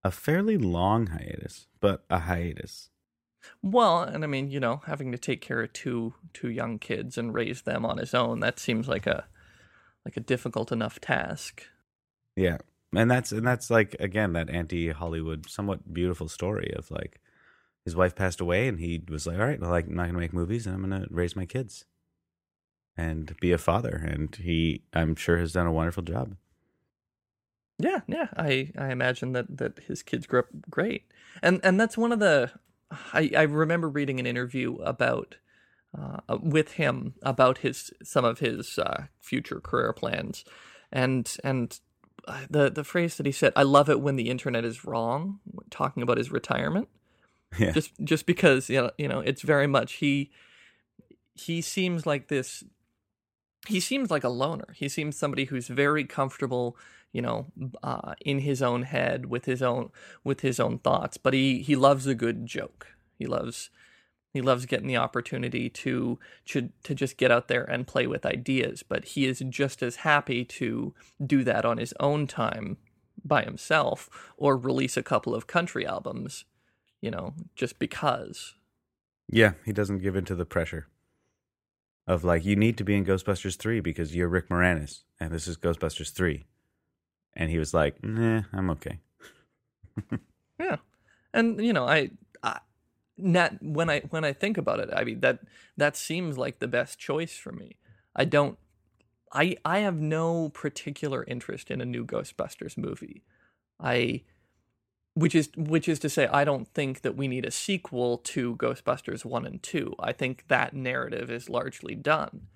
a 0.04 0.12
fairly 0.12 0.58
long 0.58 1.08
hiatus, 1.08 1.68
but 1.80 2.04
a 2.10 2.20
hiatus. 2.20 2.90
Well, 3.62 4.02
and 4.02 4.24
I 4.24 4.28
mean, 4.28 4.52
you 4.52 4.60
know, 4.60 4.82
having 4.86 5.12
to 5.12 5.18
take 5.18 5.42
care 5.42 5.62
of 5.62 5.74
two 5.74 6.14
two 6.34 6.50
young 6.50 6.80
kids 6.80 7.18
and 7.18 7.34
raise 7.34 7.64
them 7.64 7.86
on 7.86 7.98
his 7.98 8.14
own, 8.14 8.40
that 8.42 8.60
seems 8.60 8.88
like 8.88 9.08
a 9.08 9.26
like 10.06 10.18
a 10.18 10.22
difficult 10.22 10.72
enough 10.72 11.00
task. 11.00 11.64
Yeah, 12.36 12.58
and 12.96 13.10
that's 13.10 13.32
and 13.32 13.46
that's 13.46 13.70
like 13.70 13.96
again 14.00 14.34
that 14.34 14.50
anti-Hollywood, 14.50 15.50
somewhat 15.50 15.94
beautiful 15.94 16.28
story 16.28 16.72
of 16.76 16.92
like 16.92 17.20
his 17.84 17.96
wife 17.96 18.16
passed 18.16 18.42
away, 18.42 18.68
and 18.68 18.80
he 18.80 19.04
was 19.10 19.26
like, 19.26 19.40
"All 19.40 19.46
right, 19.46 19.60
well, 19.60 19.72
like, 19.72 19.88
I'm 19.88 19.96
not 19.96 20.08
gonna 20.08 20.20
make 20.20 20.34
movies, 20.34 20.68
and 20.68 20.76
I'm 20.76 20.82
gonna 20.82 21.08
raise 21.10 21.36
my 21.36 21.46
kids 21.46 21.86
and 22.98 23.36
be 23.40 23.52
a 23.52 23.58
father." 23.58 23.96
And 23.96 24.36
he, 24.36 24.84
I'm 24.94 25.16
sure, 25.16 25.38
has 25.38 25.54
done 25.54 25.68
a 25.68 25.72
wonderful 25.72 26.04
job. 26.04 26.36
Yeah, 27.80 28.02
yeah. 28.08 28.28
I, 28.36 28.72
I 28.78 28.92
imagine 28.92 29.34
that, 29.34 29.58
that 29.58 29.80
his 29.88 30.02
kids 30.02 30.26
grew 30.26 30.40
up 30.40 30.48
great. 30.70 31.04
And 31.44 31.60
and 31.64 31.80
that's 31.80 31.98
one 31.98 32.12
of 32.12 32.20
the 32.20 32.52
I, 33.14 33.32
I 33.38 33.42
remember 33.44 33.90
reading 33.90 34.20
an 34.20 34.26
interview 34.26 34.76
about 34.78 35.36
uh, 35.98 36.38
with 36.42 36.74
him 36.74 37.14
about 37.22 37.60
his 37.60 37.92
some 38.04 38.26
of 38.26 38.40
his 38.40 38.80
uh, 38.80 39.06
future 39.22 39.60
career 39.60 39.94
plans. 39.94 40.44
And 40.92 41.36
and 41.44 41.80
uh, 42.28 42.46
the 42.50 42.70
the 42.70 42.84
phrase 42.84 43.18
that 43.18 43.26
he 43.26 43.32
said, 43.32 43.54
I 43.56 43.64
love 43.64 43.90
it 43.90 44.02
when 44.02 44.16
the 44.16 44.30
internet 44.30 44.66
is 44.66 44.86
wrong, 44.86 45.40
talking 45.70 46.04
about 46.04 46.18
his 46.18 46.32
retirement. 46.32 46.90
Yeah, 47.58 47.72
just 47.72 47.94
just 48.04 48.26
because 48.26 48.70
you 48.70 48.82
know 48.82 48.92
you 48.98 49.08
know 49.08 49.22
it's 49.22 49.42
very 49.42 49.68
much 49.68 49.94
he 49.94 50.32
he 51.34 51.62
seems 51.62 52.06
like 52.06 52.28
this 52.28 52.62
he 53.68 53.80
seems 53.80 54.10
like 54.10 54.24
a 54.24 54.30
loner. 54.30 54.74
He 54.76 54.90
seems 54.90 55.18
somebody 55.18 55.46
who's 55.46 55.68
very 55.68 56.04
comfortable 56.06 56.78
you 57.14 57.22
know 57.22 57.48
uh, 57.84 58.16
in 58.22 58.40
his 58.40 58.62
own 58.62 58.84
head 58.84 59.28
with 59.28 59.46
his 59.46 59.62
own 59.62 59.90
with 60.24 60.42
his 60.42 60.60
own 60.60 60.78
thoughts 60.78 61.16
but 61.16 61.34
he 61.34 61.62
he 61.62 61.76
loves 61.76 62.06
a 62.08 62.16
good 62.16 62.46
joke. 62.46 62.88
He 63.18 63.26
loves 63.26 63.70
he 64.34 64.42
loves 64.42 64.66
getting 64.66 64.88
the 64.88 64.98
opportunity 64.98 65.70
to 65.70 66.20
to 66.48 66.70
to 66.84 66.94
just 66.94 67.18
get 67.18 67.32
out 67.32 67.48
there 67.48 67.64
and 67.64 67.88
play 67.88 68.08
with 68.08 68.26
ideas 68.26 68.84
but 68.84 69.06
he 69.06 69.26
is 69.26 69.42
just 69.50 69.82
as 69.82 69.98
happy 69.98 70.44
to 70.46 70.94
do 71.26 71.44
that 71.44 71.66
on 71.66 71.78
his 71.78 71.94
own 72.00 72.28
time 72.28 72.78
by 73.28 73.44
himself 73.44 74.10
or 74.38 74.58
release 74.58 74.98
a 74.98 75.04
couple 75.04 75.36
of 75.36 75.48
country 75.48 75.86
albums, 75.86 76.46
you 77.02 77.12
know, 77.12 77.34
just 77.56 77.80
because. 77.80 78.56
Yeah, 79.30 79.54
he 79.66 79.74
doesn't 79.74 80.00
give 80.00 80.16
in 80.16 80.26
to 80.26 80.36
the 80.36 80.46
pressure 80.46 80.88
of 82.08 82.24
like 82.24 82.46
you 82.46 82.56
need 82.56 82.78
to 82.78 82.84
be 82.84 82.96
in 82.96 83.06
Ghostbusters 83.06 83.58
three 83.58 83.80
because 83.82 84.16
you're 84.16 84.30
Rick 84.30 84.50
Moranis 84.50 85.04
and 85.20 85.32
this 85.32 85.48
is 85.48 85.58
Ghostbusters 85.58 86.12
three, 86.12 86.46
and 87.36 87.52
he 87.52 87.60
was 87.60 87.74
like, 87.74 88.04
"Nah, 88.04 88.44
I'm 88.54 88.70
okay." 88.72 89.00
yeah, 90.60 90.78
and 91.34 91.64
you 91.64 91.74
know, 91.74 91.86
I, 91.86 92.12
I, 92.42 92.60
not 93.18 93.62
when 93.62 93.90
I 93.90 94.02
when 94.10 94.24
I 94.24 94.34
think 94.34 94.58
about 94.58 94.80
it, 94.80 94.90
I 94.96 95.04
mean 95.04 95.20
that 95.20 95.40
that 95.76 95.98
seems 95.98 96.38
like 96.38 96.60
the 96.60 96.68
best 96.68 96.98
choice 96.98 97.38
for 97.38 97.52
me. 97.52 97.78
I 98.16 98.26
don't, 98.26 98.58
I 99.34 99.58
I 99.66 99.80
have 99.80 100.00
no 100.00 100.50
particular 100.50 101.26
interest 101.26 101.70
in 101.70 101.82
a 101.82 101.86
new 101.86 102.06
Ghostbusters 102.06 102.78
movie. 102.78 103.24
I 103.80 104.24
which 105.18 105.34
is 105.34 105.50
which 105.58 105.90
is 105.90 105.98
to 106.00 106.10
say 106.10 106.28
I 106.28 106.44
don't 106.44 106.68
think 106.68 107.02
that 107.02 107.18
we 107.18 107.28
need 107.28 107.46
a 107.46 107.52
sequel 107.52 108.20
to 108.20 108.56
Ghostbusters 108.56 109.26
1 109.26 109.46
and 109.48 109.64
2. 109.64 109.96
I 110.00 110.14
think 110.14 110.46
that 110.48 110.76
narrative 110.76 111.32
is 111.32 111.50
largely 111.50 111.96
done. 111.96 112.48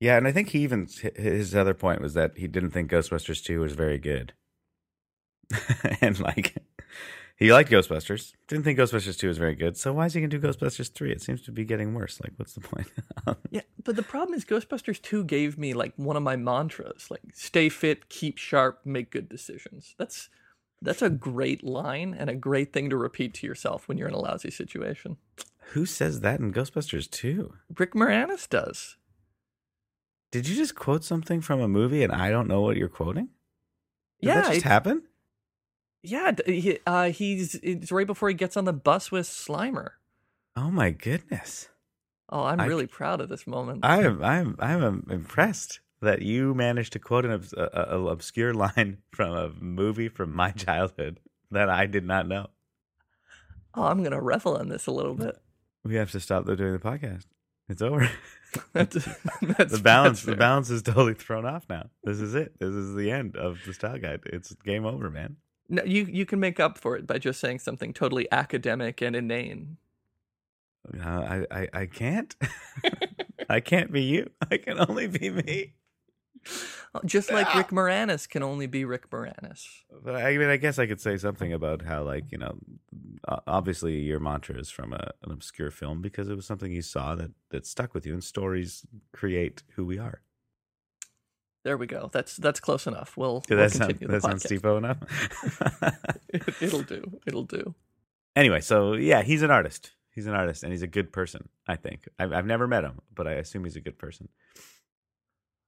Yeah, 0.00 0.16
and 0.16 0.26
I 0.26 0.32
think 0.32 0.48
he 0.48 0.58
even 0.60 0.88
his 1.14 1.54
other 1.54 1.72
point 1.72 2.00
was 2.00 2.14
that 2.14 2.36
he 2.36 2.48
didn't 2.48 2.70
think 2.70 2.90
Ghostbusters 2.90 3.44
2 3.44 3.60
was 3.60 3.74
very 3.74 3.98
good. 3.98 4.32
and 6.00 6.18
like 6.18 6.56
he 7.36 7.52
liked 7.52 7.70
Ghostbusters, 7.70 8.32
didn't 8.48 8.64
think 8.64 8.76
Ghostbusters 8.76 9.16
2 9.16 9.28
was 9.28 9.38
very 9.38 9.54
good. 9.54 9.76
So 9.76 9.92
why 9.92 10.06
is 10.06 10.14
he 10.14 10.20
going 10.20 10.30
to 10.30 10.38
do 10.38 10.44
Ghostbusters 10.44 10.92
3? 10.92 11.12
It 11.12 11.22
seems 11.22 11.42
to 11.42 11.52
be 11.52 11.64
getting 11.64 11.94
worse. 11.94 12.20
Like 12.20 12.32
what's 12.36 12.54
the 12.54 12.60
point? 12.60 12.88
yeah, 13.52 13.60
but 13.84 13.94
the 13.94 14.02
problem 14.02 14.36
is 14.36 14.44
Ghostbusters 14.44 15.00
2 15.00 15.22
gave 15.24 15.56
me 15.58 15.74
like 15.74 15.92
one 15.94 16.16
of 16.16 16.24
my 16.24 16.34
mantras, 16.34 17.06
like 17.08 17.22
stay 17.34 17.68
fit, 17.68 18.08
keep 18.08 18.36
sharp, 18.36 18.80
make 18.84 19.12
good 19.12 19.28
decisions. 19.28 19.94
That's 19.96 20.28
that's 20.84 21.02
a 21.02 21.10
great 21.10 21.64
line 21.64 22.14
and 22.16 22.30
a 22.30 22.34
great 22.34 22.72
thing 22.72 22.90
to 22.90 22.96
repeat 22.96 23.34
to 23.34 23.46
yourself 23.46 23.88
when 23.88 23.98
you're 23.98 24.08
in 24.08 24.14
a 24.14 24.20
lousy 24.20 24.50
situation. 24.50 25.16
Who 25.72 25.86
says 25.86 26.20
that 26.20 26.40
in 26.40 26.52
Ghostbusters 26.52 27.10
2? 27.10 27.54
Rick 27.78 27.94
Moranis 27.94 28.48
does. 28.48 28.96
Did 30.30 30.48
you 30.48 30.54
just 30.56 30.74
quote 30.74 31.04
something 31.04 31.40
from 31.40 31.60
a 31.60 31.68
movie 31.68 32.02
and 32.02 32.12
I 32.12 32.30
don't 32.30 32.48
know 32.48 32.60
what 32.60 32.76
you're 32.76 32.88
quoting? 32.88 33.28
Did 34.20 34.28
yeah, 34.28 34.42
that 34.42 34.52
just 34.54 34.64
happen? 34.64 35.02
Yeah, 36.02 36.32
he, 36.44 36.78
uh, 36.86 37.10
he's 37.10 37.54
it's 37.56 37.90
right 37.90 38.06
before 38.06 38.28
he 38.28 38.34
gets 38.34 38.56
on 38.56 38.66
the 38.66 38.72
bus 38.72 39.10
with 39.10 39.26
Slimer. 39.26 39.90
Oh 40.54 40.70
my 40.70 40.90
goodness! 40.90 41.70
Oh, 42.28 42.44
I'm 42.44 42.60
I, 42.60 42.66
really 42.66 42.86
proud 42.86 43.20
of 43.20 43.28
this 43.28 43.46
moment. 43.46 43.84
I 43.84 44.02
am, 44.02 44.22
I'm, 44.22 44.56
I'm 44.58 45.06
impressed 45.10 45.80
that 46.04 46.22
you 46.22 46.54
managed 46.54 46.92
to 46.94 46.98
quote 46.98 47.24
an 47.24 47.32
obs- 47.32 47.52
a, 47.52 47.86
a 47.90 48.06
obscure 48.06 48.54
line 48.66 48.98
from 49.10 49.32
a 49.32 49.50
movie 49.60 50.08
from 50.08 50.34
my 50.34 50.50
childhood 50.50 51.20
that 51.50 51.68
I 51.68 51.86
did 51.86 52.04
not 52.04 52.28
know. 52.28 52.48
Oh, 53.74 53.84
I'm 53.84 54.02
gonna 54.02 54.20
revel 54.20 54.56
in 54.56 54.68
this 54.68 54.86
a 54.86 54.92
little 54.92 55.14
bit. 55.14 55.36
We 55.84 55.96
have 55.96 56.12
to 56.12 56.20
stop 56.20 56.46
doing 56.46 56.72
the 56.72 56.78
podcast. 56.78 57.26
It's 57.68 57.82
over. 57.82 58.10
that's, 58.72 58.94
that's, 59.42 59.72
the 59.72 59.80
balance. 59.82 60.22
the 60.22 60.36
balance 60.36 60.70
is 60.70 60.82
totally 60.82 61.14
thrown 61.14 61.46
off 61.46 61.66
now. 61.68 61.90
This 62.02 62.20
is 62.20 62.34
it. 62.34 62.58
This 62.58 62.70
is 62.70 62.94
the 62.94 63.10
end 63.10 63.36
of 63.36 63.58
the 63.66 63.74
style 63.74 63.98
guide. 63.98 64.20
It's 64.26 64.54
game 64.64 64.84
over, 64.84 65.10
man. 65.10 65.36
No, 65.68 65.82
you 65.82 66.04
you 66.04 66.26
can 66.26 66.40
make 66.40 66.60
up 66.60 66.78
for 66.78 66.96
it 66.96 67.06
by 67.06 67.18
just 67.18 67.40
saying 67.40 67.60
something 67.60 67.94
totally 67.94 68.30
academic 68.30 69.00
and 69.00 69.16
inane. 69.16 69.78
Uh, 71.02 71.08
I, 71.08 71.46
I 71.50 71.68
I 71.72 71.86
can't. 71.86 72.36
I 73.48 73.60
can't 73.60 73.90
be 73.90 74.02
you. 74.02 74.30
I 74.50 74.58
can 74.58 74.78
only 74.78 75.06
be 75.06 75.30
me. 75.30 75.72
Just 77.04 77.32
like 77.32 77.52
Rick 77.54 77.68
Moranis 77.68 78.28
can 78.28 78.42
only 78.42 78.66
be 78.66 78.84
Rick 78.84 79.10
Moranis. 79.10 79.66
But 80.02 80.16
I 80.16 80.36
mean, 80.36 80.48
I 80.48 80.56
guess 80.56 80.78
I 80.78 80.86
could 80.86 81.00
say 81.00 81.16
something 81.16 81.52
about 81.52 81.82
how, 81.82 82.02
like, 82.02 82.30
you 82.30 82.38
know, 82.38 82.56
obviously 83.46 84.00
your 84.00 84.20
mantra 84.20 84.56
is 84.56 84.70
from 84.70 84.92
a, 84.92 85.10
an 85.22 85.32
obscure 85.32 85.70
film 85.70 86.02
because 86.02 86.28
it 86.28 86.36
was 86.36 86.46
something 86.46 86.70
you 86.70 86.82
saw 86.82 87.14
that 87.16 87.32
that 87.50 87.66
stuck 87.66 87.94
with 87.94 88.06
you, 88.06 88.12
and 88.12 88.22
stories 88.22 88.86
create 89.12 89.62
who 89.74 89.84
we 89.84 89.98
are. 89.98 90.20
There 91.64 91.78
we 91.78 91.86
go. 91.86 92.10
That's 92.12 92.36
that's 92.36 92.60
close 92.60 92.86
enough. 92.86 93.16
We'll, 93.16 93.40
Did 93.40 93.56
we'll 93.56 93.68
that 93.68 93.72
sound, 93.72 93.98
that 94.00 94.22
sounds 94.22 94.44
cheapo 94.44 94.76
enough. 94.76 94.98
it, 96.28 96.72
will 96.72 96.82
do. 96.82 97.20
It'll 97.26 97.44
do. 97.44 97.74
Anyway, 98.36 98.60
so 98.60 98.92
yeah, 98.92 99.22
he's 99.22 99.42
an 99.42 99.50
artist. 99.50 99.92
He's 100.10 100.26
an 100.26 100.34
artist, 100.34 100.62
and 100.62 100.72
he's 100.72 100.82
a 100.82 100.86
good 100.86 101.10
person. 101.10 101.48
I 101.66 101.76
think 101.76 102.06
I've, 102.18 102.32
I've 102.32 102.46
never 102.46 102.68
met 102.68 102.84
him, 102.84 103.00
but 103.14 103.26
I 103.26 103.32
assume 103.32 103.64
he's 103.64 103.76
a 103.76 103.80
good 103.80 103.98
person. 103.98 104.28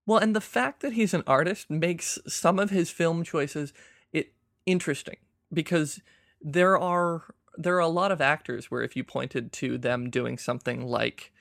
Well, 0.06 0.18
and 0.18 0.36
the 0.36 0.40
fact 0.40 0.80
that 0.80 0.92
he's 0.92 1.12
an 1.12 1.24
artist 1.26 1.68
makes 1.68 2.18
some 2.26 2.58
of 2.58 2.70
his 2.70 2.90
film 2.90 3.24
choices 3.24 3.72
it 4.12 4.32
interesting 4.64 5.16
because 5.52 6.00
there 6.40 6.78
are 6.78 7.34
there 7.58 7.74
are 7.76 7.80
a 7.80 7.88
lot 7.88 8.12
of 8.12 8.20
actors 8.20 8.70
where 8.70 8.82
if 8.82 8.94
you 8.96 9.02
pointed 9.02 9.52
to 9.52 9.78
them 9.78 10.10
doing 10.10 10.38
something 10.38 10.86
like 10.86 11.32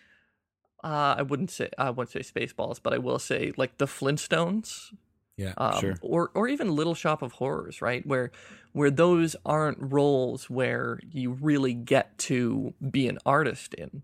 uh, 0.84 1.15
I 1.17 1.21
wouldn't 1.23 1.51
say 1.51 1.69
I 1.78 1.89
wouldn't 1.89 2.12
say 2.12 2.19
Spaceballs, 2.19 2.80
but 2.82 2.93
I 2.93 2.97
will 2.97 3.19
say 3.19 3.54
like 3.58 3.78
the 3.78 3.86
Flintstones, 3.88 4.93
yeah, 5.38 5.54
um, 5.58 5.80
sure, 5.80 5.95
or 6.01 6.32
or 6.34 6.47
even 6.47 6.75
Little 6.75 6.95
Shop 6.95 7.21
of 7.21 7.34
Horrors, 7.34 7.82
right? 7.82 8.06
Where 8.06 8.32
where 8.71 8.91
those 8.91 9.36
aren't 9.45 9.78
roles 9.80 10.49
where 10.49 10.99
you 11.12 11.32
really 11.32 11.73
get 11.73 12.17
to 12.19 12.73
be 12.91 13.08
an 13.08 13.19
artist 13.25 13.73
in. 13.73 14.04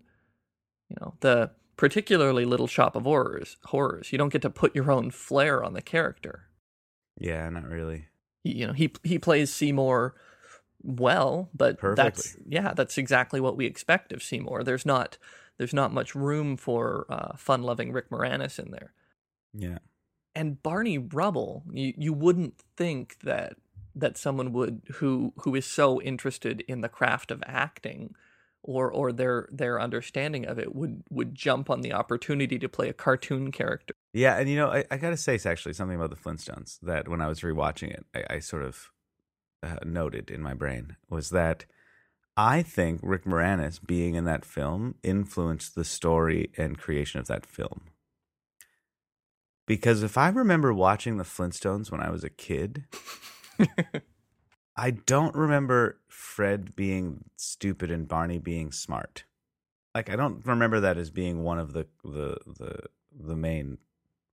You 0.88 0.96
know, 1.00 1.14
the 1.20 1.50
particularly 1.76 2.44
Little 2.44 2.66
Shop 2.66 2.96
of 2.96 3.04
Horrors, 3.04 3.56
horrors. 3.64 4.12
You 4.12 4.18
don't 4.18 4.32
get 4.32 4.42
to 4.42 4.50
put 4.50 4.74
your 4.74 4.90
own 4.90 5.10
flair 5.10 5.62
on 5.64 5.74
the 5.74 5.82
character. 5.82 6.48
Yeah, 7.18 7.48
not 7.50 7.68
really. 7.68 8.06
You 8.44 8.68
know, 8.68 8.72
he 8.72 8.92
he 9.02 9.18
plays 9.18 9.52
Seymour 9.52 10.14
well, 10.82 11.48
but 11.54 11.78
Perfectly. 11.78 12.02
that's 12.04 12.36
yeah, 12.46 12.74
that's 12.74 12.98
exactly 12.98 13.40
what 13.40 13.56
we 13.56 13.66
expect 13.66 14.12
of 14.12 14.22
Seymour. 14.22 14.64
There's 14.64 14.86
not 14.86 15.18
there's 15.58 15.74
not 15.74 15.92
much 15.92 16.14
room 16.14 16.56
for 16.56 17.06
uh, 17.08 17.36
fun-loving 17.36 17.92
Rick 17.92 18.10
Moranis 18.10 18.58
in 18.58 18.70
there. 18.70 18.92
Yeah. 19.54 19.78
And 20.34 20.62
Barney 20.62 20.98
Rubble, 20.98 21.62
you 21.70 21.94
you 21.96 22.12
wouldn't 22.12 22.58
think 22.76 23.18
that 23.20 23.56
that 23.94 24.16
someone 24.16 24.52
would 24.52 24.82
who 24.94 25.32
who 25.36 25.54
is 25.54 25.66
so 25.66 26.00
interested 26.00 26.62
in 26.66 26.80
the 26.80 26.88
craft 26.88 27.30
of 27.30 27.42
acting 27.46 28.14
or 28.62 28.90
or 28.90 29.12
their 29.12 29.48
their 29.50 29.80
understanding 29.80 30.46
of 30.46 30.58
it 30.58 30.74
would 30.74 31.02
would 31.10 31.34
jump 31.34 31.70
on 31.70 31.80
the 31.80 31.92
opportunity 31.92 32.58
to 32.58 32.68
play 32.68 32.88
a 32.88 32.92
cartoon 32.92 33.50
character. 33.50 33.94
Yeah, 34.12 34.38
and 34.38 34.48
you 34.48 34.56
know, 34.56 34.68
I, 34.68 34.84
I 34.90 34.96
got 34.96 35.10
to 35.10 35.16
say 35.16 35.34
it's 35.34 35.46
actually 35.46 35.72
something 35.72 35.96
about 35.96 36.10
the 36.10 36.16
Flintstones 36.16 36.78
that 36.82 37.08
when 37.08 37.20
I 37.20 37.28
was 37.28 37.40
rewatching 37.40 37.90
it, 37.92 38.06
I, 38.14 38.36
I 38.36 38.38
sort 38.38 38.62
of 38.62 38.90
uh, 39.62 39.76
noted 39.84 40.30
in 40.30 40.42
my 40.42 40.54
brain 40.54 40.96
was 41.08 41.30
that 41.30 41.66
I 42.36 42.62
think 42.62 43.00
Rick 43.02 43.24
Moranis 43.24 43.84
being 43.84 44.14
in 44.14 44.24
that 44.24 44.44
film 44.44 44.94
influenced 45.02 45.74
the 45.74 45.84
story 45.84 46.50
and 46.56 46.78
creation 46.78 47.20
of 47.20 47.26
that 47.26 47.44
film. 47.44 47.82
Because 49.66 50.02
if 50.02 50.18
I 50.18 50.28
remember 50.28 50.72
watching 50.72 51.16
the 51.16 51.24
Flintstones 51.24 51.90
when 51.90 52.00
I 52.00 52.10
was 52.10 52.24
a 52.24 52.30
kid, 52.30 52.84
I 54.76 54.90
don't 54.90 55.34
remember 55.34 56.00
Fred 56.32 56.74
being 56.74 57.24
stupid 57.36 57.90
and 57.90 58.08
Barney 58.08 58.38
being 58.38 58.72
smart. 58.72 59.24
Like 59.94 60.08
I 60.08 60.16
don't 60.16 60.44
remember 60.46 60.80
that 60.80 60.96
as 60.96 61.10
being 61.10 61.42
one 61.42 61.58
of 61.58 61.74
the 61.74 61.86
the 62.02 62.38
the 62.46 62.78
the 63.12 63.36
main 63.36 63.76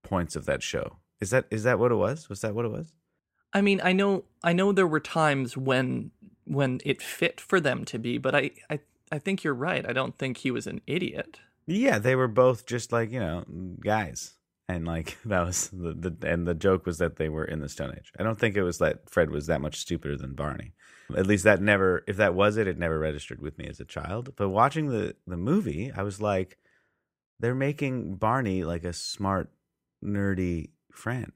points 0.02 0.34
of 0.34 0.46
that 0.46 0.62
show. 0.62 0.96
Is 1.20 1.28
that 1.28 1.44
is 1.50 1.64
that 1.64 1.78
what 1.78 1.92
it 1.92 1.96
was? 1.96 2.30
Was 2.30 2.40
that 2.40 2.54
what 2.54 2.64
it 2.64 2.70
was? 2.70 2.94
I 3.52 3.60
mean, 3.60 3.82
I 3.84 3.92
know 3.92 4.24
I 4.42 4.54
know 4.54 4.72
there 4.72 4.86
were 4.86 5.00
times 5.00 5.58
when 5.58 6.10
when 6.44 6.80
it 6.86 7.02
fit 7.02 7.38
for 7.38 7.60
them 7.60 7.84
to 7.84 7.98
be, 7.98 8.16
but 8.16 8.34
I 8.34 8.52
I 8.70 8.80
I 9.12 9.18
think 9.18 9.44
you're 9.44 9.52
right. 9.52 9.86
I 9.86 9.92
don't 9.92 10.16
think 10.16 10.38
he 10.38 10.50
was 10.50 10.66
an 10.66 10.80
idiot. 10.86 11.38
Yeah, 11.66 11.98
they 11.98 12.16
were 12.16 12.28
both 12.28 12.64
just 12.64 12.92
like, 12.92 13.12
you 13.12 13.20
know, 13.20 13.44
guys 13.84 14.38
and 14.70 14.86
like 14.86 15.18
that 15.26 15.44
was 15.44 15.68
the, 15.68 15.92
the 15.92 16.28
and 16.28 16.46
the 16.46 16.54
joke 16.54 16.86
was 16.86 16.96
that 16.96 17.16
they 17.16 17.28
were 17.28 17.44
in 17.44 17.60
the 17.60 17.68
Stone 17.68 17.94
Age. 17.98 18.10
I 18.18 18.22
don't 18.22 18.38
think 18.38 18.56
it 18.56 18.62
was 18.62 18.78
that 18.78 19.10
Fred 19.10 19.30
was 19.30 19.46
that 19.48 19.60
much 19.60 19.76
stupider 19.76 20.16
than 20.16 20.32
Barney. 20.34 20.72
At 21.16 21.26
least 21.26 21.44
that 21.44 21.60
never, 21.60 22.04
if 22.06 22.16
that 22.16 22.34
was 22.34 22.56
it, 22.56 22.66
it 22.66 22.78
never 22.78 22.98
registered 22.98 23.40
with 23.40 23.58
me 23.58 23.66
as 23.66 23.80
a 23.80 23.84
child. 23.84 24.34
But 24.36 24.48
watching 24.50 24.88
the 24.88 25.16
the 25.26 25.36
movie, 25.36 25.92
I 25.94 26.02
was 26.02 26.20
like, 26.20 26.58
they're 27.38 27.54
making 27.54 28.16
Barney 28.16 28.64
like 28.64 28.84
a 28.84 28.92
smart, 28.92 29.50
nerdy 30.04 30.70
friend, 30.92 31.32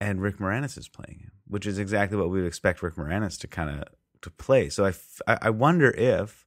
and 0.00 0.20
Rick 0.20 0.38
Moranis 0.38 0.78
is 0.78 0.88
playing 0.88 1.20
him, 1.20 1.32
which 1.46 1.66
is 1.66 1.78
exactly 1.78 2.16
what 2.16 2.30
we 2.30 2.40
would 2.40 2.48
expect 2.48 2.82
Rick 2.82 2.94
Moranis 2.96 3.38
to 3.40 3.48
kind 3.48 3.70
of 3.70 3.84
to 4.22 4.30
play. 4.30 4.68
So 4.68 4.86
I, 5.26 5.38
I 5.42 5.50
wonder 5.50 5.90
if 5.90 6.46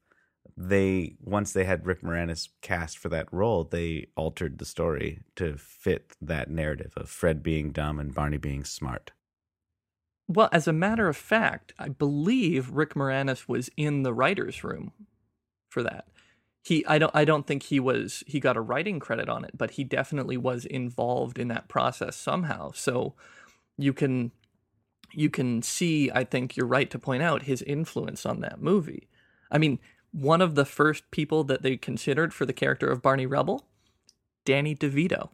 they 0.55 1.15
once 1.21 1.53
they 1.53 1.63
had 1.65 1.85
Rick 1.85 2.01
Moranis 2.01 2.49
cast 2.61 2.97
for 2.97 3.09
that 3.09 3.31
role, 3.31 3.63
they 3.63 4.07
altered 4.15 4.59
the 4.59 4.65
story 4.65 5.21
to 5.35 5.57
fit 5.57 6.15
that 6.21 6.49
narrative 6.49 6.93
of 6.95 7.09
Fred 7.09 7.41
being 7.41 7.71
dumb 7.71 7.99
and 7.99 8.13
Barney 8.13 8.37
being 8.37 8.63
smart. 8.63 9.11
Well, 10.27 10.49
as 10.51 10.67
a 10.67 10.73
matter 10.73 11.07
of 11.07 11.17
fact, 11.17 11.73
I 11.77 11.89
believe 11.89 12.71
Rick 12.71 12.93
Moranis 12.93 13.47
was 13.47 13.69
in 13.75 14.03
the 14.03 14.13
writers' 14.13 14.63
room 14.63 14.93
for 15.69 15.83
that. 15.83 16.07
He, 16.63 16.85
I 16.85 16.97
don't, 16.97 17.13
I 17.13 17.25
don't 17.25 17.45
think 17.45 17.63
he 17.63 17.79
was. 17.79 18.23
He 18.25 18.39
got 18.39 18.55
a 18.55 18.61
writing 18.61 18.99
credit 18.99 19.27
on 19.27 19.43
it, 19.43 19.51
but 19.57 19.71
he 19.71 19.83
definitely 19.83 20.37
was 20.37 20.65
involved 20.65 21.37
in 21.37 21.49
that 21.49 21.67
process 21.67 22.15
somehow. 22.15 22.71
So, 22.71 23.15
you 23.77 23.91
can, 23.91 24.31
you 25.13 25.29
can 25.29 25.61
see, 25.61 26.11
I 26.13 26.23
think 26.23 26.55
you're 26.55 26.67
right 26.67 26.89
to 26.91 26.99
point 26.99 27.23
out 27.23 27.43
his 27.43 27.61
influence 27.63 28.25
on 28.25 28.39
that 28.41 28.61
movie. 28.61 29.09
I 29.51 29.57
mean, 29.57 29.79
one 30.11 30.41
of 30.41 30.55
the 30.55 30.65
first 30.65 31.09
people 31.11 31.43
that 31.45 31.63
they 31.63 31.75
considered 31.75 32.33
for 32.33 32.45
the 32.45 32.53
character 32.53 32.87
of 32.87 33.01
Barney 33.01 33.25
Rubble, 33.25 33.67
Danny 34.45 34.75
DeVito. 34.75 35.29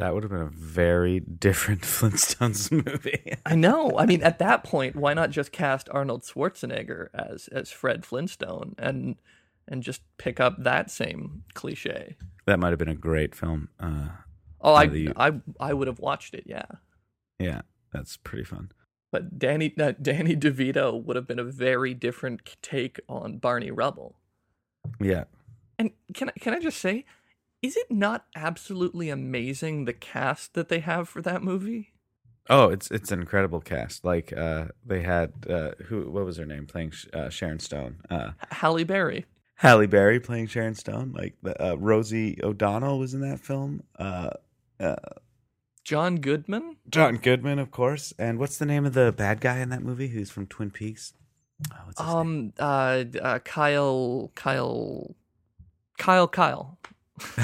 That 0.00 0.14
would 0.14 0.22
have 0.24 0.32
been 0.32 0.40
a 0.42 0.46
very 0.46 1.20
different 1.20 1.82
Flintstones 1.94 2.70
movie. 2.72 3.36
I 3.46 3.54
know. 3.54 3.96
I 3.98 4.06
mean, 4.06 4.22
at 4.22 4.38
that 4.40 4.64
point, 4.64 4.96
why 4.96 5.14
not 5.14 5.30
just 5.30 5.52
cast 5.52 5.88
Arnold 5.90 6.22
Schwarzenegger 6.24 7.08
as 7.14 7.48
as 7.48 7.70
Fred 7.70 8.04
Flintstone 8.04 8.74
and 8.78 9.16
and 9.68 9.82
just 9.82 10.02
pick 10.18 10.40
up 10.40 10.62
that 10.64 10.90
same 10.90 11.44
cliche? 11.54 12.16
that 12.46 12.58
might 12.58 12.70
have 12.70 12.78
been 12.78 12.88
a 12.88 12.94
great 12.96 13.34
film. 13.34 13.68
Uh, 13.78 14.08
Oh, 14.62 14.74
I, 14.74 14.86
the- 14.88 15.12
I 15.16 15.32
I 15.58 15.72
would 15.72 15.86
have 15.86 16.00
watched 16.00 16.34
it, 16.34 16.44
yeah. 16.46 16.64
yeah, 17.38 17.62
that's 17.94 18.16
pretty 18.18 18.44
fun. 18.44 18.72
But 19.12 19.38
Danny 19.38 19.72
uh, 19.80 19.92
Danny 20.00 20.36
DeVito 20.36 21.02
would 21.02 21.16
have 21.16 21.26
been 21.26 21.38
a 21.38 21.44
very 21.44 21.94
different 21.94 22.56
take 22.60 23.00
on 23.08 23.38
Barney 23.38 23.70
Rubble. 23.70 24.16
Yeah, 25.00 25.24
And 25.78 25.92
can 26.14 26.28
I 26.28 26.32
can 26.38 26.52
I 26.54 26.58
just 26.60 26.78
say, 26.78 27.06
is 27.62 27.76
it 27.76 27.90
not 27.90 28.26
absolutely 28.34 29.10
amazing 29.10 29.84
the 29.84 29.92
cast 29.92 30.54
that 30.54 30.68
they 30.68 30.80
have 30.80 31.08
for 31.08 31.22
that 31.22 31.42
movie? 31.42 31.92
Oh, 32.48 32.68
it's 32.68 32.90
it's 32.90 33.12
an 33.12 33.20
incredible 33.20 33.60
cast. 33.60 34.04
Like 34.04 34.32
uh, 34.32 34.66
they 34.84 35.02
had 35.02 35.32
uh, 35.48 35.72
who? 35.86 36.10
What 36.10 36.24
was 36.24 36.36
her 36.38 36.46
name 36.46 36.66
playing 36.66 36.90
Sh- 36.90 37.06
uh, 37.12 37.28
Sharon 37.28 37.60
Stone? 37.60 37.98
Uh, 38.10 38.32
Halle 38.50 38.84
Berry. 38.84 39.26
Halle 39.54 39.86
Berry 39.86 40.18
playing 40.18 40.46
Sharon 40.46 40.74
Stone. 40.74 41.12
Like 41.12 41.34
the, 41.42 41.72
uh, 41.72 41.74
Rosie 41.76 42.40
O'Donnell 42.42 42.98
was 42.98 43.14
in 43.14 43.20
that 43.20 43.40
film. 43.40 43.82
Uh, 43.98 44.30
uh, 44.80 44.96
John 45.84 46.16
Goodman? 46.16 46.76
John 46.88 47.18
Goodman, 47.18 47.58
of 47.58 47.70
course. 47.70 48.12
And 48.18 48.38
what's 48.38 48.58
the 48.58 48.66
name 48.66 48.86
of 48.86 48.94
the 48.94 49.12
bad 49.12 49.40
guy 49.40 49.58
in 49.58 49.68
that 49.68 49.82
movie? 49.82 50.08
Who's 50.08 50.30
from 50.30 50.46
Twin 50.46 50.70
Peaks? 50.70 51.12
Oh, 51.72 51.76
what's 51.84 52.00
his 52.00 52.08
name? 52.08 52.16
Um 52.16 52.52
uh, 52.58 53.04
uh 53.20 53.38
Kyle 53.40 54.32
Kyle 54.34 55.14
Kyle 55.98 56.28
Kyle. 56.28 56.78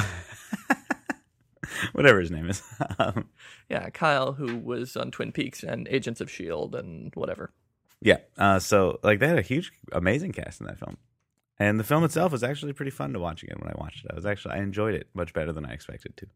Whatever 1.92 2.20
his 2.20 2.30
name 2.30 2.48
is. 2.48 2.62
um, 2.98 3.28
Yeah, 3.68 3.90
Kyle 3.90 4.32
who 4.32 4.56
was 4.56 4.96
on 4.96 5.10
Twin 5.10 5.32
Peaks 5.32 5.62
and 5.62 5.86
Agents 5.88 6.20
of 6.20 6.30
Shield 6.30 6.74
and 6.74 7.12
whatever. 7.14 7.52
yeah. 8.00 8.18
Uh, 8.38 8.58
so 8.58 8.98
like 9.02 9.18
they 9.18 9.28
had 9.28 9.38
a 9.38 9.42
huge, 9.42 9.72
amazing 9.92 10.32
cast 10.32 10.60
in 10.60 10.66
that 10.66 10.78
film. 10.78 10.96
And 11.58 11.80
the 11.80 11.84
film 11.84 12.04
itself 12.04 12.32
was 12.32 12.42
actually 12.42 12.74
pretty 12.74 12.90
fun 12.90 13.14
to 13.14 13.18
watch 13.18 13.42
again 13.42 13.56
when 13.60 13.70
I 13.72 13.74
watched 13.78 14.04
it. 14.04 14.10
I 14.12 14.14
was 14.14 14.26
actually 14.26 14.54
I 14.54 14.58
enjoyed 14.58 14.94
it 14.94 15.08
much 15.14 15.32
better 15.32 15.52
than 15.52 15.64
I 15.64 15.72
expected 15.72 16.16
to. 16.18 16.26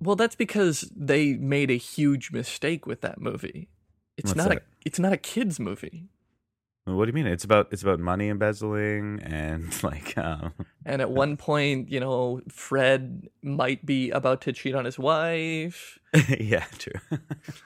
Well, 0.00 0.16
that's 0.16 0.36
because 0.36 0.90
they 0.94 1.34
made 1.34 1.70
a 1.70 1.76
huge 1.76 2.30
mistake 2.30 2.86
with 2.86 3.00
that 3.00 3.20
movie. 3.20 3.68
It's 4.16 4.30
What's 4.30 4.36
not 4.36 4.48
that? 4.50 4.58
a 4.58 4.62
it's 4.84 4.98
not 4.98 5.12
a 5.12 5.16
kids 5.16 5.58
movie. 5.60 6.04
What 6.96 7.04
do 7.04 7.08
you 7.10 7.14
mean? 7.14 7.26
It's 7.26 7.44
about 7.44 7.68
it's 7.72 7.82
about 7.82 8.00
money 8.00 8.28
embezzling 8.28 9.20
and 9.22 9.82
like 9.82 10.16
um, 10.16 10.52
And 10.84 11.02
at 11.02 11.10
one 11.10 11.36
point, 11.36 11.90
you 11.90 12.00
know, 12.00 12.40
Fred 12.48 13.28
might 13.42 13.84
be 13.84 14.10
about 14.10 14.40
to 14.42 14.52
cheat 14.52 14.74
on 14.74 14.84
his 14.84 14.98
wife, 14.98 15.98
yeah, 16.40 16.64
true. 16.78 17.18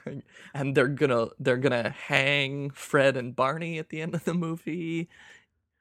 and 0.55 0.75
they're 0.75 0.89
gonna 0.89 1.29
they're 1.39 1.57
gonna 1.57 1.91
hang 1.91 2.71
Fred 2.71 3.17
and 3.17 3.35
Barney 3.37 3.79
at 3.79 3.91
the 3.91 4.01
end 4.01 4.15
of 4.15 4.25
the 4.25 4.35
movie. 4.35 5.09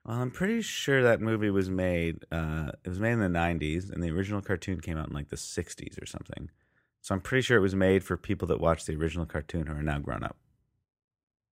well, 0.06 0.18
I'm 0.18 0.32
pretty 0.32 0.62
sure 0.62 1.04
that 1.04 1.22
movie 1.22 1.50
was 1.50 1.70
made. 1.70 2.26
Uh, 2.32 2.72
it 2.84 2.90
was 2.90 3.00
made 3.00 3.14
in 3.14 3.20
the 3.20 3.28
'90s, 3.28 3.92
and 3.92 4.04
the 4.04 4.12
original 4.12 4.42
cartoon 4.42 4.80
came 4.82 4.98
out 4.98 5.08
in 5.10 5.14
like 5.14 5.30
the 5.30 5.36
'60s 5.36 6.02
or 6.02 6.06
something. 6.06 6.50
So 7.02 7.16
I'm 7.16 7.22
pretty 7.22 7.42
sure 7.42 7.58
it 7.58 7.62
was 7.62 7.76
made 7.76 8.04
for 8.04 8.16
people 8.18 8.48
that 8.50 8.62
watched 8.62 8.86
the 8.86 8.96
original 8.96 9.26
cartoon 9.26 9.66
who 9.68 9.74
are 9.74 9.82
now 9.84 9.98
grown 10.00 10.24
up. 10.24 10.38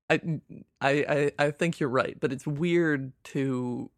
I 0.10 0.42
I 0.82 1.32
I, 1.38 1.52
think 1.52 1.80
you're 1.80 1.90
right, 1.90 2.18
but 2.20 2.34
it's 2.34 2.48
weird 2.48 3.12
to 3.26 3.92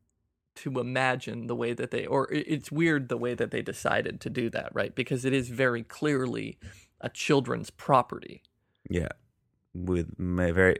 to 0.56 0.80
imagine 0.80 1.48
the 1.48 1.56
way 1.56 1.74
that 1.74 1.92
they 1.92 2.06
or 2.06 2.32
it's 2.32 2.72
weird 2.72 3.10
the 3.10 3.18
way 3.18 3.34
that 3.34 3.52
they 3.52 3.62
decided 3.62 4.20
to 4.22 4.30
do 4.30 4.50
that, 4.50 4.70
right? 4.74 4.94
Because 4.94 5.26
it 5.26 5.34
is 5.34 5.50
very 5.50 5.84
clearly 5.84 6.58
a 7.00 7.10
children's 7.10 7.70
property. 7.70 8.44
Yeah, 8.90 9.10
with 9.74 10.18
very 10.18 10.78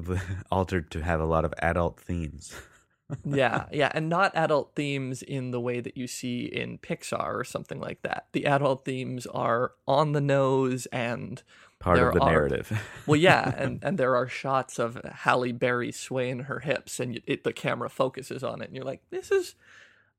altered 0.50 0.90
to 0.90 1.02
have 1.02 1.20
a 1.20 1.26
lot 1.26 1.44
of 1.44 1.54
adult 1.58 2.00
themes. 2.00 2.54
yeah, 3.24 3.66
yeah, 3.72 3.90
and 3.94 4.08
not 4.08 4.32
adult 4.34 4.74
themes 4.74 5.22
in 5.22 5.50
the 5.50 5.60
way 5.60 5.80
that 5.80 5.96
you 5.96 6.06
see 6.06 6.44
in 6.44 6.78
Pixar 6.78 7.34
or 7.34 7.44
something 7.44 7.80
like 7.80 8.02
that. 8.02 8.26
The 8.32 8.46
adult 8.46 8.84
themes 8.84 9.26
are 9.26 9.72
on 9.86 10.12
the 10.12 10.20
nose 10.20 10.86
and 10.86 11.42
Part 11.84 11.96
There 11.98 12.08
of 12.08 12.14
the 12.14 12.20
are- 12.22 12.30
narrative. 12.32 12.82
well, 13.06 13.20
yeah, 13.20 13.52
and 13.58 13.78
and 13.82 13.98
there 13.98 14.16
are 14.16 14.26
shots 14.26 14.78
of 14.78 14.98
Halle 15.04 15.52
Berry 15.52 15.92
swaying 15.92 16.40
her 16.40 16.60
hips, 16.60 16.98
and 16.98 17.20
it, 17.26 17.44
the 17.44 17.52
camera 17.52 17.90
focuses 17.90 18.42
on 18.42 18.62
it, 18.62 18.68
and 18.68 18.74
you're 18.76 18.86
like, 18.86 19.02
this 19.10 19.30
is, 19.30 19.54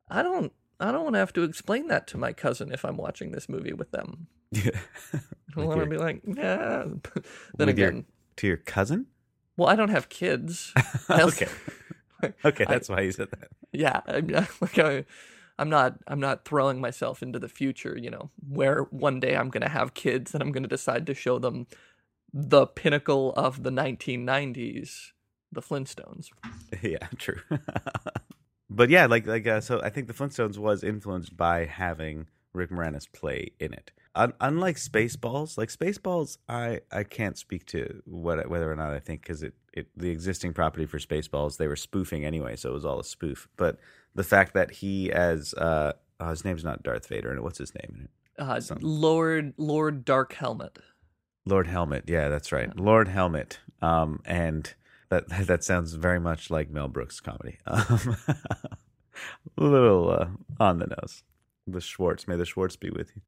I 0.10 0.22
don't. 0.22 0.54
I 0.80 0.92
don't 0.92 1.04
want 1.04 1.14
to 1.16 1.20
have 1.20 1.34
to 1.34 1.44
explain 1.44 1.88
that 1.88 2.06
to 2.08 2.18
my 2.18 2.34
cousin 2.34 2.72
if 2.72 2.84
I'm 2.86 2.98
watching 2.98 3.32
this 3.32 3.48
movie 3.50 3.74
with 3.74 3.92
them. 3.92 4.28
Yeah. 4.52 4.70
I 5.58 5.62
want 5.64 5.80
to 5.80 5.86
be 5.88 5.98
like, 5.98 6.22
yeah. 6.28 6.84
then 7.58 7.68
with 7.68 7.78
your- 7.80 7.88
again, 7.90 8.06
to 8.38 8.48
your 8.48 8.58
cousin? 8.58 9.08
well, 9.58 9.68
I 9.70 9.76
don't 9.76 9.90
have 9.90 10.08
kids. 10.10 10.72
I 11.10 11.22
okay. 11.24 11.48
Okay, 12.44 12.66
I- 12.66 12.72
that's 12.74 12.90
why 12.90 13.02
you 13.02 13.12
said 13.12 13.30
that. 13.32 13.50
yeah 13.72 14.02
I'm, 14.06 14.28
like 14.62 14.78
I, 14.78 15.06
I'm 15.58 15.70
not 15.70 15.98
i'm 16.08 16.20
not 16.20 16.46
throwing 16.46 16.82
myself 16.82 17.24
into 17.24 17.40
the 17.40 17.48
future 17.48 17.98
you 17.98 18.10
know 18.10 18.30
where 18.48 18.84
one 18.92 19.20
day 19.20 19.36
i'm 19.38 19.50
going 19.50 19.64
to 19.64 19.70
have 19.70 19.94
kids 19.94 20.34
and 20.34 20.44
i'm 20.44 20.52
going 20.52 20.64
to 20.64 20.70
decide 20.70 21.06
to 21.08 21.14
show 21.14 21.40
them 21.40 21.68
the 22.34 22.68
pinnacle 22.68 23.32
of 23.34 23.64
the 23.64 23.70
1990s 23.70 25.12
the 25.52 25.62
flintstones 25.62 26.30
yeah, 26.82 27.08
true. 27.18 27.40
but 28.70 28.90
yeah, 28.90 29.06
like 29.06 29.26
like 29.28 29.48
uh, 29.48 29.62
so, 29.62 29.82
I 29.82 29.90
think 29.90 30.08
the 30.08 30.14
Flintstones 30.14 30.58
was 30.58 30.84
influenced 30.84 31.36
by 31.36 31.66
having 31.66 32.28
Rick 32.54 32.72
Moranis 32.72 33.12
play 33.12 33.52
in 33.60 33.74
it. 33.74 33.92
Un- 34.16 34.34
unlike 34.40 34.78
Spaceballs, 34.78 35.58
like 35.58 35.70
Spaceballs, 35.70 36.38
I 36.48 36.82
I 36.92 37.04
can't 37.04 37.38
speak 37.38 37.66
to 37.68 38.02
what 38.06 38.50
whether 38.50 38.72
or 38.72 38.76
not 38.76 38.92
I 38.92 39.00
think 39.00 39.22
because 39.22 39.44
it 39.44 39.54
it 39.74 39.88
the 39.96 40.10
existing 40.10 40.54
property 40.54 40.86
for 40.86 41.00
Spaceballs 41.00 41.58
they 41.58 41.68
were 41.68 41.76
spoofing 41.76 42.26
anyway, 42.26 42.56
so 42.56 42.70
it 42.70 42.74
was 42.74 42.86
all 42.86 43.00
a 43.00 43.04
spoof. 43.04 43.48
But 43.58 43.78
the 44.16 44.24
fact 44.24 44.54
that 44.54 44.72
he 44.72 45.12
as 45.12 45.54
uh 45.54 45.94
oh, 46.20 46.30
his 46.30 46.44
name's 46.44 46.64
not 46.64 46.82
Darth 46.84 47.08
Vader, 47.08 47.32
and 47.32 47.42
what's 47.42 47.58
his 47.60 47.74
name 47.76 47.96
in 47.96 48.04
it? 48.06 48.10
uh, 48.38 48.60
lord 48.82 49.54
lord 49.58 50.04
dark 50.06 50.34
helmet 50.34 50.80
Lord 51.48 51.68
Helmet. 51.68 52.06
Yeah, 52.08 52.28
that's 52.30 52.52
right. 52.52 52.76
Lord 52.76 53.08
Helmet. 53.08 53.60
Um, 53.80 54.20
and 54.26 54.74
that 55.10 55.30
that 55.48 55.64
sounds 55.64 55.94
very 55.94 56.20
much 56.20 56.50
like 56.50 56.72
Mel 56.72 56.88
Brooks 56.88 57.20
comedy. 57.20 57.60
Um, 57.68 58.18
a 58.28 59.64
little 59.64 60.10
uh, 60.10 60.28
on 60.60 60.80
the 60.80 60.88
nose. 60.88 61.22
The 61.68 61.82
Schwartz. 61.82 62.28
May 62.28 62.36
the 62.36 62.46
Schwartz 62.46 62.76
be 62.76 62.90
with 62.90 63.12
you. 63.16 63.22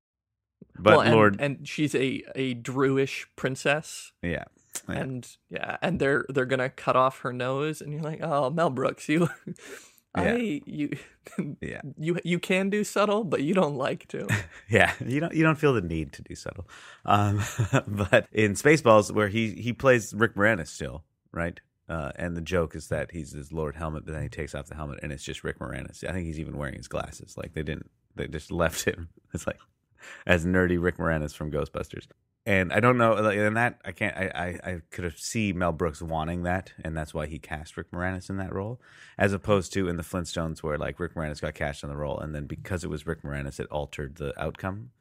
But 0.80 0.92
Well, 0.98 1.02
and, 1.02 1.12
Lord, 1.16 1.38
and 1.40 1.68
she's 1.68 1.94
a 1.94 2.24
a 2.36 2.56
druish 2.56 3.26
princess 3.36 4.14
yeah, 4.24 4.46
Yeah. 4.90 4.96
and 4.96 5.38
yeah 5.50 5.78
and 5.84 6.00
they're 6.00 6.26
they're 6.30 6.46
gonna 6.46 6.70
cut 6.70 6.96
off 6.96 7.20
her 7.20 7.32
nose 7.34 7.82
and 7.82 7.94
you're 7.94 8.02
like 8.02 8.22
oh 8.22 8.50
mel 8.50 8.70
brooks 8.72 9.08
you 9.10 9.30
i 10.20 10.62
you 10.66 10.90
yeah, 11.62 11.82
you 11.98 12.18
you 12.24 12.40
can 12.40 12.70
do 12.70 12.84
subtle 12.84 13.24
but 13.24 13.44
you 13.44 13.54
don't 13.54 13.76
like 13.76 14.08
to 14.08 14.28
yeah. 14.70 14.94
You 15.06 15.20
don't 15.20 15.34
you 15.34 15.44
don't 15.44 15.58
feel 15.58 15.74
the 15.74 15.82
need 15.82 16.14
to 16.14 16.22
do 16.22 16.36
subtle. 16.36 16.68
Um, 17.06 17.44
but 17.88 18.28
in 18.32 18.54
Spaceballs, 18.54 19.12
where 19.12 19.28
he 19.28 19.52
he 19.52 19.74
plays 19.74 20.14
Rick 20.14 20.36
Moranis 20.36 20.68
still, 20.68 21.04
right? 21.32 21.60
Uh, 21.90 22.12
and 22.18 22.36
the 22.36 22.42
joke 22.42 22.76
is 22.76 22.90
that 22.90 23.12
he's 23.12 23.32
his 23.32 23.54
Lord 23.54 23.76
Helmet, 23.76 24.06
but 24.06 24.14
then 24.14 24.22
he 24.24 24.30
takes 24.30 24.54
off 24.54 24.68
the 24.68 24.76
helmet 24.76 25.00
and 25.02 25.12
it's 25.14 25.24
just 25.24 25.44
Rick 25.44 25.60
Moranis. 25.60 26.04
I 26.04 26.12
think 26.12 26.26
he's 26.26 26.40
even 26.40 26.58
wearing 26.58 26.76
his 26.76 26.90
glasses. 26.90 27.38
Like 27.38 27.54
they 27.54 27.64
didn't, 27.64 27.90
they 28.16 28.28
just 28.28 28.52
left 28.52 28.84
him. 28.84 29.10
It's 29.34 29.48
like 29.48 29.60
as 30.26 30.46
nerdy 30.46 30.82
Rick 30.82 30.98
Moranis 30.98 31.34
from 31.34 31.52
Ghostbusters. 31.52 32.08
And 32.48 32.72
I 32.72 32.80
don't 32.80 32.98
know, 32.98 33.18
in 33.30 33.56
that 33.56 33.82
I 33.84 33.92
can't. 33.92 34.16
I, 34.16 34.32
I 34.64 34.72
I 34.72 34.82
could 34.90 35.04
have 35.04 35.20
see 35.20 35.52
Mel 35.52 35.74
Brooks 35.74 36.02
wanting 36.02 36.44
that, 36.44 36.72
and 36.82 36.96
that's 36.96 37.14
why 37.14 37.28
he 37.28 37.40
cast 37.40 37.76
Rick 37.76 37.92
Moranis 37.92 38.30
in 38.30 38.38
that 38.38 38.54
role, 38.54 38.80
as 39.18 39.34
opposed 39.34 39.74
to 39.74 39.90
in 39.90 39.98
the 39.98 40.04
Flintstones 40.04 40.64
where 40.64 40.78
like 40.78 40.98
Rick 40.98 41.14
Moranis 41.14 41.42
got 41.42 41.56
cast 41.56 41.84
in 41.84 41.90
the 41.90 41.98
role, 41.98 42.18
and 42.18 42.34
then 42.34 42.46
because 42.46 42.86
it 42.86 42.90
was 42.90 43.06
Rick 43.06 43.24
Moranis, 43.24 43.60
it 43.60 43.68
altered 43.70 44.16
the 44.16 44.34
outcome. 44.42 44.92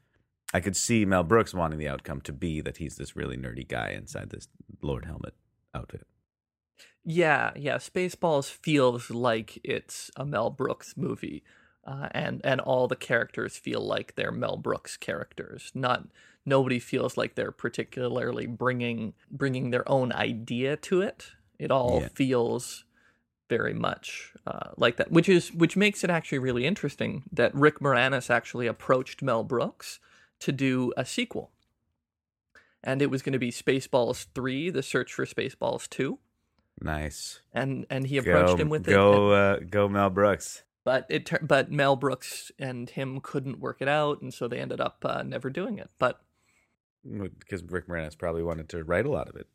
I 0.53 0.59
could 0.59 0.77
see 0.77 1.05
Mel 1.05 1.23
Brooks 1.23 1.55
wanting 1.55 1.79
the 1.79 1.87
outcome 1.87 2.21
to 2.23 2.33
be 2.33 2.61
that 2.63 2.79
he's 2.79 2.97
this 2.97 3.15
really 3.15 3.37
nerdy 3.37 3.67
guy 3.67 3.91
inside 3.91 4.31
this 4.31 4.49
Lord 4.83 5.05
Helmet 5.05 5.35
outfit. 5.73 6.05
Yeah, 7.05 7.53
yeah. 7.55 7.77
Spaceballs 7.77 8.51
feels 8.51 9.09
like 9.09 9.61
it's 9.63 10.11
a 10.17 10.25
Mel 10.25 10.51
Brooks 10.51 10.95
movie, 10.97 11.45
uh, 11.85 12.09
and 12.11 12.41
and 12.43 12.61
all 12.61 12.89
the 12.89 12.97
characters 12.97 13.57
feel 13.57 13.87
like 13.87 14.17
they're 14.17 14.33
Mel 14.33 14.57
Brooks 14.57 14.97
characters. 14.97 15.71
Not 15.77 16.09
nobody 16.47 16.79
feels 16.79 17.17
like 17.17 17.35
they're 17.35 17.53
particularly 17.53 18.47
bringing 18.47 19.13
bringing 19.31 19.71
their 19.71 19.87
own 19.89 20.13
idea 20.13 20.77
to 20.77 21.03
it. 21.03 21.33
It 21.59 21.71
all 21.71 22.01
Yeah. 22.03 22.09
feels 22.15 22.85
very 23.49 23.75
much 23.75 24.33
uh, 24.47 24.71
like 24.77 24.97
that, 24.97 25.11
which 25.13 25.29
is 25.29 25.53
which 25.53 25.77
makes 25.77 26.03
it 26.05 26.11
actually 26.11 26.39
really 26.39 26.65
interesting 26.67 27.25
that 27.33 27.55
Rick 27.55 27.81
Moranis 27.81 28.31
actually 28.31 28.67
approached 28.67 29.23
Mel 29.23 29.45
Brooks 29.45 29.99
to 30.41 30.53
do 30.53 30.93
a 30.97 31.05
sequel. 31.05 31.51
and 32.85 33.03
it 33.03 33.11
was 33.11 33.23
going 33.23 33.33
to 33.33 33.39
be 33.39 33.51
Spaceballs 33.51 34.27
three, 34.35 34.71
The 34.71 34.83
Search 34.83 35.13
for 35.13 35.25
Spaceballs 35.27 35.89
two, 35.89 36.19
Nice. 36.81 37.41
and 37.53 37.87
and 37.91 38.07
he 38.07 38.19
approached 38.19 38.57
go, 38.57 38.57
him 38.57 38.69
with 38.69 38.87
it. 38.87 38.93
go, 38.93 39.31
uh, 39.33 39.57
go, 39.69 39.89
Mel 39.89 40.11
Brooks. 40.11 40.63
but 40.85 41.07
it 41.09 41.31
but 41.47 41.71
Mel 41.73 41.97
Brooks 41.97 42.53
and 42.59 42.89
him 42.91 43.21
couldn't 43.21 43.59
work 43.61 43.79
it 43.81 43.89
out, 43.89 44.21
and 44.23 44.33
so 44.33 44.47
they 44.47 44.59
ended 44.61 44.81
up 44.81 45.05
uh, 45.05 45.23
never 45.23 45.51
doing 45.51 45.79
it. 45.79 45.91
But 45.99 46.21
Because 47.39 47.63
Rick 47.65 47.89
Moranis 47.89 48.17
probably 48.17 48.43
wanted 48.43 48.69
to 48.71 48.85
write 48.85 49.07
a 49.07 49.11
lot 49.11 49.29
of 49.29 49.37
it. 49.37 49.47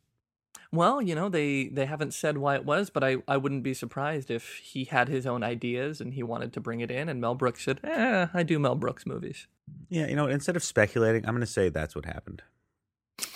Well, 0.70 1.02
you 1.02 1.14
know, 1.14 1.28
they 1.28 1.68
they 1.68 1.84
haven't 1.84 2.14
said 2.14 2.38
why 2.38 2.54
it 2.54 2.64
was, 2.64 2.88
but 2.88 3.04
I, 3.04 3.16
I 3.28 3.36
wouldn't 3.36 3.62
be 3.62 3.74
surprised 3.74 4.30
if 4.30 4.56
he 4.56 4.84
had 4.84 5.08
his 5.08 5.26
own 5.26 5.42
ideas 5.42 6.00
and 6.00 6.14
he 6.14 6.22
wanted 6.22 6.54
to 6.54 6.60
bring 6.60 6.80
it 6.80 6.90
in, 6.90 7.10
and 7.10 7.20
Mel 7.20 7.34
Brooks 7.34 7.64
said, 7.64 7.80
"Eh, 7.84 8.28
I 8.32 8.42
do 8.42 8.58
Mel 8.58 8.74
Brooks 8.74 9.04
movies." 9.04 9.46
Yeah, 9.90 10.06
you 10.06 10.16
know, 10.16 10.26
instead 10.26 10.56
of 10.56 10.62
speculating, 10.62 11.26
I'm 11.26 11.34
going 11.34 11.40
to 11.40 11.46
say 11.46 11.68
that's 11.68 11.94
what 11.94 12.06
happened. 12.06 12.42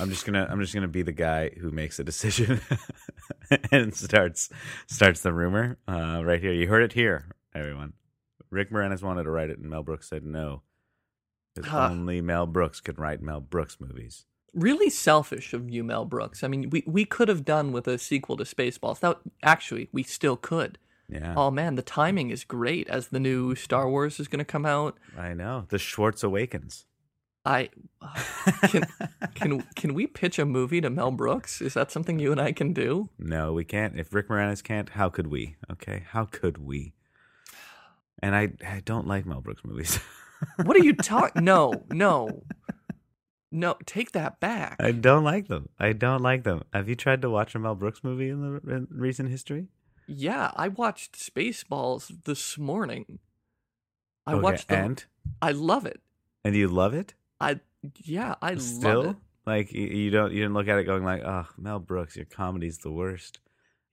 I'm 0.00 0.10
just 0.10 0.24
gonna 0.24 0.46
I'm 0.50 0.60
just 0.60 0.74
gonna 0.74 0.88
be 0.88 1.02
the 1.02 1.12
guy 1.12 1.50
who 1.60 1.70
makes 1.70 1.98
a 1.98 2.04
decision 2.04 2.60
and 3.70 3.94
starts 3.94 4.48
starts 4.86 5.20
the 5.20 5.32
rumor 5.32 5.78
uh, 5.86 6.22
right 6.24 6.40
here. 6.40 6.52
You 6.52 6.68
heard 6.68 6.82
it 6.82 6.94
here, 6.94 7.26
everyone. 7.54 7.92
Rick 8.50 8.70
Moranis 8.70 9.02
wanted 9.02 9.24
to 9.24 9.30
write 9.30 9.50
it, 9.50 9.58
and 9.58 9.68
Mel 9.68 9.82
Brooks 9.82 10.08
said 10.08 10.24
no. 10.24 10.62
Because 11.56 11.70
Huh. 11.72 11.88
only 11.90 12.20
Mel 12.20 12.46
Brooks 12.46 12.80
could 12.80 12.98
write 12.98 13.20
Mel 13.22 13.40
Brooks 13.40 13.78
movies. 13.80 14.24
Really 14.54 14.88
selfish 14.88 15.52
of 15.52 15.68
you, 15.68 15.82
Mel 15.84 16.04
Brooks. 16.04 16.42
I 16.44 16.48
mean, 16.48 16.70
we 16.70 16.82
we 16.86 17.04
could 17.04 17.28
have 17.28 17.44
done 17.44 17.72
with 17.72 17.86
a 17.88 17.98
sequel 17.98 18.36
to 18.38 18.44
Spaceballs. 18.44 19.00
That 19.00 19.18
actually, 19.42 19.88
we 19.92 20.02
still 20.02 20.36
could. 20.36 20.78
Yeah, 21.08 21.34
Oh 21.36 21.50
man, 21.50 21.74
the 21.76 21.82
timing 21.82 22.30
is 22.30 22.42
great 22.44 22.88
as 22.88 23.08
the 23.08 23.20
new 23.20 23.54
Star 23.54 23.88
Wars 23.88 24.18
is 24.18 24.28
going 24.28 24.38
to 24.40 24.44
come 24.44 24.66
out. 24.66 24.96
I 25.16 25.34
know. 25.34 25.66
The 25.68 25.78
Schwartz 25.78 26.22
Awakens. 26.24 26.86
I 27.44 27.68
uh, 28.02 28.20
can 28.68 28.84
can 29.34 29.62
can 29.76 29.94
we 29.94 30.06
pitch 30.08 30.38
a 30.38 30.44
movie 30.44 30.80
to 30.80 30.90
Mel 30.90 31.12
Brooks? 31.12 31.60
Is 31.60 31.74
that 31.74 31.92
something 31.92 32.18
you 32.18 32.32
and 32.32 32.40
I 32.40 32.50
can 32.52 32.72
do? 32.72 33.08
No, 33.18 33.52
we 33.52 33.64
can't. 33.64 33.98
If 34.00 34.12
Rick 34.12 34.28
Moranis 34.28 34.64
can't, 34.64 34.88
how 34.90 35.08
could 35.08 35.28
we? 35.28 35.56
Okay, 35.70 36.04
how 36.08 36.24
could 36.24 36.58
we? 36.58 36.92
And 38.18 38.34
I, 38.34 38.52
I 38.66 38.80
don't 38.84 39.06
like 39.06 39.26
Mel 39.26 39.40
Brooks 39.42 39.62
movies. 39.64 40.00
What 40.64 40.76
are 40.76 40.84
you 40.84 40.94
talking? 40.94 41.44
No, 41.44 41.84
no, 41.90 42.42
no. 43.50 43.76
Take 43.86 44.12
that 44.12 44.40
back. 44.40 44.76
I 44.80 44.92
don't 44.92 45.24
like 45.24 45.48
them. 45.48 45.68
I 45.78 45.92
don't 45.92 46.22
like 46.22 46.42
them. 46.44 46.64
Have 46.72 46.88
you 46.88 46.94
tried 46.96 47.22
to 47.22 47.30
watch 47.30 47.54
a 47.54 47.58
Mel 47.58 47.74
Brooks 47.74 48.00
movie 48.04 48.28
in 48.28 48.40
the 48.42 48.70
in 48.74 48.88
recent 48.90 49.30
history? 49.30 49.68
Yeah, 50.06 50.50
I 50.56 50.68
watched 50.68 51.16
Spaceballs 51.18 52.24
this 52.24 52.58
morning. 52.58 53.18
I 54.26 54.34
Okay, 54.34 54.42
watched 54.42 54.68
them. 54.68 54.84
and 54.84 55.04
I 55.40 55.52
love 55.52 55.86
it. 55.86 56.00
and 56.44 56.54
you 56.54 56.68
love 56.68 56.94
it 56.94 57.14
I 57.40 57.60
yeah, 58.02 58.34
I 58.42 58.56
still. 58.56 59.02
love 59.02 59.10
it. 59.12 59.16
Like 59.46 59.72
you, 59.72 60.10
don't 60.10 60.32
you 60.32 60.40
didn't 60.40 60.54
look 60.54 60.66
at 60.68 60.78
it 60.78 60.84
going 60.84 61.04
like, 61.04 61.22
oh, 61.24 61.46
Mel 61.56 61.78
Brooks, 61.78 62.16
your 62.16 62.24
comedy's 62.24 62.78
the 62.78 62.90
worst. 62.90 63.38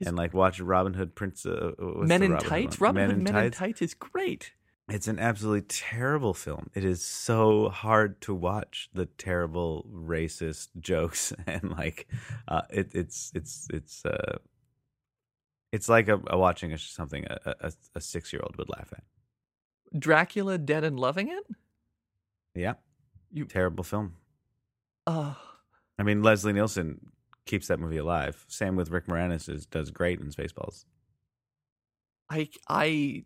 And 0.06 0.15
like 0.17 0.34
watch 0.34 0.60
Robin 0.60 0.95
Hood 0.95 1.15
Prince. 1.15 1.45
Uh, 1.45 1.71
Men 1.79 2.19
the 2.21 2.25
in 2.25 2.32
Robin 2.34 2.49
Tights. 2.49 2.79
one? 2.79 2.88
Robin 2.95 3.01
Hood 3.03 3.10
Men 3.10 3.17
in 3.19 3.23
Men 3.23 3.36
in 3.36 3.41
Tights. 3.51 3.58
Tights 3.60 3.82
is 3.84 3.93
great. 3.93 4.51
It's 4.89 5.08
an 5.08 5.17
absolutely 5.17 5.62
terrible 5.62 6.34
film. 6.34 6.69
It 6.74 6.84
is 6.84 7.04
so 7.04 7.69
hard 7.69 8.19
to 8.22 8.34
watch 8.34 8.89
the 8.93 9.06
terrible 9.06 9.88
racist 9.93 10.69
jokes 10.80 11.32
and 11.48 11.72
like 11.72 12.08
uh, 12.48 12.63
it, 12.69 12.91
it's 12.93 13.32
it's 13.34 13.67
it's 13.72 14.06
uh, 14.06 14.38
it's 15.72 15.89
like 15.89 16.08
a, 16.10 16.22
a 16.28 16.38
watching 16.38 16.74
a, 16.74 16.78
something 16.78 17.26
a, 17.26 17.56
a, 17.62 17.72
a 17.96 18.02
six 18.02 18.34
year 18.34 18.41
old 18.43 18.58
would 18.58 18.69
laugh 18.69 18.93
at. 18.93 19.04
Dracula 19.98 20.58
Dead 20.58 20.84
and 20.84 21.00
Loving 21.00 21.30
It. 21.30 21.43
Yeah, 22.56 22.74
You 23.32 23.46
terrible 23.46 23.84
film. 23.84 24.17
uh 25.08 25.34
I 25.98 26.04
mean, 26.04 26.24
Leslie 26.24 26.54
Nielsen 26.54 27.12
keeps 27.46 27.67
that 27.67 27.80
movie 27.80 27.98
alive. 27.98 28.46
Same 28.48 28.76
with 28.76 28.89
Rick 28.89 29.08
Moranis 29.08 29.50
is 29.50 29.65
does 29.65 29.91
great 29.91 30.19
in 30.19 30.30
Spaceballs. 30.30 30.86
I 32.30 32.50
I 32.67 33.24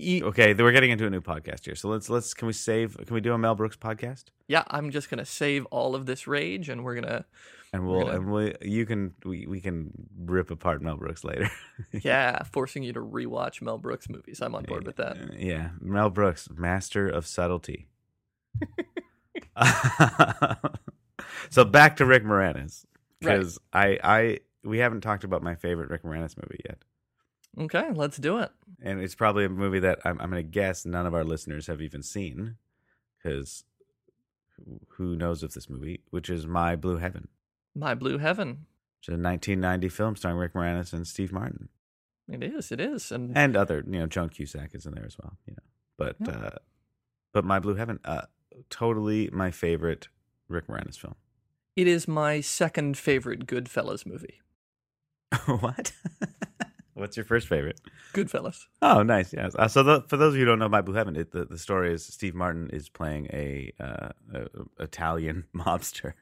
e- 0.00 0.22
Okay, 0.24 0.54
we're 0.54 0.72
getting 0.72 0.90
into 0.90 1.06
a 1.06 1.10
new 1.10 1.20
podcast 1.20 1.64
here, 1.64 1.74
so 1.74 1.88
let's 1.88 2.08
let's 2.10 2.34
can 2.34 2.46
we 2.46 2.52
save? 2.52 2.96
Can 3.06 3.14
we 3.14 3.20
do 3.20 3.32
a 3.32 3.38
Mel 3.38 3.54
Brooks 3.54 3.76
podcast? 3.76 4.24
yeah, 4.48 4.64
I'm 4.68 4.90
just 4.90 5.10
gonna 5.10 5.24
save 5.24 5.66
all 5.66 5.94
of 5.94 6.06
this 6.06 6.26
rage, 6.26 6.68
and 6.68 6.82
we're 6.84 6.94
gonna 6.96 7.24
And 7.72 7.86
we'll 7.86 8.00
gonna- 8.06 8.16
and 8.16 8.32
we 8.32 8.54
you 8.62 8.86
can 8.86 9.14
we, 9.24 9.46
we 9.46 9.60
can 9.60 9.92
rip 10.18 10.50
apart 10.50 10.82
Mel 10.82 10.96
Brooks 10.96 11.22
later. 11.24 11.50
yeah, 11.92 12.42
forcing 12.44 12.82
you 12.82 12.92
to 12.94 13.00
rewatch 13.00 13.62
Mel 13.62 13.78
Brooks 13.78 14.08
movies. 14.08 14.40
I'm 14.42 14.54
on 14.54 14.64
board 14.64 14.86
with 14.86 14.96
that. 14.96 15.16
Yeah, 15.38 15.70
Mel 15.80 16.10
Brooks, 16.10 16.48
master 16.56 17.08
of 17.08 17.26
subtlety. 17.26 17.88
so 21.50 21.64
back 21.64 21.96
to 21.96 22.06
Rick 22.06 22.24
Moranis 22.24 22.84
because 23.20 23.58
I 23.72 23.98
I 24.02 24.38
we 24.64 24.78
haven't 24.78 25.00
talked 25.02 25.24
about 25.24 25.42
my 25.42 25.54
favorite 25.54 25.90
Rick 25.90 26.02
Moranis 26.02 26.36
movie 26.36 26.60
yet, 26.64 26.78
Okay, 27.58 27.90
let's 27.94 28.16
do 28.16 28.38
it. 28.38 28.50
and 28.82 29.00
it's 29.00 29.14
probably 29.14 29.44
a 29.44 29.48
movie 29.48 29.80
that 29.80 29.98
I'm, 30.04 30.20
I'm 30.20 30.30
going 30.30 30.42
to 30.44 30.48
guess 30.48 30.86
none 30.86 31.06
of 31.06 31.14
our 31.14 31.24
listeners 31.24 31.66
have 31.66 31.80
even 31.82 32.02
seen 32.02 32.56
because 33.18 33.64
who 34.96 35.16
knows 35.16 35.42
of 35.42 35.52
this 35.54 35.68
movie, 35.68 36.02
which 36.10 36.30
is 36.30 36.46
My 36.46 36.76
Blue 36.76 36.98
Heaven, 36.98 37.28
My 37.74 37.94
Blue 37.94 38.18
Heaven. 38.18 38.66
It's 39.00 39.08
a 39.08 39.12
1990 39.12 39.88
film 39.88 40.16
starring 40.16 40.38
Rick 40.38 40.52
Moranis 40.54 40.92
and 40.92 41.06
Steve 41.06 41.32
Martin. 41.32 41.68
It 42.28 42.42
is. 42.44 42.70
It 42.70 42.80
is. 42.80 43.10
And 43.10 43.36
and 43.36 43.56
other 43.56 43.82
you 43.86 43.98
know 43.98 44.06
Joan 44.06 44.28
Cusack 44.28 44.74
is 44.74 44.86
in 44.86 44.94
there 44.94 45.06
as 45.06 45.16
well 45.18 45.36
you 45.46 45.54
know 45.54 45.62
but 45.96 46.16
Yeah. 46.20 46.46
uh 46.46 46.50
but 47.32 47.44
my 47.44 47.58
blue 47.58 47.74
heaven 47.74 47.98
uh 48.04 48.22
totally 48.68 49.28
my 49.32 49.50
favorite 49.50 50.08
rick 50.48 50.66
moranis 50.68 50.96
film 50.98 51.14
it 51.76 51.86
is 51.88 52.06
my 52.06 52.40
second 52.40 52.96
favorite 52.98 53.46
Goodfellas 53.46 54.04
movie. 54.06 54.40
what 55.46 55.92
what's 57.00 57.16
your 57.16 57.24
first 57.24 57.48
favorite? 57.48 57.80
Goodfellas. 58.14 58.66
oh 58.82 59.02
nice. 59.02 59.32
Yes. 59.32 59.54
Uh, 59.58 59.68
so 59.68 59.82
the, 59.82 60.02
for 60.08 60.16
those 60.16 60.34
of 60.34 60.38
you 60.38 60.40
who 60.40 60.46
don't 60.46 60.58
know 60.58 60.68
my 60.68 60.80
blue 60.80 60.94
heaven 60.94 61.16
it, 61.16 61.32
the, 61.32 61.44
the 61.44 61.58
story 61.58 61.92
is 61.92 62.04
steve 62.04 62.34
martin 62.34 62.70
is 62.72 62.88
playing 62.88 63.26
a, 63.32 63.72
uh, 63.80 64.10
a 64.34 64.82
italian 64.82 65.44
mobster 65.54 66.12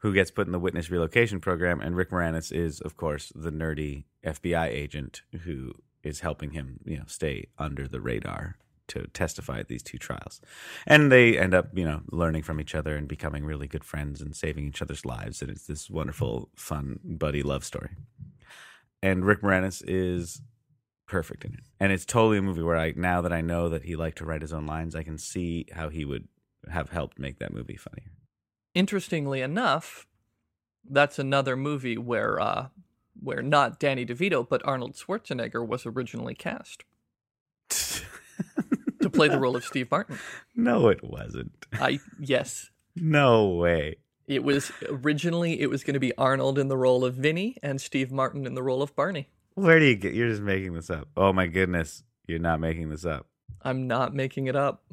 who 0.00 0.14
gets 0.14 0.30
put 0.30 0.46
in 0.46 0.52
the 0.52 0.58
witness 0.58 0.90
relocation 0.90 1.40
program 1.40 1.80
and 1.80 1.96
rick 1.96 2.10
moranis 2.10 2.52
is 2.52 2.80
of 2.80 2.96
course 2.96 3.32
the 3.34 3.50
nerdy 3.50 4.04
fbi 4.24 4.66
agent 4.68 5.22
who 5.44 5.72
is 6.02 6.20
helping 6.20 6.50
him 6.52 6.80
you 6.84 6.96
know 6.96 7.04
stay 7.06 7.46
under 7.58 7.86
the 7.88 8.00
radar 8.00 8.56
to 8.88 9.06
testify 9.08 9.58
at 9.58 9.68
these 9.68 9.82
two 9.82 9.98
trials. 9.98 10.40
And 10.86 11.12
they 11.12 11.38
end 11.38 11.52
up 11.52 11.76
you 11.76 11.84
know 11.84 12.00
learning 12.10 12.42
from 12.42 12.58
each 12.58 12.74
other 12.74 12.96
and 12.96 13.06
becoming 13.06 13.44
really 13.44 13.68
good 13.68 13.84
friends 13.84 14.22
and 14.22 14.34
saving 14.34 14.66
each 14.66 14.80
other's 14.80 15.04
lives. 15.04 15.42
And 15.42 15.50
it's 15.50 15.66
this 15.66 15.90
wonderful 15.90 16.48
fun 16.56 16.98
buddy 17.04 17.42
love 17.42 17.64
story 17.64 17.90
and 19.02 19.24
rick 19.24 19.42
moranis 19.42 19.82
is 19.86 20.40
perfect 21.06 21.44
in 21.44 21.54
it. 21.54 21.60
And 21.80 21.90
it's 21.90 22.04
totally 22.04 22.38
a 22.38 22.42
movie 22.42 22.62
where 22.62 22.76
i 22.76 22.92
now 22.96 23.20
that 23.22 23.32
i 23.32 23.40
know 23.40 23.68
that 23.68 23.84
he 23.84 23.96
liked 23.96 24.18
to 24.18 24.24
write 24.24 24.42
his 24.42 24.52
own 24.52 24.66
lines 24.66 24.94
i 24.94 25.02
can 25.02 25.16
see 25.18 25.66
how 25.72 25.88
he 25.88 26.04
would 26.04 26.28
have 26.70 26.90
helped 26.90 27.18
make 27.18 27.38
that 27.38 27.52
movie 27.54 27.76
funnier. 27.76 28.12
Interestingly 28.74 29.40
enough, 29.40 30.06
that's 30.88 31.18
another 31.18 31.56
movie 31.56 31.96
where 31.96 32.38
uh 32.40 32.68
where 33.20 33.42
not 33.42 33.80
Danny 33.80 34.04
DeVito 34.06 34.46
but 34.48 34.60
Arnold 34.64 34.94
Schwarzenegger 34.94 35.66
was 35.66 35.86
originally 35.86 36.34
cast. 36.34 36.84
To 39.00 39.10
play 39.10 39.28
the 39.28 39.38
role 39.38 39.56
of 39.56 39.64
Steve 39.70 39.90
Martin. 39.90 40.18
no 40.54 40.88
it 40.88 41.02
wasn't. 41.02 41.66
I 41.72 42.00
yes. 42.20 42.70
no 42.96 43.48
way 43.48 43.96
It 44.28 44.44
was 44.44 44.70
originally 44.88 45.60
it 45.60 45.70
was 45.70 45.82
going 45.82 45.94
to 45.94 46.00
be 46.00 46.16
Arnold 46.16 46.58
in 46.58 46.68
the 46.68 46.76
role 46.76 47.04
of 47.04 47.14
Vinny 47.14 47.56
and 47.62 47.80
Steve 47.80 48.12
Martin 48.12 48.46
in 48.46 48.54
the 48.54 48.62
role 48.62 48.82
of 48.82 48.94
Barney. 48.94 49.28
where 49.54 49.80
do 49.80 49.86
you 49.86 49.96
get 49.96 50.14
you're 50.14 50.28
just 50.28 50.42
making 50.42 50.74
this 50.74 50.90
up 50.90 51.08
oh 51.16 51.32
my 51.32 51.46
goodness 51.48 52.04
you're 52.28 52.38
not 52.38 52.60
making 52.60 52.90
this 52.90 53.04
up 53.04 53.26
I'm 53.62 53.88
not 53.88 54.14
making 54.14 54.46
it 54.46 54.54
up. 54.54 54.84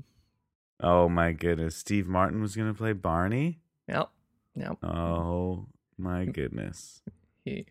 oh 0.80 1.08
my 1.08 1.34
goodness 1.34 1.76
steve 1.76 2.08
martin 2.08 2.42
was 2.42 2.56
going 2.56 2.68
to 2.68 2.78
play 2.78 2.94
barney 2.94 3.60
Yep. 3.88 4.10
Yep. 4.56 4.78
Oh 4.84 5.68
my 5.98 6.26
mm. 6.26 6.34
goodness. 6.34 7.02
He, 7.44 7.66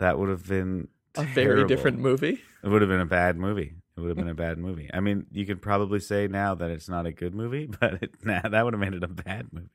That 0.00 0.18
would 0.18 0.28
have 0.28 0.46
been 0.46 0.88
a 1.16 1.24
very 1.24 1.66
different 1.66 1.98
movie. 1.98 2.40
It 2.64 2.68
would 2.68 2.82
have 2.82 2.88
been 2.88 3.00
a 3.00 3.06
bad 3.06 3.36
movie. 3.36 3.74
It 3.96 4.00
would 4.00 4.08
have 4.08 4.16
been 4.16 4.28
a 4.28 4.34
bad 4.46 4.58
movie. 4.58 4.90
I 4.92 5.00
mean, 5.00 5.26
you 5.30 5.46
could 5.46 5.62
probably 5.62 6.00
say 6.00 6.26
now 6.26 6.54
that 6.54 6.70
it's 6.70 6.88
not 6.88 7.06
a 7.06 7.12
good 7.12 7.34
movie, 7.34 7.66
but 7.80 8.02
it, 8.02 8.14
nah, 8.24 8.48
that 8.48 8.64
would 8.64 8.74
have 8.74 8.80
made 8.80 8.94
it 8.94 9.04
a 9.04 9.08
bad 9.08 9.52
movie. 9.52 9.68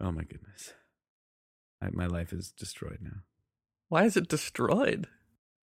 Oh 0.00 0.12
my 0.12 0.22
goodness. 0.22 0.74
I, 1.82 1.88
my 1.92 2.06
life 2.06 2.32
is 2.32 2.52
destroyed 2.52 2.98
now. 3.00 3.20
Why 3.88 4.04
is 4.04 4.16
it 4.16 4.28
destroyed? 4.28 5.06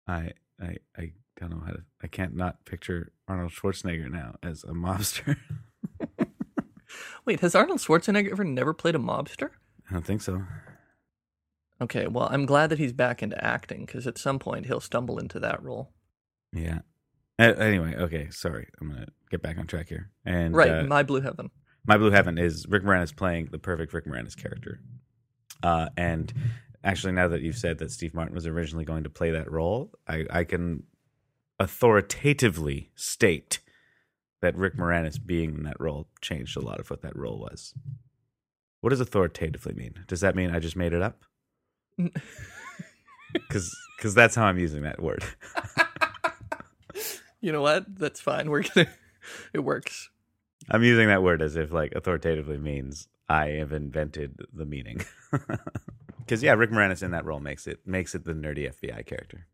I 0.06 0.32
I 0.60 0.76
I 0.96 1.12
don't 1.38 1.50
know 1.50 1.62
how 1.64 1.72
to. 1.72 1.82
I 2.02 2.06
can't 2.06 2.36
not 2.36 2.64
picture 2.64 3.12
Arnold 3.26 3.52
Schwarzenegger 3.52 4.10
now 4.10 4.36
as 4.42 4.64
a 4.64 4.72
mobster. 4.72 5.36
Wait, 7.24 7.40
has 7.40 7.54
Arnold 7.54 7.80
Schwarzenegger 7.80 8.30
ever 8.30 8.44
never 8.44 8.74
played 8.74 8.94
a 8.94 8.98
mobster? 8.98 9.50
I 9.88 9.94
don't 9.94 10.04
think 10.04 10.22
so. 10.22 10.42
Okay, 11.80 12.06
well, 12.08 12.28
I'm 12.30 12.46
glad 12.46 12.70
that 12.70 12.78
he's 12.78 12.92
back 12.92 13.22
into 13.22 13.42
acting 13.42 13.86
because 13.86 14.06
at 14.06 14.18
some 14.18 14.38
point 14.38 14.66
he'll 14.66 14.80
stumble 14.80 15.18
into 15.18 15.38
that 15.40 15.62
role. 15.62 15.92
Yeah. 16.52 16.80
Uh, 17.38 17.54
anyway, 17.58 17.94
okay. 17.94 18.28
Sorry, 18.30 18.68
I'm 18.80 18.88
gonna 18.88 19.06
get 19.30 19.42
back 19.42 19.58
on 19.58 19.66
track 19.66 19.88
here. 19.88 20.10
And 20.24 20.54
right, 20.56 20.70
uh, 20.70 20.82
My 20.84 21.02
Blue 21.02 21.20
Heaven. 21.20 21.50
My 21.88 21.96
Blue 21.96 22.10
Heaven 22.10 22.36
is 22.36 22.66
Rick 22.68 22.84
Moranis 22.84 23.16
playing 23.16 23.48
the 23.50 23.58
perfect 23.58 23.94
Rick 23.94 24.04
Moranis 24.04 24.36
character. 24.36 24.80
Uh, 25.62 25.88
and 25.96 26.32
actually, 26.84 27.14
now 27.14 27.28
that 27.28 27.40
you've 27.40 27.56
said 27.56 27.78
that 27.78 27.90
Steve 27.90 28.14
Martin 28.14 28.34
was 28.34 28.46
originally 28.46 28.84
going 28.84 29.04
to 29.04 29.10
play 29.10 29.30
that 29.30 29.50
role, 29.50 29.90
I, 30.06 30.26
I 30.30 30.44
can 30.44 30.84
authoritatively 31.58 32.90
state 32.94 33.60
that 34.42 34.54
Rick 34.54 34.76
Moranis 34.76 35.18
being 35.24 35.54
in 35.56 35.62
that 35.64 35.80
role 35.80 36.08
changed 36.20 36.56
a 36.56 36.60
lot 36.60 36.78
of 36.78 36.90
what 36.90 37.00
that 37.02 37.16
role 37.16 37.38
was. 37.38 37.72
What 38.82 38.90
does 38.90 39.00
authoritatively 39.00 39.72
mean? 39.74 40.04
Does 40.06 40.20
that 40.20 40.36
mean 40.36 40.50
I 40.50 40.58
just 40.60 40.76
made 40.76 40.92
it 40.92 41.02
up? 41.02 41.24
Because 43.34 43.76
because 43.98 44.14
that's 44.14 44.34
how 44.34 44.46
I'm 44.46 44.58
using 44.58 44.84
that 44.84 45.02
word. 45.02 45.22
You 47.40 47.52
know 47.52 47.62
what? 47.62 47.84
That's 47.98 48.20
fine. 48.20 48.50
We're 48.50 48.62
gonna. 48.62 48.88
It 49.52 49.60
works. 49.60 50.10
I'm 50.70 50.82
using 50.84 51.08
that 51.08 51.22
word 51.22 51.42
as 51.42 51.56
if 51.56 51.72
like 51.72 51.92
authoritatively 51.94 52.58
means 52.58 53.08
I 53.28 53.46
have 53.50 53.72
invented 53.72 54.40
the 54.52 54.64
meaning. 54.66 55.04
Because 56.18 56.42
yeah, 56.42 56.52
Rick 56.52 56.72
Moranis 56.72 57.02
in 57.02 57.12
that 57.12 57.24
role 57.24 57.40
makes 57.40 57.66
it 57.66 57.80
makes 57.86 58.14
it 58.14 58.24
the 58.26 58.34
nerdy 58.34 58.70
FBI 58.70 59.06
character. 59.06 59.46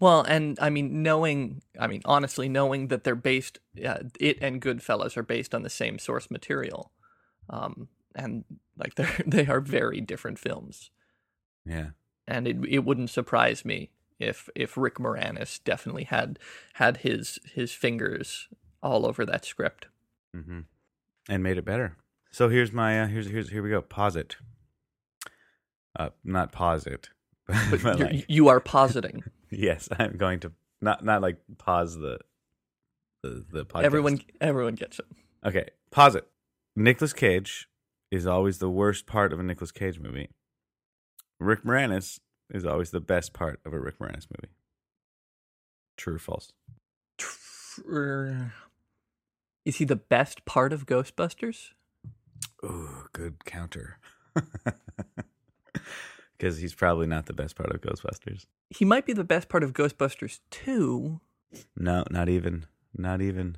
Well, 0.00 0.22
and 0.22 0.58
I 0.60 0.68
mean, 0.68 1.04
knowing, 1.04 1.62
I 1.78 1.86
mean, 1.86 2.02
honestly, 2.04 2.48
knowing 2.48 2.88
that 2.88 3.04
they're 3.04 3.14
based, 3.14 3.60
uh, 3.86 3.98
it 4.18 4.38
and 4.40 4.60
Goodfellas 4.60 5.16
are 5.16 5.22
based 5.22 5.54
on 5.54 5.62
the 5.62 5.70
same 5.70 6.00
source 6.00 6.32
material, 6.32 6.90
um, 7.48 7.86
and 8.16 8.44
like 8.76 8.94
they're 8.96 9.22
they 9.24 9.46
are 9.46 9.60
very 9.60 10.00
different 10.00 10.40
films, 10.40 10.90
Yeah. 11.64 11.90
and 12.26 12.48
it 12.48 12.56
it 12.68 12.84
wouldn't 12.84 13.10
surprise 13.10 13.64
me 13.64 13.90
if 14.18 14.48
if 14.56 14.76
Rick 14.76 14.96
Moranis 14.96 15.62
definitely 15.62 16.04
had 16.04 16.40
had 16.72 16.96
his 16.98 17.38
his 17.54 17.72
fingers 17.72 18.48
all 18.82 19.06
over 19.06 19.24
that 19.24 19.44
script. 19.44 19.86
Hmm 20.42 20.60
And 21.28 21.42
made 21.42 21.58
it 21.58 21.64
better. 21.64 21.96
So 22.30 22.48
here's 22.48 22.72
my 22.72 23.02
uh, 23.02 23.06
here's 23.06 23.28
here's 23.28 23.50
here 23.50 23.62
we 23.62 23.70
go. 23.70 23.80
Pause 23.80 24.16
it. 24.16 24.36
Uh, 25.96 26.10
not 26.24 26.50
pause 26.52 26.86
it. 26.86 27.10
but 27.46 27.98
You're, 27.98 28.08
like- 28.08 28.24
you 28.28 28.48
are 28.48 28.60
positing. 28.60 29.22
yes, 29.50 29.88
I'm 29.98 30.16
going 30.16 30.40
to 30.40 30.52
not 30.80 31.04
not 31.04 31.22
like 31.22 31.38
pause 31.58 31.96
the 31.96 32.18
the 33.22 33.44
the 33.52 33.64
podcast. 33.64 33.84
everyone 33.84 34.20
everyone 34.40 34.74
gets 34.74 34.98
it. 34.98 35.06
Okay, 35.46 35.68
pause 35.90 36.16
it. 36.16 36.26
Nicolas 36.74 37.12
Cage 37.12 37.68
is 38.10 38.26
always 38.26 38.58
the 38.58 38.70
worst 38.70 39.06
part 39.06 39.32
of 39.32 39.38
a 39.38 39.42
Nicolas 39.42 39.72
Cage 39.72 39.98
movie. 40.00 40.28
Rick 41.38 41.64
Moranis 41.64 42.18
is 42.50 42.64
always 42.64 42.90
the 42.90 43.00
best 43.00 43.32
part 43.32 43.60
of 43.64 43.72
a 43.72 43.78
Rick 43.78 43.98
Moranis 43.98 44.26
movie. 44.30 44.52
True 45.96 46.16
or 46.16 46.18
false? 46.18 46.52
Tr- 47.18 48.48
Is 49.64 49.76
he 49.76 49.84
the 49.84 49.96
best 49.96 50.44
part 50.44 50.72
of 50.72 50.86
Ghostbusters? 50.86 51.70
Ooh, 52.64 53.08
good 53.12 53.44
counter. 53.44 53.98
Because 56.36 56.58
he's 56.58 56.74
probably 56.74 57.06
not 57.06 57.26
the 57.26 57.32
best 57.32 57.56
part 57.56 57.70
of 57.70 57.80
Ghostbusters. 57.80 58.46
He 58.68 58.84
might 58.84 59.06
be 59.06 59.12
the 59.12 59.24
best 59.24 59.48
part 59.48 59.62
of 59.62 59.72
Ghostbusters 59.72 60.40
too. 60.50 61.20
No, 61.76 62.04
not 62.10 62.28
even. 62.28 62.66
Not 62.96 63.22
even. 63.22 63.56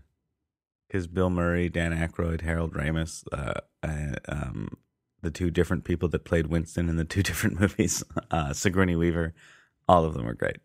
Because 0.86 1.06
Bill 1.06 1.30
Murray, 1.30 1.68
Dan 1.68 1.92
Aykroyd, 1.92 2.42
Harold 2.42 2.74
Ramis, 2.74 3.24
uh, 3.32 3.60
uh, 3.82 4.16
um, 4.28 4.76
the 5.22 5.30
two 5.30 5.50
different 5.50 5.84
people 5.84 6.08
that 6.10 6.24
played 6.24 6.48
Winston 6.48 6.88
in 6.88 6.96
the 6.96 7.04
two 7.04 7.22
different 7.24 7.58
movies, 7.58 8.04
uh, 8.30 8.52
Sigourney 8.52 8.94
Weaver, 8.94 9.34
all 9.88 10.04
of 10.04 10.14
them 10.14 10.28
are 10.28 10.34
great. 10.34 10.58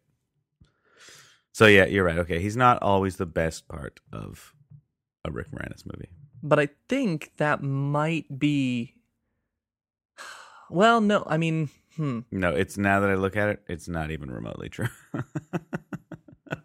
So 1.53 1.65
yeah, 1.65 1.85
you're 1.85 2.05
right. 2.05 2.19
Okay, 2.19 2.39
he's 2.39 2.57
not 2.57 2.81
always 2.81 3.17
the 3.17 3.25
best 3.25 3.67
part 3.67 3.99
of 4.11 4.53
a 5.26 5.32
Rick 5.32 5.51
Moranis 5.51 5.86
movie. 5.86 6.09
But 6.43 6.59
I 6.59 6.69
think 6.89 7.32
that 7.38 7.61
might 7.61 8.39
be. 8.39 8.95
Well, 10.69 11.01
no, 11.01 11.24
I 11.28 11.38
mean, 11.38 11.69
hmm. 11.95 12.22
No, 12.32 12.49
it's 12.55 12.78
now 12.78 12.99
that 13.01 13.09
I 13.09 13.15
look 13.15 13.36
at 13.36 13.49
it, 13.49 13.61
it's 13.67 13.88
not 13.88 14.11
even 14.11 14.32
remotely 14.32 14.69
true. 14.69 14.88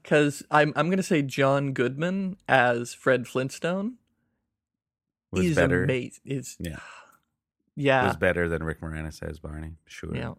Because 0.03 0.45
I'm, 0.51 0.73
I'm 0.77 0.87
going 0.87 0.97
to 0.99 1.03
say 1.03 1.23
John 1.23 1.73
Goodman 1.73 2.37
as 2.49 2.95
Fred 2.95 3.27
Flintstone 3.27 3.95
was 5.33 5.47
is 5.47 5.57
better. 5.57 5.85
amazing. 5.85 6.23
Is, 6.25 6.57
Yeah, 6.61 6.79
yeah. 7.75 8.07
was 8.07 8.17
better 8.17 8.49
than 8.49 8.63
Rick 8.63 8.81
Moranis 8.81 9.21
as 9.23 9.39
Barney. 9.41 9.79
Sure. 9.87 10.15
yeah. 10.15 10.35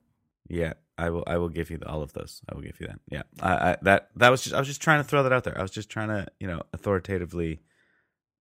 Yeah, 0.50 0.74
I 0.98 1.10
will. 1.10 1.26
I 1.28 1.38
will 1.38 1.50
give 1.50 1.70
you 1.70 1.80
all 1.86 2.02
of 2.02 2.14
those. 2.14 2.42
I 2.50 2.56
will 2.56 2.62
give 2.62 2.80
you 2.80 2.88
that. 2.88 3.00
Yeah, 3.10 3.24
I, 3.42 3.72
I 3.72 3.78
that 3.82 4.10
that 4.16 4.30
was 4.30 4.44
just. 4.44 4.56
I 4.56 4.60
was 4.60 4.68
just 4.68 4.82
trying 4.82 5.00
to 5.00 5.04
throw 5.04 5.22
that 5.24 5.34
out 5.34 5.44
there. 5.44 5.58
I 5.58 5.62
was 5.62 5.72
just 5.72 5.90
trying 5.90 6.08
to, 6.08 6.28
you 6.40 6.48
know, 6.48 6.62
authoritatively 6.72 7.60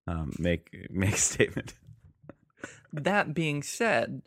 um, 0.07 0.33
make 0.39 0.75
make 0.91 1.15
a 1.15 1.19
statement. 1.19 1.75
That 2.93 3.35
being 3.35 3.63
said, 3.63 4.23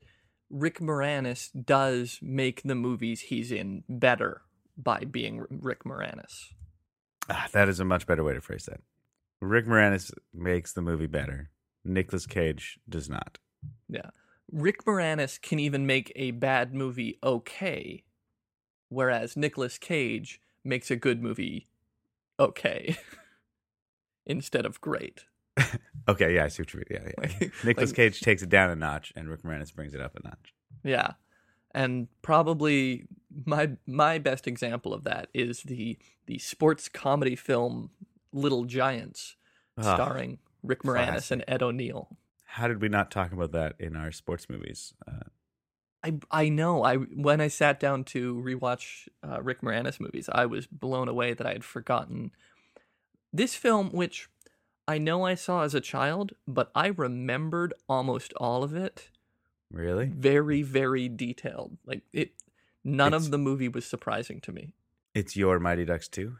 Rick 0.49 0.79
Moranis 0.79 1.49
does 1.65 2.19
make 2.21 2.63
the 2.63 2.75
movies 2.75 3.21
he's 3.21 3.51
in 3.51 3.83
better 3.87 4.41
by 4.77 4.99
being 4.99 5.45
Rick 5.49 5.83
Moranis. 5.83 6.53
Ah, 7.29 7.47
that 7.51 7.69
is 7.69 7.79
a 7.79 7.85
much 7.85 8.07
better 8.07 8.23
way 8.23 8.33
to 8.33 8.41
phrase 8.41 8.65
that. 8.65 8.81
Rick 9.41 9.65
Moranis 9.65 10.11
makes 10.33 10.73
the 10.73 10.81
movie 10.81 11.07
better. 11.07 11.49
Nicolas 11.85 12.25
Cage 12.25 12.79
does 12.87 13.09
not. 13.09 13.37
Yeah. 13.87 14.09
Rick 14.51 14.85
Moranis 14.85 15.39
can 15.41 15.59
even 15.59 15.85
make 15.85 16.11
a 16.15 16.31
bad 16.31 16.73
movie 16.73 17.19
okay, 17.23 18.03
whereas 18.89 19.37
Nicolas 19.37 19.77
Cage 19.77 20.41
makes 20.63 20.89
a 20.89 20.95
good 20.95 21.21
movie 21.21 21.67
okay 22.39 22.97
instead 24.25 24.65
of 24.65 24.81
great. 24.81 25.25
Okay, 26.07 26.33
yeah, 26.33 26.45
I 26.45 26.47
see 26.47 26.63
what 26.63 26.73
you 26.73 26.79
mean. 26.79 26.85
Yeah, 26.89 27.03
yeah. 27.05 27.13
Like- 27.39 27.53
Nicolas 27.63 27.89
like- 27.91 27.95
Cage 27.95 28.21
takes 28.21 28.41
it 28.41 28.49
down 28.49 28.71
a 28.71 28.75
notch, 28.75 29.13
and 29.15 29.29
Rick 29.29 29.43
Moranis 29.43 29.73
brings 29.73 29.93
it 29.93 30.01
up 30.01 30.15
a 30.15 30.23
notch. 30.27 30.53
Yeah. 30.83 31.11
And 31.71 32.07
probably 32.23 33.05
my 33.45 33.71
my 33.85 34.17
best 34.17 34.47
example 34.47 34.91
of 34.91 35.03
that 35.03 35.27
is 35.35 35.61
the 35.61 35.99
the 36.25 36.39
sports 36.39 36.89
comedy 36.89 37.35
film 37.35 37.91
Little 38.33 38.65
Giants 38.65 39.35
starring 39.79 40.39
Rick 40.63 40.81
Moranis 40.81 41.07
classic. 41.07 41.31
and 41.31 41.43
Ed 41.47 41.61
O'Neill. 41.61 42.17
How 42.45 42.67
did 42.67 42.81
we 42.81 42.89
not 42.89 43.11
talk 43.11 43.31
about 43.31 43.51
that 43.51 43.75
in 43.77 43.95
our 43.95 44.11
sports 44.11 44.49
movies? 44.49 44.95
Uh, 45.07 45.29
I 46.03 46.13
I 46.31 46.49
know. 46.49 46.83
I 46.83 46.95
when 46.95 47.39
I 47.39 47.49
sat 47.49 47.79
down 47.79 48.03
to 48.05 48.33
rewatch 48.43 49.07
uh, 49.23 49.43
Rick 49.43 49.61
Moranis 49.61 49.99
movies, 49.99 50.27
I 50.31 50.47
was 50.47 50.65
blown 50.65 51.07
away 51.07 51.35
that 51.35 51.45
I 51.45 51.51
had 51.53 51.63
forgotten 51.63 52.31
this 53.31 53.53
film, 53.53 53.89
which 53.91 54.27
I 54.89 54.97
know 54.97 55.23
I 55.23 55.35
saw 55.35 55.63
as 55.63 55.75
a 55.75 55.81
child, 55.81 56.33
but 56.47 56.71
I 56.73 56.87
remembered 56.87 57.73
almost 57.87 58.33
all 58.37 58.63
of 58.63 58.73
it 58.75 59.09
really? 59.71 60.07
very, 60.07 60.61
very 60.63 61.07
detailed. 61.07 61.77
Like 61.85 62.01
it, 62.11 62.31
none 62.83 63.09
It's- 63.13 63.25
of 63.25 63.31
the 63.31 63.37
movie 63.37 63.67
was 63.69 63.85
surprising 63.85 64.39
to 64.41 64.51
me. 64.51 64.73
It's 65.13 65.35
your 65.35 65.59
Mighty 65.59 65.85
Ducks 65.85 66.07
too. 66.07 66.37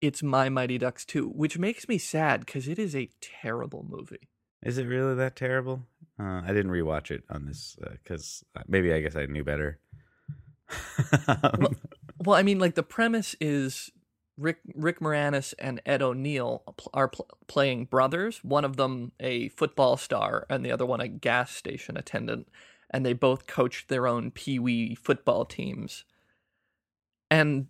It's 0.00 0.22
My 0.22 0.48
Mighty 0.48 0.76
Ducks 0.78 1.04
2, 1.06 1.28
which 1.28 1.58
makes 1.58 1.88
me 1.88 1.96
sad 1.98 2.40
because 2.44 2.68
it 2.68 2.78
is 2.78 2.94
a 2.94 3.08
terrible 3.20 3.84
movie. 3.88 4.28
Is 4.62 4.76
it 4.78 4.84
really 4.84 5.14
that 5.14 5.36
terrible? 5.36 5.86
Uh, 6.20 6.42
I 6.44 6.48
didn't 6.48 6.70
rewatch 6.70 7.10
it 7.10 7.24
on 7.30 7.46
this 7.46 7.76
because 8.02 8.44
uh, 8.56 8.62
maybe 8.68 8.92
I 8.92 9.00
guess 9.00 9.16
I 9.16 9.26
knew 9.26 9.44
better. 9.44 9.78
Well, 11.58 11.74
well, 12.24 12.36
I 12.38 12.42
mean, 12.42 12.58
like 12.58 12.74
the 12.74 12.82
premise 12.82 13.36
is 13.40 13.90
Rick 14.38 14.58
Rick 14.74 15.00
Moranis 15.00 15.54
and 15.58 15.80
Ed 15.86 16.02
O'Neill 16.02 16.62
are 16.92 17.08
pl- 17.08 17.28
playing 17.46 17.86
brothers. 17.86 18.38
One 18.42 18.64
of 18.64 18.76
them 18.76 19.12
a 19.20 19.48
football 19.50 19.96
star, 19.96 20.46
and 20.50 20.64
the 20.64 20.72
other 20.72 20.86
one 20.86 21.00
a 21.00 21.08
gas 21.08 21.52
station 21.52 21.96
attendant, 21.96 22.48
and 22.90 23.04
they 23.04 23.12
both 23.12 23.46
coach 23.46 23.86
their 23.88 24.06
own 24.06 24.30
pee 24.30 24.58
wee 24.58 24.94
football 24.94 25.44
teams. 25.44 26.04
And 27.30 27.68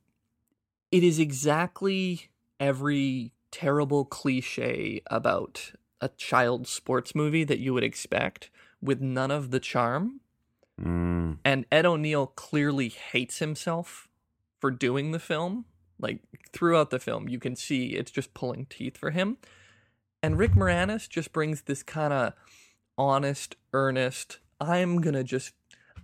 it 0.90 1.02
is 1.02 1.18
exactly 1.18 2.28
every 2.60 3.32
terrible 3.50 4.04
cliche 4.04 5.02
about 5.06 5.72
a 6.00 6.08
child 6.08 6.66
sports 6.66 7.14
movie 7.14 7.44
that 7.44 7.58
you 7.58 7.72
would 7.72 7.84
expect, 7.84 8.50
with 8.82 9.00
none 9.00 9.30
of 9.30 9.50
the 9.50 9.60
charm 9.60 10.20
Mm, 10.80 11.38
and 11.44 11.64
Ed 11.72 11.86
O'Neill 11.86 12.26
clearly 12.26 12.88
hates 12.88 13.38
himself 13.38 14.08
for 14.60 14.70
doing 14.70 15.12
the 15.12 15.18
film. 15.18 15.64
Like 15.98 16.20
throughout 16.52 16.90
the 16.90 16.98
film, 16.98 17.28
you 17.28 17.38
can 17.38 17.56
see 17.56 17.88
it's 17.88 18.10
just 18.10 18.34
pulling 18.34 18.66
teeth 18.66 18.96
for 18.96 19.10
him. 19.10 19.38
And 20.22 20.38
Rick 20.38 20.52
Moranis 20.52 21.08
just 21.08 21.32
brings 21.32 21.62
this 21.62 21.82
kind 21.82 22.12
of 22.12 22.32
honest, 22.98 23.56
earnest, 23.72 24.38
I'm 24.60 25.00
gonna 25.00 25.22
just, 25.24 25.52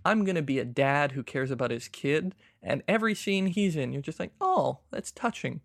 I'm 0.05 0.24
gonna 0.24 0.43
be 0.43 0.59
a 0.59 0.64
dad 0.64 1.12
who 1.12 1.22
cares 1.22 1.51
about 1.51 1.70
his 1.70 1.88
kid. 1.88 2.34
And 2.62 2.82
every 2.86 3.14
scene 3.14 3.47
he's 3.47 3.76
in, 3.76 3.93
you're 3.93 4.03
just 4.03 4.20
like, 4.20 4.32
oh, 4.40 4.80
that's 4.90 5.11
touching. 5.11 5.61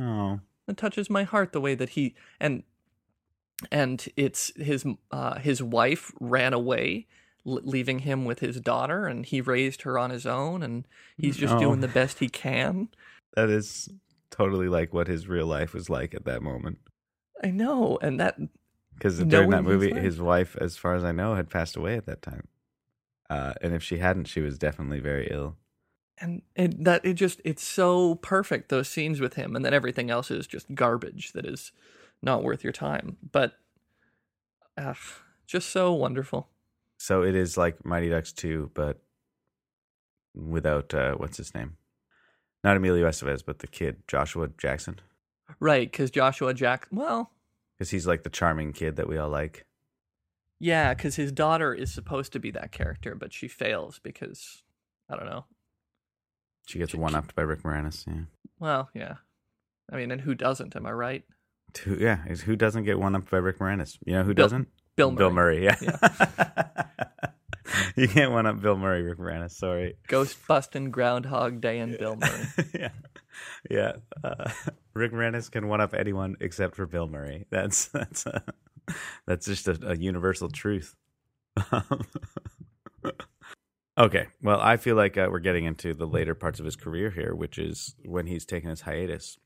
oh, 0.00 0.40
That 0.66 0.76
touches 0.76 1.08
my 1.08 1.22
heart 1.22 1.52
the 1.52 1.60
way 1.60 1.74
that 1.74 1.90
he 1.90 2.14
and 2.40 2.62
and 3.70 4.06
it's 4.16 4.52
his 4.56 4.84
uh, 5.10 5.38
his 5.38 5.62
wife 5.62 6.12
ran 6.20 6.52
away, 6.52 7.06
l- 7.46 7.60
leaving 7.62 8.00
him 8.00 8.24
with 8.24 8.40
his 8.40 8.60
daughter, 8.60 9.06
and 9.06 9.24
he 9.24 9.40
raised 9.40 9.82
her 9.82 9.98
on 9.98 10.10
his 10.10 10.26
own, 10.26 10.62
and 10.62 10.86
he's 11.16 11.36
just 11.36 11.54
Oh. 11.54 11.60
doing 11.60 11.80
the 11.80 11.88
best 11.88 12.18
he 12.18 12.28
can. 12.28 12.88
That 13.36 13.50
is 13.50 13.88
totally 14.30 14.68
like 14.68 14.92
what 14.92 15.06
his 15.08 15.26
real 15.28 15.46
life 15.46 15.74
was 15.74 15.88
like 15.90 16.14
at 16.14 16.24
that 16.24 16.42
moment. 16.42 16.78
I 17.42 17.50
know, 17.50 17.98
and 18.00 18.18
that 18.20 18.36
Because 18.94 19.18
during 19.18 19.50
that 19.50 19.62
movie, 19.64 19.92
his 19.92 20.20
wife, 20.20 20.56
as 20.60 20.76
far 20.76 20.94
as 20.94 21.04
I 21.04 21.12
know, 21.12 21.34
had 21.34 21.50
passed 21.50 21.76
away 21.76 21.96
at 21.96 22.06
that 22.06 22.22
time. 22.22 22.48
Uh, 23.28 23.54
and 23.60 23.74
if 23.74 23.82
she 23.82 23.98
hadn't, 23.98 24.26
she 24.26 24.40
was 24.40 24.58
definitely 24.58 25.00
very 25.00 25.28
ill. 25.30 25.56
and 26.18 26.42
it, 26.54 26.84
that 26.84 27.04
it 27.04 27.14
just 27.14 27.40
it's 27.44 27.64
so 27.64 28.14
perfect 28.16 28.68
those 28.68 28.88
scenes 28.88 29.20
with 29.20 29.34
him 29.34 29.56
and 29.56 29.64
then 29.64 29.74
everything 29.74 30.10
else 30.10 30.30
is 30.30 30.46
just 30.46 30.72
garbage 30.74 31.32
that 31.32 31.44
is 31.44 31.72
not 32.22 32.44
worth 32.44 32.62
your 32.62 32.72
time 32.72 33.16
but 33.32 33.54
uh, 34.76 34.94
just 35.46 35.70
so 35.70 35.92
wonderful 35.92 36.48
So 36.98 37.22
it 37.24 37.34
is 37.34 37.56
like 37.56 37.84
Mighty 37.84 38.08
Ducks 38.08 38.32
2, 38.32 38.70
but 38.74 39.02
without 40.34 40.94
uh, 40.94 41.14
what's 41.14 41.36
his 41.36 41.52
name? 41.54 41.76
Not 42.64 42.76
Emilio 42.78 43.06
Estevez, 43.08 43.42
but 43.44 43.60
the 43.60 43.66
kid, 43.68 43.96
Joshua 44.08 44.48
Jackson. 44.58 44.98
right 45.60 45.88
because 45.90 46.10
joshua 46.10 46.52
jack 46.54 46.88
well 46.90 47.30
Because 47.76 47.90
he's 47.90 48.06
like 48.06 48.22
the 48.24 48.30
charming 48.30 48.72
kid 48.72 48.96
that 48.96 49.06
we 49.06 49.18
all 49.18 49.28
like. 49.28 49.66
yeah 50.58 50.94
because 50.94 51.14
his 51.16 51.30
daughter 51.30 51.72
is 51.74 51.92
supposed 51.92 52.32
to 52.32 52.40
be 52.40 52.50
that 52.52 52.72
character 52.72 53.14
but 53.14 53.32
she 53.32 53.46
fails 53.46 54.00
because 54.02 54.62
i 55.10 55.14
don't 55.16 55.26
know 55.26 55.44
She 56.66 56.78
gets 56.78 56.94
one 56.94 57.14
upped 57.14 57.34
by 57.34 57.42
Rick 57.42 57.62
Moranis. 57.62 58.06
Yeah. 58.06 58.24
well 58.58 58.88
yeah 58.94 59.16
i 59.92 59.96
mean 59.96 60.10
and 60.10 60.22
who 60.22 60.34
doesn't 60.34 60.74
am 60.74 60.86
i 60.86 60.92
right 60.92 61.24
Who, 61.84 61.96
yeah. 61.96 62.16
Who 62.16 62.56
doesn't 62.56 62.84
get 62.84 62.98
one 62.98 63.14
upped 63.14 63.30
by 63.30 63.38
Rick 63.38 63.58
Moranis? 63.58 63.98
You 64.06 64.14
know 64.14 64.24
who 64.24 64.32
Bill- 64.34 64.46
doesn't? 64.46 64.68
bill 64.96 65.10
murray, 65.10 65.18
Bill 65.18 65.30
Murray. 65.30 65.64
Yeah. 65.64 66.84
you 67.96 68.08
can't 68.08 68.32
one 68.32 68.46
up 68.46 68.60
Bill 68.60 68.76
Murray, 68.76 69.02
Rick 69.02 69.18
Moranis. 69.18 69.52
Sorry. 69.52 69.96
ghost 70.08 70.36
busting 70.46 70.90
groundhog 70.90 71.60
day 71.60 71.78
and 71.78 71.98
bill 71.98 72.16
murray 72.16 72.46
yeah. 72.74 72.90
Yeah. 73.70 73.92
Uh, 74.22 74.50
Rick 74.94 75.12
Moranis 75.12 75.50
can 75.50 75.68
one 75.68 75.80
up 75.80 75.94
anyone 75.94 76.36
except 76.40 76.76
for 76.76 76.86
Bill 76.86 77.08
Murray. 77.08 77.46
That's 77.50 77.86
that's 77.88 78.26
uh, 78.26 78.40
that's 79.26 79.46
just 79.46 79.68
a, 79.68 79.78
a 79.86 79.96
universal 79.96 80.48
truth. 80.48 80.94
okay. 83.98 84.26
Well, 84.42 84.60
I 84.60 84.76
feel 84.76 84.96
like 84.96 85.16
uh, 85.16 85.28
we're 85.30 85.40
getting 85.40 85.64
into 85.64 85.94
the 85.94 86.06
later 86.06 86.34
parts 86.34 86.60
of 86.60 86.64
his 86.64 86.76
career 86.76 87.10
here, 87.10 87.34
which 87.34 87.58
is 87.58 87.94
when 88.04 88.26
he's 88.26 88.44
taken 88.44 88.70
his 88.70 88.82
hiatus. 88.82 89.38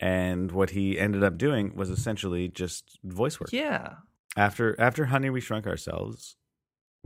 And 0.00 0.52
what 0.52 0.70
he 0.70 0.98
ended 0.98 1.24
up 1.24 1.36
doing 1.38 1.74
was 1.74 1.90
essentially 1.90 2.48
just 2.48 2.98
voice 3.02 3.40
work. 3.40 3.50
yeah 3.52 3.94
After 4.36 4.80
after 4.80 5.06
Honey 5.06 5.28
We 5.30 5.40
Shrunk 5.40 5.66
Ourselves, 5.66 6.36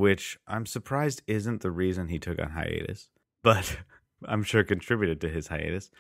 which 0.03 0.37
I'm 0.49 0.67
surprised 0.67 1.23
isn't 1.29 1.63
the 1.63 1.71
reason 1.71 2.09
he 2.09 2.19
took 2.19 2.43
on 2.43 2.51
hiatus, 2.51 3.09
but 3.45 3.79
I'm 4.27 4.43
sure 4.43 4.65
contributed 4.65 5.21
to 5.21 5.29
his 5.29 5.47
hiatus. 5.47 5.93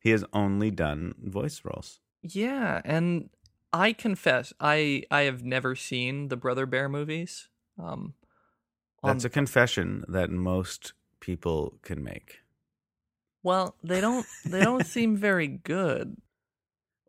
He 0.00 0.10
has 0.12 0.24
only 0.32 0.70
done 0.70 1.14
voice 1.22 1.60
roles. 1.62 2.00
Yeah, 2.22 2.80
and 2.86 3.28
I 3.70 3.92
confess, 3.92 4.54
I 4.60 5.02
I 5.10 5.22
have 5.22 5.44
never 5.44 5.76
seen 5.76 6.28
the 6.28 6.38
Brother 6.38 6.64
Bear 6.64 6.88
movies. 6.88 7.50
Um, 7.78 8.14
That's 9.02 9.26
a 9.26 9.30
confession 9.30 10.04
that 10.08 10.30
most 10.30 10.94
people 11.20 11.74
can 11.82 12.02
make. 12.02 12.38
well, 13.42 13.76
they 13.84 14.00
don't 14.00 14.24
they 14.46 14.62
don't 14.62 14.86
seem 14.96 15.18
very 15.18 15.48
good. 15.48 16.16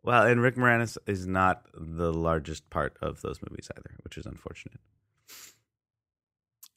Well, 0.02 0.26
and 0.26 0.42
Rick 0.42 0.56
Moranis 0.56 0.98
is 1.06 1.26
not 1.26 1.66
the 1.72 2.12
largest 2.12 2.68
part 2.68 2.98
of 3.00 3.22
those 3.22 3.40
movies 3.40 3.70
either, 3.74 3.96
which 4.04 4.18
is 4.18 4.26
unfortunate. 4.26 4.80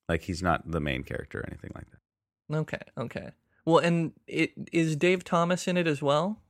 Like 0.07 0.23
he's 0.23 0.43
not 0.43 0.69
the 0.69 0.79
main 0.79 1.03
character 1.03 1.39
or 1.39 1.45
anything 1.47 1.71
like 1.75 1.85
that. 1.91 2.55
Okay, 2.57 2.81
okay. 2.97 3.29
Well, 3.65 3.79
and 3.79 4.13
it 4.27 4.51
is 4.71 4.95
Dave 4.95 5.23
Thomas 5.23 5.67
in 5.67 5.77
it 5.77 5.87
as 5.87 6.01
well. 6.01 6.41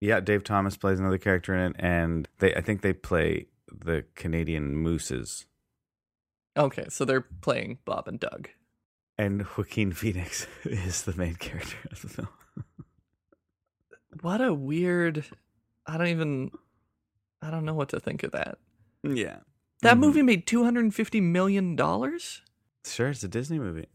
Yeah, 0.00 0.20
Dave 0.20 0.44
Thomas 0.44 0.76
plays 0.76 1.00
another 1.00 1.18
character 1.18 1.54
in 1.54 1.72
it, 1.72 1.76
and 1.78 2.28
they 2.38 2.54
I 2.54 2.60
think 2.60 2.82
they 2.82 2.92
play 2.92 3.46
the 3.72 4.04
Canadian 4.14 4.76
Mooses. 4.76 5.46
Okay, 6.56 6.86
so 6.88 7.04
they're 7.04 7.20
playing 7.20 7.78
Bob 7.84 8.06
and 8.08 8.18
Doug. 8.20 8.48
And 9.18 9.42
Joaquin 9.56 9.92
Phoenix 9.92 10.46
is 10.64 11.02
the 11.02 11.14
main 11.16 11.34
character 11.34 11.76
of 11.90 12.02
the 12.02 12.08
film. 12.08 12.28
What 14.22 14.40
a 14.40 14.52
weird. 14.52 15.24
I 15.86 15.96
don't 15.96 16.08
even. 16.08 16.50
I 17.42 17.50
don't 17.50 17.64
know 17.64 17.74
what 17.74 17.88
to 17.90 18.00
think 18.00 18.22
of 18.22 18.32
that. 18.32 18.58
Yeah. 19.02 19.38
That 19.82 19.96
Mhm. 19.96 20.00
movie 20.00 20.22
made 20.22 20.46
two 20.46 20.64
hundred 20.64 20.84
and 20.84 20.94
fifty 20.94 21.20
million 21.20 21.76
dollars. 21.76 22.42
Sure, 22.84 23.08
it's 23.08 23.22
a 23.22 23.28
Disney 23.28 23.58
movie. 23.58 23.86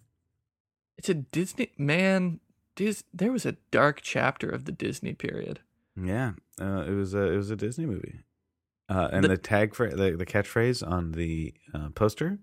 It's 0.98 1.10
a 1.10 1.14
Disney 1.16 1.72
man. 1.78 2.40
Dis, 2.76 3.04
there 3.14 3.32
was 3.32 3.46
a 3.46 3.56
dark 3.72 4.02
chapter 4.02 4.50
of 4.50 4.66
the 4.66 4.72
Disney 4.72 5.14
period. 5.14 5.60
Yeah, 6.02 6.34
uh, 6.60 6.84
it 6.88 6.92
was 6.92 7.14
a 7.14 7.32
it 7.32 7.38
was 7.38 7.50
a 7.50 7.56
Disney 7.56 7.86
movie, 7.86 8.20
uh, 8.90 9.10
and 9.12 9.24
The- 9.24 9.30
the, 9.30 9.38
tag 9.38 9.74
for 9.76 9.90
the, 9.90 10.12
the 10.12 10.26
catchphrase 10.26 10.86
on 10.86 11.14
the 11.14 11.54
uh, 11.74 11.90
poster 11.96 12.40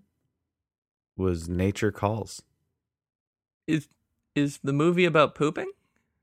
was 1.15 1.47
"Nature 1.47 1.91
calls." 1.91 2.41
Is 3.67 3.87
is 4.35 4.59
the 4.63 4.73
movie 4.73 5.05
about 5.05 5.35
pooping? 5.35 5.71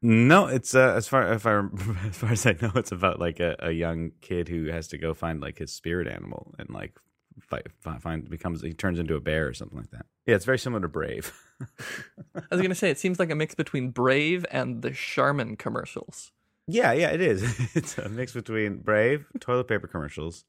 No, 0.03 0.47
it's 0.47 0.75
uh, 0.75 0.95
as 0.97 1.07
far 1.07 1.33
if 1.33 1.47
I 1.47 1.61
as 2.07 2.17
far 2.17 2.33
as 2.33 2.47
I 2.47 2.57
know, 2.61 2.73
it's 2.75 2.91
about 2.93 3.21
like 3.21 3.39
a, 3.39 3.55
a 3.61 3.71
young 3.71 4.13
kid 4.21 4.49
who 4.49 4.67
has 4.67 4.89
to 4.89 4.99
go 4.99 5.15
find 5.15 5.41
like 5.41 5.59
his 5.59 5.73
spirit 5.73 6.09
animal 6.09 6.55
and 6.59 6.69
like 6.71 6.99
fight, 7.41 7.67
find, 7.81 8.03
find 8.03 8.31
becomes 8.31 8.63
he 8.63 8.73
turns 8.73 8.99
into 8.99 9.15
a 9.15 9.21
bear 9.21 9.49
or 9.49 9.55
something 9.55 9.79
like 9.79 9.91
that. 9.91 10.07
Yeah, 10.27 10.37
it's 10.37 10.45
very 10.45 10.59
similar 10.59 10.83
to 10.83 10.89
Brave. 10.89 11.33
I 12.37 12.43
was 12.51 12.61
gonna 12.61 12.75
say 12.75 12.91
it 12.91 12.99
seems 12.99 13.19
like 13.19 13.31
a 13.31 13.35
mix 13.35 13.55
between 13.55 13.91
Brave 13.91 14.45
and 14.51 14.83
the 14.83 14.91
Charmin 14.91 15.57
commercials. 15.57 16.33
Yeah, 16.67 16.93
yeah, 16.93 17.09
it 17.09 17.21
is. 17.21 17.43
It's 17.75 17.99
a 17.99 18.09
mix 18.09 18.33
between 18.33 18.79
Brave, 18.79 19.27
toilet 19.41 19.69
paper 19.69 19.87
commercials, 19.87 20.45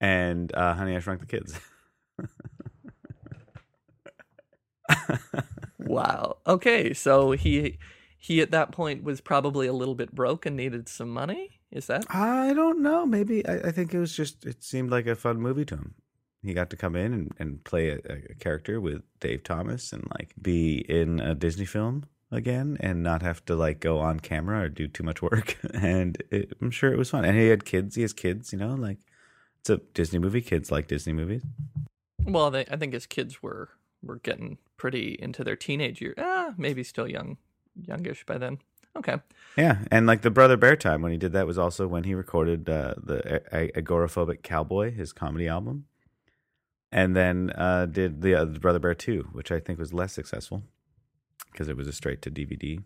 and 0.00 0.54
uh, 0.54 0.74
Honey, 0.74 0.96
I 0.96 1.00
Shrunk 1.00 1.20
the 1.20 1.26
Kids. 1.26 1.58
Wow. 5.90 6.36
Okay, 6.46 6.94
so 6.94 7.32
he 7.32 7.78
he 8.16 8.40
at 8.40 8.52
that 8.52 8.70
point 8.70 9.02
was 9.02 9.20
probably 9.20 9.66
a 9.66 9.72
little 9.72 9.96
bit 9.96 10.14
broke 10.14 10.46
and 10.46 10.56
needed 10.56 10.88
some 10.88 11.10
money. 11.10 11.60
Is 11.72 11.88
that? 11.88 12.06
I 12.08 12.54
don't 12.54 12.80
know. 12.80 13.04
Maybe 13.06 13.46
I, 13.46 13.54
I 13.54 13.72
think 13.72 13.92
it 13.92 13.98
was 13.98 14.14
just 14.14 14.46
it 14.46 14.62
seemed 14.62 14.90
like 14.90 15.06
a 15.06 15.16
fun 15.16 15.40
movie 15.40 15.64
to 15.64 15.74
him. 15.74 15.94
He 16.42 16.54
got 16.54 16.70
to 16.70 16.76
come 16.76 16.96
in 16.96 17.12
and, 17.12 17.32
and 17.38 17.64
play 17.64 17.90
a, 17.90 17.98
a 18.30 18.34
character 18.34 18.80
with 18.80 19.02
Dave 19.20 19.44
Thomas 19.44 19.92
and 19.92 20.06
like 20.18 20.32
be 20.40 20.78
in 20.88 21.20
a 21.20 21.34
Disney 21.34 21.66
film 21.66 22.04
again 22.32 22.76
and 22.80 23.02
not 23.02 23.22
have 23.22 23.44
to 23.46 23.56
like 23.56 23.80
go 23.80 23.98
on 23.98 24.20
camera 24.20 24.62
or 24.62 24.68
do 24.68 24.88
too 24.88 25.02
much 25.02 25.20
work. 25.22 25.58
And 25.74 26.22
it, 26.30 26.52
I'm 26.60 26.70
sure 26.70 26.92
it 26.92 26.98
was 26.98 27.10
fun. 27.10 27.24
And 27.24 27.38
he 27.38 27.48
had 27.48 27.64
kids. 27.64 27.96
He 27.96 28.02
has 28.02 28.12
kids. 28.12 28.52
You 28.52 28.58
know, 28.58 28.74
like 28.74 28.98
it's 29.60 29.70
a 29.70 29.78
Disney 29.94 30.18
movie. 30.18 30.40
Kids 30.40 30.70
like 30.70 30.88
Disney 30.88 31.12
movies. 31.12 31.42
Well, 32.24 32.50
they, 32.50 32.64
I 32.70 32.76
think 32.76 32.92
his 32.92 33.06
kids 33.06 33.42
were 33.42 33.70
were 34.02 34.16
getting 34.16 34.58
pretty 34.76 35.16
into 35.20 35.44
their 35.44 35.56
teenage 35.56 36.00
year. 36.00 36.14
Ah, 36.16 36.54
maybe 36.56 36.82
still 36.82 37.08
young, 37.08 37.36
youngish 37.74 38.24
by 38.24 38.38
then. 38.38 38.58
Okay. 38.96 39.16
Yeah, 39.56 39.78
and 39.90 40.06
like 40.06 40.22
the 40.22 40.30
Brother 40.30 40.56
Bear 40.56 40.74
time 40.76 41.02
when 41.02 41.12
he 41.12 41.18
did 41.18 41.32
that 41.32 41.46
was 41.46 41.58
also 41.58 41.86
when 41.86 42.04
he 42.04 42.14
recorded 42.14 42.68
uh, 42.68 42.94
the 43.02 43.42
a- 43.52 43.80
Agoraphobic 43.80 44.42
Cowboy, 44.42 44.92
his 44.92 45.12
comedy 45.12 45.46
album, 45.46 45.84
and 46.92 47.14
then 47.16 47.52
uh, 47.54 47.86
did 47.86 48.22
the, 48.22 48.34
uh, 48.34 48.44
the 48.44 48.58
Brother 48.58 48.78
Bear 48.78 48.94
two, 48.94 49.28
which 49.32 49.52
I 49.52 49.60
think 49.60 49.78
was 49.78 49.92
less 49.92 50.12
successful 50.12 50.62
because 51.52 51.68
it 51.68 51.76
was 51.76 51.88
a 51.88 51.92
straight 51.92 52.22
to 52.22 52.30
DVD. 52.30 52.82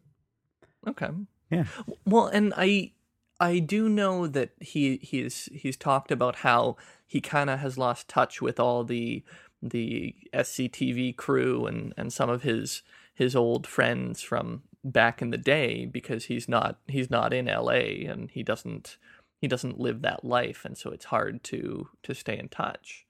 Okay. 0.87 1.09
Yeah. 1.51 1.65
Well, 2.05 2.27
and 2.27 2.53
I 2.57 2.93
I 3.41 3.59
do 3.59 3.89
know 3.89 4.27
that 4.27 4.51
he 4.61 4.99
he's 5.03 5.49
he's 5.53 5.77
talked 5.77 6.11
about 6.11 6.37
how 6.37 6.77
he 7.07 7.21
kind 7.21 7.51
of 7.51 7.61
has 7.61 7.79
lost 7.79 8.09
touch 8.09 8.41
with 8.41 8.61
all 8.61 8.85
the 8.85 9.23
the 9.63 10.15
SCTV 10.33 11.17
crew 11.17 11.67
and 11.67 11.95
and 11.97 12.13
some 12.13 12.31
of 12.31 12.43
his 12.43 12.83
his 13.15 13.35
old 13.35 13.67
friends 13.67 14.23
from 14.23 14.63
back 14.83 15.23
in 15.23 15.31
the 15.31 15.39
day 15.39 15.87
because 15.87 16.27
he's 16.27 16.49
not 16.49 16.79
he's 16.87 17.11
not 17.11 17.33
in 17.33 17.47
LA 17.47 18.07
and 18.11 18.31
he 18.31 18.43
doesn't 18.43 18.99
he 19.41 19.49
doesn't 19.49 19.81
live 19.81 20.03
that 20.03 20.25
life 20.25 20.65
and 20.65 20.77
so 20.77 20.91
it's 20.91 21.07
hard 21.07 21.43
to 21.45 21.89
to 22.03 22.15
stay 22.15 22.39
in 22.39 22.49
touch. 22.49 23.04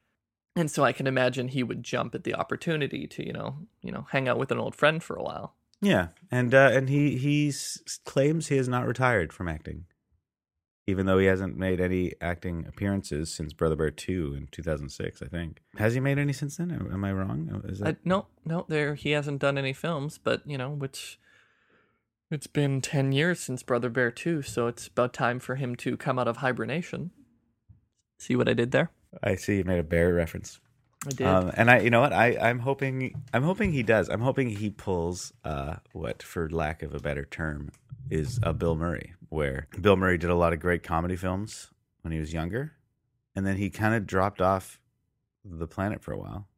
And 0.57 0.71
so 0.71 0.85
I 0.85 0.93
can 0.93 1.07
imagine 1.07 1.49
he 1.49 1.65
would 1.65 1.83
jump 1.83 2.15
at 2.15 2.23
the 2.23 2.35
opportunity 2.35 3.07
to, 3.09 3.27
you 3.27 3.33
know, 3.33 3.57
you 3.83 3.91
know, 3.91 4.07
hang 4.11 4.29
out 4.29 4.39
with 4.39 4.53
an 4.53 4.59
old 4.59 4.75
friend 4.75 5.03
for 5.03 5.17
a 5.17 5.23
while. 5.23 5.55
Yeah, 5.81 6.09
and 6.31 6.55
uh, 6.55 6.71
and 6.73 6.89
he 6.89 7.19
he 7.19 7.53
claims 8.05 8.47
he 8.47 8.57
has 8.57 8.69
not 8.69 8.87
retired 8.87 9.33
from 9.33 9.49
acting, 9.49 9.85
even 10.87 11.07
though 11.07 11.19
he 11.19 11.27
hasn't 11.27 11.59
made 11.59 11.81
any 11.81 12.13
acting 12.21 12.67
appearances 12.67 13.35
since 13.35 13.53
Brother 13.53 13.77
Bear 13.77 13.91
two 13.91 14.33
in 14.37 14.47
two 14.51 14.63
thousand 14.63 14.91
six. 14.91 15.21
I 15.21 15.27
think 15.27 15.61
has 15.77 15.93
he 15.93 16.01
made 16.01 16.19
any 16.19 16.33
since 16.33 16.57
then? 16.57 16.71
Am 16.71 17.05
I 17.05 17.13
wrong? 17.13 17.63
Is 17.65 17.83
I, 17.83 17.87
that 17.87 18.07
no, 18.07 18.27
no, 18.47 18.65
there 18.69 18.95
he 18.95 19.11
hasn't 19.11 19.41
done 19.41 19.59
any 19.59 19.73
films, 19.73 20.17
but 20.17 20.41
you 20.47 20.57
know, 20.57 20.79
it's 20.83 21.19
it's 22.31 22.47
been 22.47 22.81
ten 22.81 23.13
years 23.13 23.41
since 23.41 23.63
Brother 23.63 23.91
Bear 23.91 24.11
two, 24.11 24.41
so 24.41 24.69
it's 24.69 24.87
about 24.87 25.13
time 25.13 25.41
for 25.41 25.57
him 25.57 25.75
to 25.77 25.97
come 25.97 26.19
out 26.19 26.29
of 26.29 26.39
hibernation. 26.39 27.11
See 28.19 28.37
what 28.37 28.49
I 28.49 28.55
did 28.55 28.71
there? 28.71 28.91
I 29.23 29.37
see 29.37 29.59
you 29.59 29.65
made 29.65 29.79
a 29.79 29.85
bear 29.85 30.12
reference. 30.15 30.61
I 31.07 31.11
did. 31.11 31.27
Um, 31.27 31.53
and 31.55 31.71
I, 31.71 31.81
you 31.81 31.91
know 31.91 32.01
what, 32.01 32.12
I, 32.12 32.37
I'm 32.41 32.59
hoping, 32.59 33.23
I'm 33.33 33.43
hoping 33.43 33.73
he 33.73 33.83
does. 33.83 34.09
I'm 34.09 34.21
hoping 34.21 34.49
he 34.51 34.71
pulls, 34.71 35.33
uh, 35.45 35.77
what, 35.93 36.23
for 36.23 36.49
lack 36.49 36.83
of 36.83 36.95
a 36.95 36.99
better 36.99 37.25
term, 37.25 37.71
is 38.11 38.39
a 38.43 38.53
Bill 38.53 38.75
Murray, 38.75 39.15
where 39.29 39.67
Bill 39.81 39.97
Murray 39.97 40.19
did 40.19 40.31
a 40.31 40.35
lot 40.35 40.53
of 40.53 40.61
great 40.61 40.83
comedy 40.83 41.17
films 41.17 41.71
when 42.03 42.12
he 42.12 42.19
was 42.19 42.33
younger, 42.33 42.73
and 43.35 43.47
then 43.47 43.57
he 43.57 43.71
kind 43.71 43.95
of 43.95 44.07
dropped 44.07 44.41
off 44.41 44.79
the 45.45 45.67
planet 45.67 46.03
for 46.03 46.12
a 46.12 46.19
while, 46.19 46.49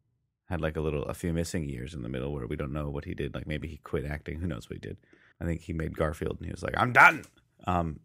had 0.49 0.61
like 0.61 0.77
a 0.77 0.81
little 0.81 1.03
a 1.05 1.15
few 1.15 1.33
missing 1.33 1.69
years 1.69 1.95
in 1.95 2.03
the 2.03 2.09
middle 2.09 2.33
where 2.33 2.47
we 2.47 2.57
don't 2.57 2.73
know 2.73 2.89
what 2.89 3.05
he 3.05 3.15
did. 3.15 3.35
Like 3.35 3.47
maybe 3.47 3.69
he 3.69 3.79
quit 3.79 4.05
acting. 4.05 4.41
Who 4.41 4.47
knows 4.47 4.69
what 4.69 4.77
he 4.77 4.89
did? 4.89 4.97
I 5.41 5.45
think 5.45 5.63
he 5.63 5.73
made 5.73 5.97
Garfield 5.97 6.37
and 6.39 6.47
he 6.47 6.53
was 6.53 6.63
like, 6.63 6.75
"I'm 6.77 6.93
done." 6.93 7.25
Um, 7.67 8.01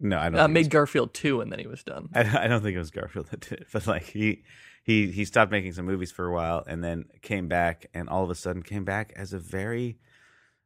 no, 0.00 0.18
I 0.18 0.30
don't. 0.30 0.40
Uh, 0.40 0.48
made 0.48 0.70
Garfield 0.70 1.14
two, 1.14 1.40
and 1.40 1.50
then 1.50 1.58
he 1.58 1.66
was 1.66 1.82
done. 1.82 2.08
I, 2.14 2.44
I 2.44 2.46
don't 2.46 2.62
think 2.62 2.74
it 2.74 2.78
was 2.78 2.90
Garfield 2.90 3.28
that 3.30 3.40
did 3.40 3.60
it, 3.60 3.66
but 3.72 3.86
like 3.86 4.04
he 4.04 4.42
he 4.82 5.10
he 5.10 5.24
stopped 5.24 5.50
making 5.50 5.72
some 5.72 5.86
movies 5.86 6.12
for 6.12 6.26
a 6.26 6.32
while 6.32 6.62
and 6.66 6.84
then 6.84 7.06
came 7.22 7.48
back 7.48 7.86
and 7.94 8.08
all 8.08 8.22
of 8.22 8.30
a 8.30 8.34
sudden 8.34 8.62
came 8.62 8.84
back 8.84 9.12
as 9.16 9.32
a 9.32 9.38
very 9.38 9.98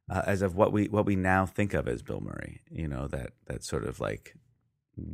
uh, 0.09 0.23
as 0.25 0.41
of 0.41 0.55
what 0.55 0.71
we 0.71 0.87
what 0.87 1.05
we 1.05 1.15
now 1.15 1.45
think 1.45 1.73
of 1.73 1.87
as 1.87 2.01
Bill 2.01 2.19
Murray, 2.19 2.61
you 2.69 2.87
know 2.87 3.07
that 3.07 3.31
that 3.45 3.63
sort 3.63 3.85
of 3.85 3.99
like 3.99 4.35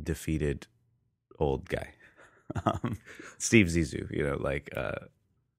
defeated 0.02 0.66
old 1.38 1.68
guy, 1.68 1.90
um, 2.64 2.98
Steve 3.38 3.66
Zissou, 3.66 4.10
you 4.10 4.24
know, 4.24 4.36
like 4.40 4.70
uh, 4.76 5.06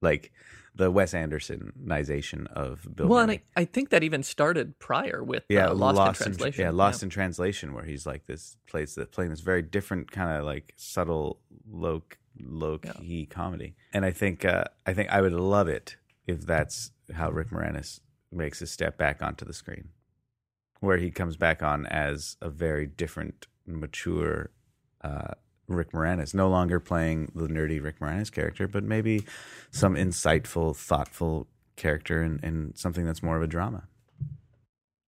like 0.02 0.32
the 0.78 0.92
Wes 0.92 1.14
Andersonization 1.14 2.48
of 2.54 2.88
Bill. 2.96 3.08
well, 3.08 3.20
and 3.20 3.32
I, 3.32 3.42
I 3.56 3.66
think 3.66 3.90
that 3.90 4.04
even 4.04 4.24
started 4.24 4.78
prior 4.80 5.24
with 5.24 5.44
yeah, 5.50 5.68
uh, 5.70 5.74
Lost, 5.74 6.22
in 6.22 6.28
in, 6.28 6.34
Translation. 6.34 6.62
yeah, 6.64 6.72
Lost 6.72 7.04
in 7.04 7.10
Translation, 7.10 7.74
where 7.74 7.84
he's 7.84 8.06
like 8.06 8.26
this 8.26 8.58
plays 8.68 8.96
that 8.96 9.12
playing 9.12 9.32
this 9.32 9.42
very 9.42 9.62
different 9.62 10.12
kind 10.12 10.38
of 10.38 10.46
like 10.46 10.74
subtle 10.78 11.40
low 11.70 12.04
low 12.40 12.80
Yeah. 12.84 12.94
key 12.94 13.26
comedy, 13.26 13.76
and 13.94 14.06
I 14.06 14.12
think 14.12 14.46
uh, 14.46 14.66
I 14.86 14.94
think 14.94 15.10
I 15.10 15.22
would 15.22 15.34
love 15.34 15.68
it 15.68 15.98
if 16.26 16.46
that's 16.46 16.92
how 17.14 17.32
Rick 17.32 17.50
Moranis 17.50 18.00
makes 18.32 18.60
his 18.60 18.70
step 18.72 18.98
back 18.98 19.22
onto 19.24 19.46
the 19.46 19.54
screen, 19.54 19.90
where 20.82 20.98
he 20.98 21.10
comes 21.10 21.38
back 21.38 21.64
on 21.64 21.86
as 21.88 22.38
a 22.42 22.50
very 22.50 22.86
different, 22.86 23.48
mature. 23.66 24.52
Uh, 25.02 25.34
Rick 25.68 25.92
Moranis, 25.92 26.34
no 26.34 26.50
longer 26.50 26.80
playing 26.80 27.32
the 27.36 27.48
nerdy 27.48 27.84
Rick 27.84 28.00
Moranis 28.00 28.32
character, 28.32 28.68
but 28.68 28.84
maybe 28.84 29.26
some 29.70 29.96
insightful, 29.96 30.76
thoughtful 30.76 31.48
character 31.76 32.22
and, 32.22 32.44
and 32.44 32.78
something 32.78 33.06
that's 33.06 33.22
more 33.24 33.38
of 33.38 33.44
a 33.44 33.48
drama. 33.48 33.84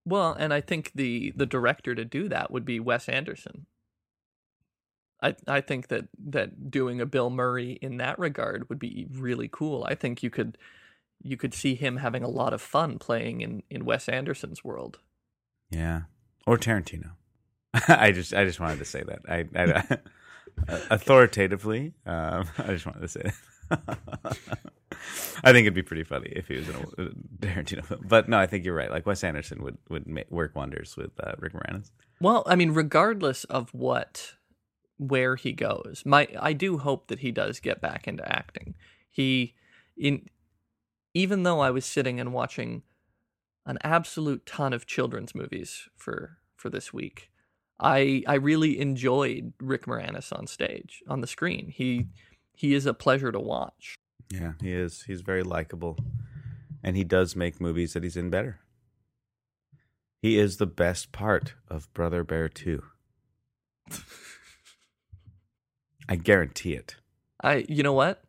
Well, 0.05 0.34
and 0.34 0.53
I 0.53 0.62
think 0.62 0.91
the 0.95 1.34
the 1.36 1.45
director 1.45 1.93
to 1.93 2.03
do 2.03 2.28
that 2.30 2.51
would 2.51 2.66
be 2.66 2.80
Wes 2.80 3.07
Anderson. 3.07 3.68
I 5.22 5.36
I 5.47 5.62
think 5.62 5.88
that 5.89 6.07
that 6.18 6.72
doing 6.72 6.99
a 6.99 7.05
Bill 7.05 7.30
Murray 7.30 7.74
in 7.82 7.97
that 7.97 8.18
regard 8.18 8.68
would 8.70 8.80
be 8.80 9.07
really 9.12 9.49
cool. 9.51 9.86
I 9.88 9.95
think 9.95 10.24
you 10.24 10.30
could 10.30 10.57
you 11.22 11.38
could 11.38 11.53
see 11.53 11.76
him 11.76 11.97
having 11.97 12.24
a 12.24 12.30
lot 12.30 12.53
of 12.53 12.62
fun 12.62 12.97
playing 12.97 13.41
in 13.41 13.64
in 13.70 13.86
Wes 13.86 14.10
Anderson's 14.10 14.64
world. 14.64 14.99
Yeah, 15.70 16.03
or 16.47 16.57
Tarantino. 16.57 17.12
I 17.88 18.12
just 18.12 18.34
I 18.34 18.45
just 18.45 18.60
wanted 18.60 18.80
to 18.80 18.86
say 18.86 19.03
that. 19.03 19.20
I, 19.28 19.45
I 19.55 19.97
authoritatively, 20.68 21.93
um, 22.05 22.47
I 22.57 22.68
just 22.68 22.86
wanted 22.86 23.01
to 23.01 23.07
say 23.07 23.32
that. 23.70 23.97
I 25.43 25.53
think 25.53 25.64
it'd 25.64 25.74
be 25.74 25.84
pretty 25.84 26.03
funny 26.03 26.32
if 26.36 26.47
he 26.47 26.57
was 26.57 26.68
in 26.68 26.76
a, 26.76 27.45
Tarantino 27.45 27.86
film. 27.86 28.05
But 28.07 28.28
no, 28.28 28.38
I 28.38 28.47
think 28.47 28.66
you're 28.66 28.76
right. 28.76 28.89
Like 28.89 29.05
Wes 29.05 29.24
Anderson 29.24 29.64
would 29.64 29.78
would 29.89 30.07
ma- 30.07 30.22
work 30.30 30.55
wonders 30.55 30.97
with 30.97 31.12
uh, 31.24 31.34
Rick 31.39 31.53
Moranis. 31.53 31.91
Well, 32.20 32.43
I 32.47 32.55
mean, 32.55 32.72
regardless 32.72 33.43
of 33.45 33.74
what 33.74 34.34
where 34.97 35.36
he 35.36 35.53
goes, 35.53 36.03
my 36.05 36.28
I 36.39 36.53
do 36.53 36.80
hope 36.80 37.07
that 37.07 37.20
he 37.20 37.32
does 37.32 37.60
get 37.60 37.82
back 37.82 38.07
into 38.07 38.28
acting. 38.28 38.76
He 39.10 39.55
in 39.97 40.28
even 41.14 41.43
though 41.43 41.60
I 41.60 41.72
was 41.72 41.86
sitting 41.86 42.20
and 42.20 42.34
watching 42.34 42.84
an 43.66 43.78
absolute 43.84 44.45
ton 44.45 44.74
of 44.74 44.86
children's 44.86 45.36
movies 45.36 45.88
for 45.95 46.38
for 46.55 46.70
this 46.70 46.91
week, 46.91 47.28
I 47.80 48.23
I 48.27 48.36
really 48.36 48.80
enjoyed 48.80 49.53
Rick 49.59 49.86
Moranis 49.86 50.38
on 50.38 50.47
stage 50.47 51.01
on 51.07 51.21
the 51.21 51.27
screen. 51.27 51.69
He 51.69 52.07
he 52.53 52.73
is 52.73 52.86
a 52.86 52.93
pleasure 52.93 53.32
to 53.32 53.39
watch. 53.39 53.95
Yeah, 54.30 54.53
he 54.61 54.73
is. 54.73 55.03
He's 55.03 55.21
very 55.21 55.43
likable, 55.43 55.97
and 56.84 56.97
he 56.97 57.03
does 57.03 57.36
make 57.36 57.61
movies 57.61 57.93
that 57.93 58.03
he's 58.03 58.17
in 58.17 58.30
better. 58.30 58.59
He 60.21 60.38
is 60.38 60.57
the 60.57 60.67
best 60.67 61.11
part 61.11 61.53
of 61.69 61.91
Brother 61.93 62.23
Bear 62.23 62.49
Two. 62.49 62.84
I 66.09 66.15
guarantee 66.15 66.73
it. 66.73 66.97
I 67.41 67.65
you 67.69 67.84
know 67.84 67.93
what? 67.93 68.23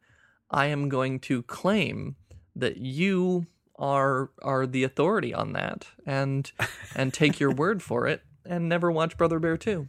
I 0.50 0.66
am 0.66 0.88
going 0.88 1.18
to 1.20 1.42
claim 1.42 2.16
that 2.54 2.76
you 2.76 3.46
are 3.76 4.30
are 4.42 4.66
the 4.66 4.84
authority 4.84 5.34
on 5.34 5.54
that 5.54 5.86
and 6.06 6.52
and 6.94 7.12
take 7.12 7.40
your 7.40 7.50
word 7.50 7.82
for 7.82 8.06
it 8.06 8.22
and 8.50 8.68
never 8.68 8.90
watch 8.92 9.16
Brother 9.16 9.38
Bear 9.38 9.56
2. 9.56 9.88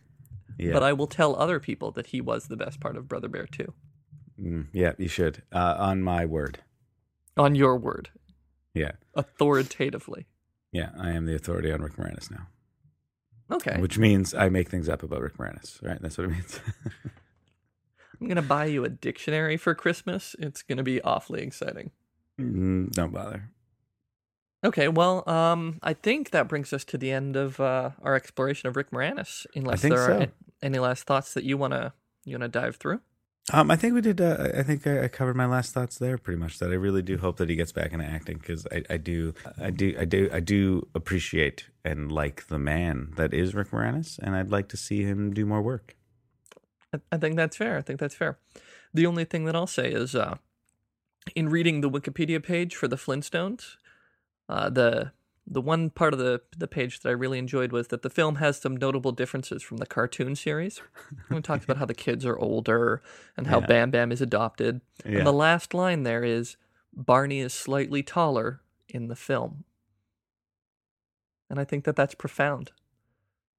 Yeah, 0.58 0.74
But 0.74 0.84
I 0.84 0.94
will 0.94 1.08
tell 1.08 1.36
other 1.36 1.60
people 1.60 1.92
that 1.92 2.08
he 2.08 2.22
was 2.22 2.48
the 2.48 2.56
best 2.58 2.80
part 2.80 2.96
of 2.96 3.08
Brother 3.08 3.28
Bear 3.28 3.48
2. 3.48 3.74
Mm, 4.40 4.68
yeah, 4.72 4.94
you 4.98 5.08
should. 5.08 5.42
Uh, 5.52 5.76
on 5.78 6.02
my 6.04 6.26
word. 6.26 6.60
On 7.38 7.56
your 7.56 7.78
word, 7.78 8.10
Yeah, 8.74 8.92
authoritatively. 9.16 10.28
yeah. 10.72 10.92
I 10.98 11.12
am 11.12 11.26
the 11.26 11.36
authority 11.36 11.72
on 11.72 11.82
Rick 11.82 11.96
Moranis 11.96 12.30
now, 12.30 12.48
Okay. 13.50 13.80
which 13.80 13.98
means 13.98 14.34
I 14.34 14.50
make 14.50 14.70
things 14.70 14.88
up 14.90 15.02
about 15.04 15.22
Rick 15.22 15.38
Moranis. 15.38 15.82
Right? 15.82 16.02
That's 16.02 16.18
what 16.18 16.26
it 16.26 16.32
means. 16.32 16.60
I'm 18.20 18.28
going 18.28 18.36
to 18.36 18.42
buy 18.44 18.66
you 18.66 18.84
a 18.86 18.90
dictionary 18.90 19.58
for 19.58 19.74
Christmas. 19.74 20.36
It's 20.38 20.62
going 20.62 20.78
to 20.78 20.84
be 20.84 21.02
awfully 21.02 21.42
exciting. 21.42 21.92
Mm, 22.40 22.92
Don't 22.92 23.12
bother. 23.14 23.50
Okay, 24.64 24.88
well, 24.88 25.28
um, 25.28 25.80
I 25.82 25.94
think 25.94 26.30
that 26.32 26.48
brings 26.48 26.72
us 26.72 26.84
to 26.86 26.98
the 26.98 27.12
end 27.12 27.36
of 27.36 27.60
uh, 27.60 27.92
our 28.04 28.16
exploration 28.16 28.70
of 28.70 28.76
Rick 28.76 28.92
Moranis. 28.92 29.46
Unless 29.56 29.82
there 29.82 29.94
are 29.94 30.22
so. 30.22 30.22
a- 30.22 30.66
any 30.66 30.78
last 30.78 31.06
thoughts 31.06 31.34
that 31.34 31.44
you 31.44 31.58
wanna 31.58 31.94
you 32.24 32.36
wanna 32.36 32.48
dive 32.48 32.76
through. 32.76 33.02
Um, 33.52 33.72
I 33.72 33.76
think 33.76 33.96
we 33.96 34.02
did. 34.02 34.22
Uh, 34.22 34.50
I 34.56 34.62
think 34.62 34.86
I, 34.86 35.06
I 35.06 35.08
covered 35.08 35.36
my 35.36 35.48
last 35.48 35.74
thoughts 35.74 35.98
there 35.98 36.20
pretty 36.20 36.40
much. 36.40 36.60
That 36.60 36.70
I 36.70 36.76
really 36.76 37.02
do 37.02 37.18
hope 37.18 37.38
that 37.38 37.50
he 37.50 37.56
gets 37.56 37.72
back 37.72 37.92
into 37.92 38.06
acting 38.06 38.38
because 38.38 38.68
I, 38.72 38.84
I 38.88 38.98
do, 38.98 39.34
I 39.60 39.72
do, 39.72 39.96
I 40.00 40.06
do, 40.06 40.30
I 40.32 40.40
do 40.40 40.88
appreciate 40.94 41.66
and 41.84 42.12
like 42.12 42.48
the 42.48 42.60
man 42.60 43.14
that 43.16 43.34
is 43.34 43.56
Rick 43.56 43.72
Moranis, 43.72 44.20
and 44.20 44.36
I'd 44.36 44.52
like 44.52 44.70
to 44.70 44.78
see 44.78 45.02
him 45.02 45.34
do 45.34 45.46
more 45.48 45.62
work. 45.62 45.96
I, 46.94 47.00
I 47.12 47.18
think 47.18 47.36
that's 47.36 47.58
fair. 47.58 47.78
I 47.78 47.82
think 47.82 48.00
that's 48.00 48.16
fair. 48.16 48.38
The 48.94 49.08
only 49.08 49.26
thing 49.26 49.46
that 49.46 49.56
I'll 49.56 49.66
say 49.66 49.90
is, 49.92 50.14
uh, 50.14 50.36
in 51.36 51.50
reading 51.50 51.82
the 51.82 51.90
Wikipedia 51.90 52.44
page 52.44 52.76
for 52.76 52.88
the 52.88 52.96
Flintstones, 52.96 53.78
uh, 54.52 54.70
the 54.70 55.12
the 55.48 55.62
one 55.62 55.90
part 55.90 56.14
of 56.14 56.20
the 56.20 56.42
the 56.56 56.68
page 56.68 57.00
that 57.00 57.10
I 57.10 57.14
really 57.14 57.40
enjoyed 57.40 57.72
was 57.72 57.88
that 57.88 58.02
the 58.04 58.10
film 58.10 58.36
has 58.36 58.60
some 58.60 58.76
notable 58.76 59.12
differences 59.12 59.64
from 59.64 59.78
the 59.78 59.86
cartoon 59.86 60.36
series. 60.36 60.82
we 61.30 61.42
talked 61.42 61.64
about 61.64 61.78
how 61.78 61.86
the 61.86 61.94
kids 61.94 62.26
are 62.26 62.38
older 62.38 63.02
and 63.38 63.48
how 63.48 63.60
Yeah. 63.62 63.66
Bam 63.66 63.92
Bam 63.92 64.12
is 64.12 64.22
adopted. 64.22 64.82
Yeah. 65.06 65.20
And 65.20 65.28
the 65.28 65.34
last 65.34 65.74
line 65.74 66.04
there 66.04 66.24
is 66.24 66.58
Barney 66.94 67.40
is 67.40 67.54
slightly 67.54 68.04
taller 68.04 68.62
in 68.90 69.08
the 69.08 69.16
film. 69.16 69.64
And 71.50 71.60
I 71.60 71.64
think 71.64 71.86
that 71.86 71.96
that's 71.96 72.16
profound. 72.16 72.72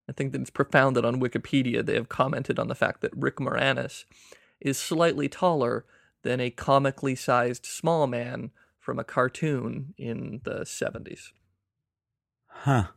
I 0.09 0.13
think 0.13 0.33
that 0.33 0.41
it's 0.41 0.51
profound 0.51 0.97
that 0.97 1.05
on 1.05 1.21
Wikipedia 1.21 1.85
they 1.85 1.95
have 1.95 2.09
commented 2.09 2.59
on 2.59 2.69
the 2.69 2.75
fact 2.75 3.01
that 3.01 3.17
Rick 3.17 3.37
Moranis 3.37 4.05
is 4.61 4.79
slightly 4.79 5.29
taller 5.29 5.85
than 6.23 6.41
a 6.41 6.51
comically 6.51 7.15
sized 7.15 7.65
small 7.67 8.07
man 8.07 8.51
from 8.83 8.99
a 8.99 9.05
cartoon 9.05 9.95
in 9.97 10.41
the 10.43 10.65
70s. 10.65 11.31
Huh. 12.49 12.89